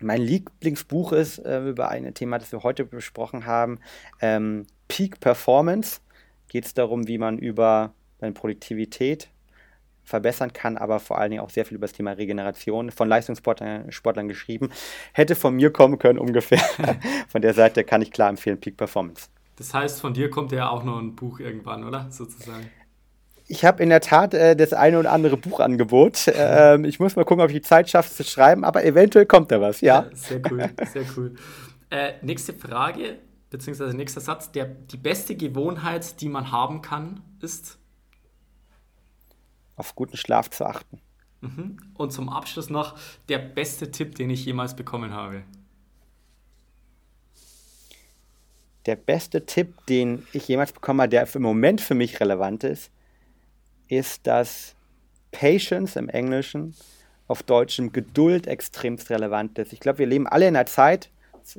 mein 0.00 0.20
Lieblingsbuch 0.20 1.12
ist 1.12 1.38
äh, 1.38 1.66
über 1.68 1.88
ein 1.88 2.12
Thema, 2.14 2.38
das 2.38 2.50
wir 2.52 2.62
heute 2.62 2.84
besprochen 2.84 3.46
haben, 3.46 3.78
ähm, 4.20 4.66
Peak 4.88 5.20
Performance. 5.20 6.00
Geht 6.48 6.66
es 6.66 6.74
darum, 6.74 7.06
wie 7.06 7.16
man 7.16 7.38
über 7.38 7.94
seine 8.18 8.32
Produktivität 8.32 9.28
verbessern 10.04 10.52
kann, 10.52 10.76
aber 10.76 11.00
vor 11.00 11.18
allen 11.18 11.30
Dingen 11.30 11.42
auch 11.42 11.50
sehr 11.50 11.64
viel 11.64 11.76
über 11.76 11.86
das 11.86 11.94
Thema 11.94 12.12
Regeneration 12.12 12.90
von 12.90 13.08
Leistungssportlern 13.08 13.90
Sportlern 13.90 14.28
geschrieben. 14.28 14.68
Hätte 15.12 15.34
von 15.34 15.54
mir 15.54 15.72
kommen 15.72 15.98
können 15.98 16.18
ungefähr. 16.18 16.58
von 17.28 17.42
der 17.42 17.54
Seite 17.54 17.84
kann 17.84 18.02
ich 18.02 18.10
klar 18.10 18.28
empfehlen, 18.28 18.60
Peak 18.60 18.76
Performance. 18.76 19.28
Das 19.56 19.72
heißt, 19.72 20.00
von 20.00 20.12
dir 20.14 20.30
kommt 20.30 20.52
ja 20.52 20.68
auch 20.68 20.84
noch 20.84 20.98
ein 20.98 21.14
Buch 21.14 21.40
irgendwann, 21.40 21.84
oder? 21.84 22.10
Sozusagen. 22.10 22.68
Ich 23.46 23.64
habe 23.64 23.82
in 23.82 23.90
der 23.90 24.00
Tat 24.00 24.34
äh, 24.34 24.56
das 24.56 24.72
eine 24.72 24.98
oder 24.98 25.12
andere 25.12 25.36
Buchangebot. 25.36 26.32
Ähm, 26.36 26.84
ich 26.84 26.98
muss 26.98 27.16
mal 27.16 27.24
gucken, 27.24 27.42
ob 27.42 27.50
ich 27.50 27.56
die 27.56 27.62
Zeit 27.62 27.88
schaffe 27.88 28.12
zu 28.12 28.24
schreiben, 28.24 28.64
aber 28.64 28.84
eventuell 28.84 29.26
kommt 29.26 29.50
da 29.50 29.60
was, 29.60 29.80
ja. 29.80 30.02
ja 30.02 30.16
sehr 30.16 30.40
cool, 30.50 30.70
sehr 30.92 31.04
cool. 31.16 31.34
Äh, 31.90 32.14
nächste 32.22 32.52
Frage, 32.52 33.18
beziehungsweise 33.50 33.96
nächster 33.96 34.20
Satz. 34.20 34.50
Der, 34.52 34.64
die 34.64 34.96
beste 34.96 35.36
Gewohnheit, 35.36 36.20
die 36.20 36.28
man 36.28 36.50
haben 36.50 36.82
kann, 36.82 37.20
ist? 37.40 37.78
Auf 39.76 39.94
guten 39.94 40.16
Schlaf 40.16 40.50
zu 40.50 40.64
achten. 40.64 41.00
Mhm. 41.40 41.76
Und 41.94 42.12
zum 42.12 42.28
Abschluss 42.28 42.70
noch 42.70 42.96
der 43.28 43.38
beste 43.38 43.90
Tipp, 43.90 44.14
den 44.14 44.30
ich 44.30 44.44
jemals 44.44 44.74
bekommen 44.74 45.12
habe. 45.12 45.42
Der 48.86 48.96
beste 48.96 49.46
Tipp, 49.46 49.86
den 49.86 50.26
ich 50.32 50.46
jemals 50.48 50.72
bekommen 50.72 51.00
habe, 51.00 51.08
der 51.08 51.26
im 51.34 51.42
Moment 51.42 51.80
für 51.80 51.94
mich 51.94 52.20
relevant 52.20 52.64
ist, 52.64 52.90
ist, 53.88 54.26
dass 54.26 54.74
Patience 55.32 55.96
im 55.96 56.08
Englischen 56.08 56.74
auf 57.26 57.42
Deutschem 57.42 57.92
Geduld 57.92 58.46
extremst 58.46 59.10
relevant 59.10 59.58
ist. 59.58 59.72
Ich 59.72 59.80
glaube, 59.80 60.00
wir 60.00 60.06
leben 60.06 60.26
alle 60.26 60.46
in 60.48 60.56
einer 60.56 60.66
Zeit, 60.66 61.10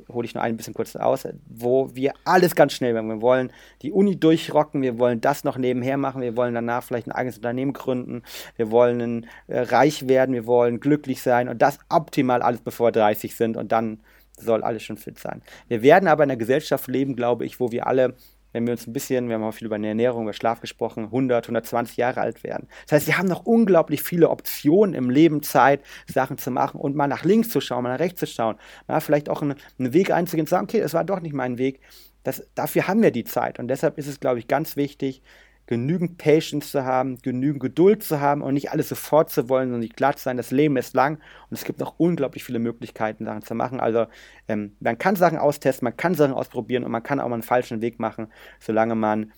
hole 0.08 0.26
ich 0.26 0.34
nur 0.34 0.42
ein 0.42 0.56
bisschen 0.56 0.74
kurz 0.74 0.96
aus, 0.96 1.26
wo 1.48 1.94
wir 1.94 2.12
alles 2.24 2.54
ganz 2.54 2.72
schnell 2.72 2.94
machen. 2.94 3.08
Wir 3.08 3.20
wollen 3.20 3.52
die 3.82 3.92
Uni 3.92 4.18
durchrocken, 4.18 4.82
wir 4.82 4.98
wollen 4.98 5.20
das 5.20 5.44
noch 5.44 5.58
nebenher 5.58 5.96
machen, 5.96 6.22
wir 6.22 6.36
wollen 6.36 6.54
danach 6.54 6.82
vielleicht 6.82 7.06
ein 7.06 7.12
eigenes 7.12 7.36
Unternehmen 7.36 7.72
gründen, 7.72 8.22
wir 8.56 8.70
wollen 8.70 9.26
äh, 9.46 9.60
reich 9.60 10.08
werden, 10.08 10.34
wir 10.34 10.46
wollen 10.46 10.80
glücklich 10.80 11.22
sein 11.22 11.48
und 11.48 11.62
das 11.62 11.78
optimal 11.88 12.42
alles 12.42 12.60
bevor 12.60 12.88
wir 12.88 12.92
30 12.92 13.34
sind 13.34 13.56
und 13.56 13.72
dann 13.72 14.00
soll 14.38 14.62
alles 14.62 14.82
schon 14.82 14.96
fit 14.96 15.18
sein. 15.18 15.42
Wir 15.68 15.82
werden 15.82 16.08
aber 16.08 16.24
in 16.24 16.30
einer 16.30 16.38
Gesellschaft 16.38 16.88
leben, 16.88 17.16
glaube 17.16 17.46
ich, 17.46 17.58
wo 17.60 17.72
wir 17.72 17.86
alle 17.86 18.14
wenn 18.56 18.66
wir 18.66 18.72
uns 18.72 18.86
ein 18.86 18.94
bisschen, 18.94 19.28
wir 19.28 19.34
haben 19.34 19.44
auch 19.44 19.52
viel 19.52 19.66
über 19.66 19.78
Ernährung, 19.78 20.22
über 20.22 20.32
Schlaf 20.32 20.62
gesprochen, 20.62 21.04
100, 21.04 21.44
120 21.44 21.98
Jahre 21.98 22.22
alt 22.22 22.42
werden. 22.42 22.68
Das 22.86 22.92
heißt, 22.92 23.06
wir 23.06 23.18
haben 23.18 23.28
noch 23.28 23.44
unglaublich 23.44 24.02
viele 24.02 24.30
Optionen 24.30 24.94
im 24.94 25.10
Leben, 25.10 25.42
Zeit, 25.42 25.82
Sachen 26.06 26.38
zu 26.38 26.50
machen 26.50 26.80
und 26.80 26.96
mal 26.96 27.06
nach 27.06 27.24
links 27.24 27.50
zu 27.50 27.60
schauen, 27.60 27.82
mal 27.82 27.92
nach 27.92 28.00
rechts 28.00 28.20
zu 28.20 28.26
schauen, 28.26 28.56
mal 28.88 29.00
vielleicht 29.00 29.28
auch 29.28 29.42
einen, 29.42 29.56
einen 29.78 29.92
Weg 29.92 30.10
einzugehen 30.10 30.44
und 30.44 30.46
zu 30.46 30.52
sagen, 30.52 30.64
okay, 30.64 30.80
das 30.80 30.94
war 30.94 31.04
doch 31.04 31.20
nicht 31.20 31.34
mein 31.34 31.58
Weg. 31.58 31.80
Das, 32.22 32.48
dafür 32.54 32.88
haben 32.88 33.02
wir 33.02 33.10
die 33.10 33.24
Zeit 33.24 33.58
und 33.58 33.68
deshalb 33.68 33.98
ist 33.98 34.06
es, 34.06 34.18
glaube 34.18 34.38
ich, 34.38 34.48
ganz 34.48 34.76
wichtig, 34.76 35.22
genügend 35.66 36.18
Patience 36.18 36.70
zu 36.70 36.84
haben, 36.84 37.18
genügend 37.18 37.60
Geduld 37.60 38.02
zu 38.02 38.20
haben 38.20 38.42
und 38.42 38.54
nicht 38.54 38.70
alles 38.70 38.88
sofort 38.88 39.30
zu 39.30 39.48
wollen 39.48 39.72
und 39.74 39.80
nicht 39.80 39.96
glatt 39.96 40.18
sein. 40.18 40.36
Das 40.36 40.50
Leben 40.50 40.76
ist 40.76 40.94
lang 40.94 41.16
und 41.50 41.56
es 41.56 41.64
gibt 41.64 41.80
noch 41.80 41.98
unglaublich 41.98 42.44
viele 42.44 42.58
Möglichkeiten, 42.58 43.24
Sachen 43.24 43.42
zu 43.42 43.54
machen. 43.54 43.80
Also 43.80 44.06
ähm, 44.48 44.76
man 44.80 44.98
kann 44.98 45.16
Sachen 45.16 45.38
austesten, 45.38 45.84
man 45.84 45.96
kann 45.96 46.14
Sachen 46.14 46.34
ausprobieren 46.34 46.84
und 46.84 46.92
man 46.92 47.02
kann 47.02 47.20
auch 47.20 47.28
mal 47.28 47.34
einen 47.34 47.42
falschen 47.42 47.80
Weg 47.80 47.98
machen, 47.98 48.28
solange 48.60 48.94
man 48.94 49.32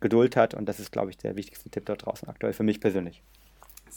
Geduld 0.00 0.36
hat. 0.36 0.54
Und 0.54 0.68
das 0.68 0.80
ist, 0.80 0.92
glaube 0.92 1.10
ich, 1.10 1.18
der 1.18 1.36
wichtigste 1.36 1.70
Tipp 1.70 1.86
dort 1.86 2.06
draußen 2.06 2.28
aktuell 2.28 2.52
für 2.52 2.62
mich 2.62 2.80
persönlich. 2.80 3.22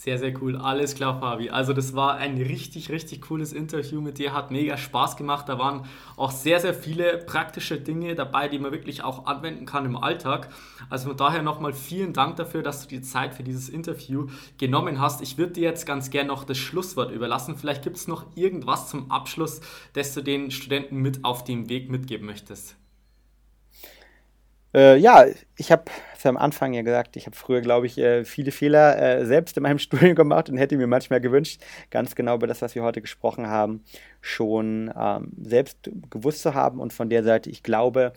Sehr, 0.00 0.16
sehr 0.16 0.40
cool. 0.40 0.56
Alles 0.56 0.94
klar, 0.94 1.18
Fabi. 1.18 1.50
Also 1.50 1.72
das 1.72 1.92
war 1.92 2.14
ein 2.14 2.36
richtig, 2.40 2.88
richtig 2.88 3.22
cooles 3.22 3.52
Interview 3.52 4.00
mit 4.00 4.18
dir. 4.18 4.32
Hat 4.32 4.52
mega 4.52 4.76
Spaß 4.76 5.16
gemacht. 5.16 5.48
Da 5.48 5.58
waren 5.58 5.86
auch 6.16 6.30
sehr, 6.30 6.60
sehr 6.60 6.72
viele 6.72 7.18
praktische 7.18 7.80
Dinge 7.80 8.14
dabei, 8.14 8.46
die 8.46 8.60
man 8.60 8.70
wirklich 8.70 9.02
auch 9.02 9.26
anwenden 9.26 9.66
kann 9.66 9.84
im 9.86 9.96
Alltag. 9.96 10.50
Also 10.88 11.08
von 11.08 11.16
daher 11.16 11.42
nochmal 11.42 11.72
vielen 11.72 12.12
Dank 12.12 12.36
dafür, 12.36 12.62
dass 12.62 12.82
du 12.82 12.88
die 12.88 13.02
Zeit 13.02 13.34
für 13.34 13.42
dieses 13.42 13.68
Interview 13.68 14.28
genommen 14.56 15.00
hast. 15.00 15.20
Ich 15.20 15.36
würde 15.36 15.54
dir 15.54 15.64
jetzt 15.64 15.84
ganz 15.84 16.10
gerne 16.10 16.28
noch 16.28 16.44
das 16.44 16.58
Schlusswort 16.58 17.10
überlassen. 17.10 17.56
Vielleicht 17.56 17.82
gibt 17.82 17.96
es 17.96 18.06
noch 18.06 18.24
irgendwas 18.36 18.88
zum 18.88 19.10
Abschluss, 19.10 19.60
das 19.94 20.14
du 20.14 20.22
den 20.22 20.52
Studenten 20.52 20.98
mit 20.98 21.24
auf 21.24 21.42
dem 21.42 21.68
Weg 21.68 21.90
mitgeben 21.90 22.24
möchtest. 22.24 22.76
Äh, 24.78 24.96
ja, 24.98 25.26
ich 25.56 25.72
habe 25.72 25.90
am 26.22 26.36
Anfang 26.36 26.72
ja 26.72 26.82
gesagt, 26.82 27.16
ich 27.16 27.26
habe 27.26 27.34
früher, 27.34 27.60
glaube 27.62 27.86
ich, 27.86 27.98
äh, 27.98 28.24
viele 28.24 28.52
Fehler 28.52 28.96
äh, 29.00 29.26
selbst 29.26 29.56
in 29.56 29.64
meinem 29.64 29.78
Studium 29.80 30.14
gemacht 30.14 30.48
und 30.48 30.56
hätte 30.56 30.76
mir 30.76 30.86
manchmal 30.86 31.20
gewünscht, 31.20 31.60
ganz 31.90 32.14
genau 32.14 32.36
über 32.36 32.46
das, 32.46 32.62
was 32.62 32.76
wir 32.76 32.84
heute 32.84 33.00
gesprochen 33.00 33.48
haben, 33.48 33.82
schon 34.20 34.92
ähm, 34.96 35.32
selbst 35.42 35.90
gewusst 36.10 36.42
zu 36.42 36.54
haben. 36.54 36.78
Und 36.78 36.92
von 36.92 37.10
der 37.10 37.24
Seite, 37.24 37.50
ich 37.50 37.64
glaube, 37.64 38.12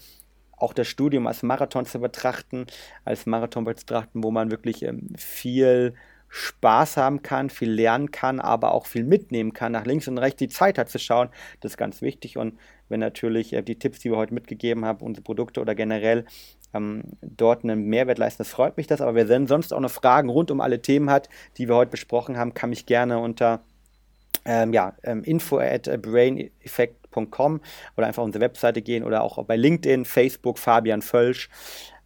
auch 0.55 0.73
das 0.73 0.87
Studium 0.87 1.25
als 1.25 1.41
Marathon 1.41 1.87
zu 1.87 1.99
betrachten, 1.99 2.67
als 3.05 3.25
Marathon 3.25 3.65
zu 3.65 3.71
betrachten, 3.71 4.23
wo 4.23 4.29
man 4.29 4.51
wirklich 4.51 4.83
ähm, 4.83 5.07
viel 5.17 5.95
Spaß 6.31 6.95
haben 6.95 7.21
kann, 7.21 7.49
viel 7.49 7.69
lernen 7.69 8.09
kann, 8.09 8.39
aber 8.39 8.73
auch 8.73 8.85
viel 8.85 9.03
mitnehmen 9.03 9.51
kann, 9.51 9.73
nach 9.73 9.85
links 9.85 10.07
und 10.07 10.17
rechts 10.17 10.39
die 10.39 10.47
Zeit 10.47 10.77
hat 10.77 10.89
zu 10.89 10.97
schauen. 10.97 11.29
Das 11.59 11.73
ist 11.73 11.77
ganz 11.77 12.01
wichtig. 12.01 12.37
Und 12.37 12.57
wenn 12.87 13.01
natürlich 13.01 13.51
äh, 13.53 13.61
die 13.61 13.77
Tipps, 13.77 13.99
die 13.99 14.09
wir 14.09 14.17
heute 14.17 14.33
mitgegeben 14.33 14.85
haben, 14.85 15.05
unsere 15.05 15.23
Produkte 15.23 15.59
oder 15.59 15.75
generell 15.75 16.25
ähm, 16.73 17.03
dort 17.21 17.63
einen 17.63 17.83
Mehrwert 17.83 18.17
leisten, 18.17 18.39
das 18.39 18.49
freut 18.49 18.77
mich 18.77 18.87
das. 18.87 19.01
Aber 19.01 19.13
wer 19.13 19.27
sonst 19.45 19.73
auch 19.73 19.79
noch 19.81 19.91
Fragen 19.91 20.29
rund 20.29 20.51
um 20.51 20.61
alle 20.61 20.81
Themen 20.81 21.09
hat, 21.09 21.27
die 21.57 21.67
wir 21.67 21.75
heute 21.75 21.91
besprochen 21.91 22.37
haben, 22.37 22.53
kann 22.53 22.69
mich 22.69 22.85
gerne 22.85 23.19
unter 23.19 23.61
ähm, 24.45 24.71
ja, 24.71 24.93
ähm, 25.03 25.23
info 25.23 25.59
at 25.59 25.83
braineffect.com 26.01 27.59
oder 27.97 28.07
einfach 28.07 28.21
auf 28.21 28.25
unsere 28.25 28.43
Webseite 28.43 28.81
gehen 28.81 29.03
oder 29.03 29.21
auch 29.21 29.43
bei 29.43 29.57
LinkedIn, 29.57 30.05
Facebook, 30.05 30.57
Fabian 30.57 31.01
Völsch 31.01 31.49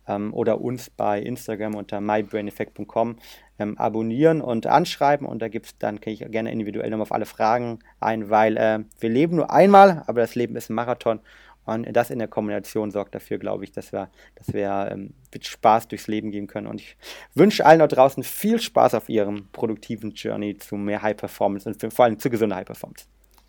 ähm, 0.08 0.34
oder 0.34 0.62
uns 0.62 0.90
bei 0.90 1.22
Instagram 1.22 1.76
unter 1.76 2.02
mybraineffect.com 2.02 3.18
ähm, 3.60 3.78
abonnieren 3.78 4.42
und 4.42 4.68
anschreiben 4.68 5.28
und 5.28 5.42
da 5.42 5.48
gibt 5.48 5.66
es 5.66 5.78
dann, 5.78 6.00
gehe 6.00 6.14
ich 6.14 6.20
gerne 6.32 6.52
individuell 6.52 6.90
nochmal 6.90 7.04
auf 7.04 7.12
alle 7.12 7.26
Fragen 7.26 7.80
ein, 8.00 8.30
weil 8.30 8.58
äh, 8.58 8.80
wir 9.00 9.10
leben 9.10 9.38
nur 9.38 9.52
einmal, 9.52 10.04
aber 10.08 10.22
das 10.22 10.36
Leben 10.36 10.56
ist 10.56 10.70
ein 10.70 10.76
Marathon 10.76 11.20
und 11.66 11.92
das 11.96 12.12
in 12.12 12.20
der 12.20 12.28
Kombination 12.28 12.92
sorgt 12.92 13.16
dafür, 13.16 13.40
glaube 13.40 13.64
ich, 13.64 13.72
dass 13.72 13.92
wir, 13.92 14.10
dass 14.36 14.54
wir 14.54 14.90
ähm, 14.92 15.16
mit 15.34 15.46
Spaß 15.46 15.88
durchs 15.88 16.08
Leben 16.08 16.32
gehen 16.32 16.48
können. 16.48 16.68
Und 16.68 16.80
ich 16.80 16.96
wünsche 17.34 17.66
allen 17.66 17.80
da 17.80 17.88
draußen 17.88 18.24
viel 18.24 18.62
Spaß 18.62 18.94
auf 18.94 19.10
ihrem 19.10 19.48
produktiven 19.52 20.12
Journey 20.12 20.58
zu 20.58 20.76
mehr 20.76 21.02
High 21.02 21.18
Performance 21.18 21.68
und 21.68 21.94
vor 21.94 22.06
allem 22.06 22.20
zu 22.20 22.30
gesunder 22.30 22.58
High 22.58 22.66
Performance. 22.66 23.06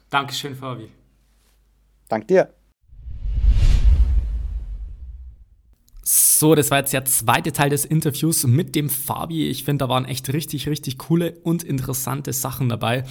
Dankeschön, 0.08 0.54
Fabi. 0.54 0.90
Dank 2.08 2.26
dir. 2.28 2.65
So, 6.08 6.54
das 6.54 6.70
war 6.70 6.78
jetzt 6.78 6.92
der 6.92 7.04
zweite 7.04 7.50
Teil 7.50 7.68
des 7.68 7.84
Interviews 7.84 8.46
mit 8.46 8.76
dem 8.76 8.88
Fabi. 8.88 9.48
Ich 9.48 9.64
finde, 9.64 9.86
da 9.86 9.88
waren 9.88 10.04
echt 10.04 10.32
richtig, 10.32 10.68
richtig 10.68 10.98
coole 10.98 11.32
und 11.42 11.64
interessante 11.64 12.32
Sachen 12.32 12.68
dabei. 12.68 13.02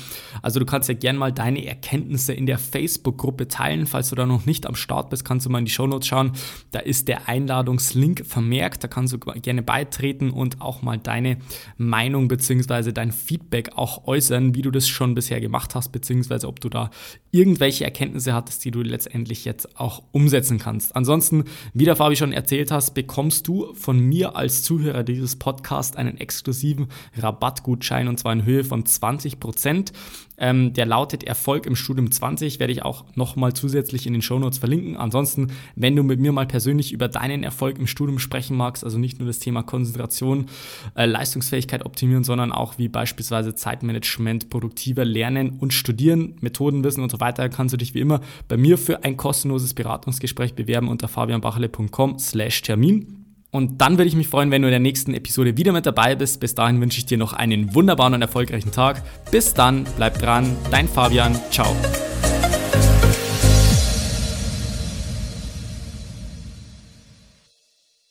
Also 0.42 0.62
du 0.62 0.66
kannst 0.66 0.88
ja 0.88 0.96
gerne 0.96 1.20
mal 1.20 1.34
deine 1.34 1.66
Erkenntnisse 1.66 2.32
in 2.32 2.46
der 2.46 2.58
Facebook-Gruppe 2.58 3.50
teilen. 3.50 3.86
Falls 3.86 4.12
du 4.12 4.16
da 4.16 4.26
noch 4.26 4.46
nicht 4.46 4.66
am 4.66 4.76
Start 4.76 5.10
bist, 5.10 5.26
kannst 5.26 5.46
du 5.46 5.50
mal 5.50 5.60
in 5.60 5.66
die 5.66 5.72
Shownotes 5.72 6.08
schauen. 6.08 6.32
Da 6.72 6.80
ist 6.80 7.10
der 7.10 7.28
Einladungslink 7.28 8.26
vermerkt. 8.26 8.86
Da 8.86 8.88
kannst 8.88 9.12
du 9.12 9.20
gerne 9.20 9.62
beitreten 9.62 10.30
und 10.30 10.62
auch 10.62 10.82
mal 10.82 10.98
deine 10.98 11.40
Meinung 11.76 12.30
bzw. 12.30 12.94
dein 12.94 13.12
Feedback 13.12 13.72
auch 13.76 14.08
äußern, 14.08 14.56
wie 14.56 14.62
du 14.62 14.72
das 14.72 14.88
schon 14.88 15.16
bisher 15.16 15.42
gemacht 15.42 15.76
hast, 15.76 15.92
beziehungsweise 15.92 16.48
ob 16.48 16.62
du 16.62 16.70
da 16.70 16.92
irgendwelche 17.32 17.84
Erkenntnisse 17.84 18.34
hattest, 18.34 18.64
die 18.64 18.72
du 18.72 18.84
letztendlich 18.84 19.44
jetzt 19.44 19.78
auch 19.78 20.02
umsetzen 20.14 20.60
kannst. 20.60 20.96
Ansonsten, 20.96 21.44
wie 21.74 21.84
der 21.84 21.98
Fabi 21.98 22.16
schon 22.16 22.32
erzählt 22.32 22.72
hast, 22.86 22.94
bekommst 22.94 23.48
du 23.48 23.74
von 23.74 24.00
mir 24.00 24.36
als 24.36 24.62
Zuhörer 24.62 25.04
dieses 25.04 25.38
Podcasts 25.38 25.98
einen 25.98 26.18
exklusiven 26.18 26.88
Rabattgutschein 27.18 28.08
und 28.08 28.20
zwar 28.20 28.34
in 28.34 28.46
Höhe 28.46 28.64
von 28.64 28.86
20 28.86 29.40
Prozent. 29.40 29.92
Ähm, 30.38 30.74
der 30.74 30.86
lautet 30.86 31.24
Erfolg 31.24 31.66
im 31.66 31.76
Studium 31.76 32.12
20, 32.12 32.60
werde 32.60 32.74
ich 32.74 32.84
auch 32.84 33.06
nochmal 33.16 33.54
zusätzlich 33.54 34.06
in 34.08 34.14
den 34.14 34.22
Shownotes 34.22 34.58
verlinken. 34.58 34.98
Ansonsten, 34.98 35.52
wenn 35.76 35.96
du 35.96 36.04
mit 36.04 36.20
mir 36.20 36.32
mal 36.32 36.46
persönlich 36.46 36.92
über 36.92 37.08
deinen 37.08 37.44
Erfolg 37.44 37.78
im 37.78 37.88
Studium 37.88 38.20
sprechen 38.20 38.58
magst, 38.58 38.84
also 38.84 38.98
nicht 38.98 39.20
nur 39.20 39.28
das 39.28 39.40
Thema 39.40 39.64
Konzentration, 39.64 40.48
äh, 40.96 41.06
Leistungsfähigkeit 41.06 41.86
optimieren, 41.86 42.24
sondern 42.24 42.52
auch 42.52 42.78
wie 42.78 42.88
beispielsweise 42.88 43.56
Zeitmanagement, 43.56 44.50
produktiver 44.50 45.06
Lernen 45.06 45.58
und 45.60 45.74
Studieren, 45.74 46.36
Methodenwissen 46.42 47.04
und 47.04 47.12
so 47.12 47.20
weiter, 47.20 47.50
kannst 47.50 47.74
du 47.74 47.78
dich 47.78 47.94
wie 47.94 48.00
immer 48.00 48.22
bei 48.48 48.58
mir 48.58 48.78
für 48.78 49.04
ein 49.04 49.18
kostenloses 49.18 49.74
Beratungsgespräch 49.74 50.54
bewerben 50.54 50.88
unter 50.88 51.08
fabianbachele.com 51.08 52.20
slash 52.20 52.62
Termin. 52.62 53.25
Und 53.56 53.80
dann 53.80 53.98
würde 53.98 54.10
ich 54.10 54.18
mich 54.18 54.28
freuen, 54.28 54.52
wenn 54.52 54.64
du 54.64 54.68
in 54.68 54.74
der 54.74 54.82
nächsten 54.82 55.14
Episode 55.14 55.56
wieder 55.56 55.72
mit 55.72 55.86
dabei 55.86 56.14
bist. 56.16 56.42
Bis 56.42 56.56
dahin 56.56 56.82
wünsche 56.82 56.98
ich 56.98 57.06
dir 57.06 57.18
noch 57.18 57.32
einen 57.32 57.74
wunderbaren 57.74 58.14
und 58.14 58.22
erfolgreichen 58.22 58.74
Tag. 58.74 59.02
Bis 59.32 59.54
dann, 59.54 59.86
bleib 59.96 60.20
dran, 60.20 60.58
dein 60.72 60.90
Fabian, 60.90 61.40
ciao. 61.52 61.74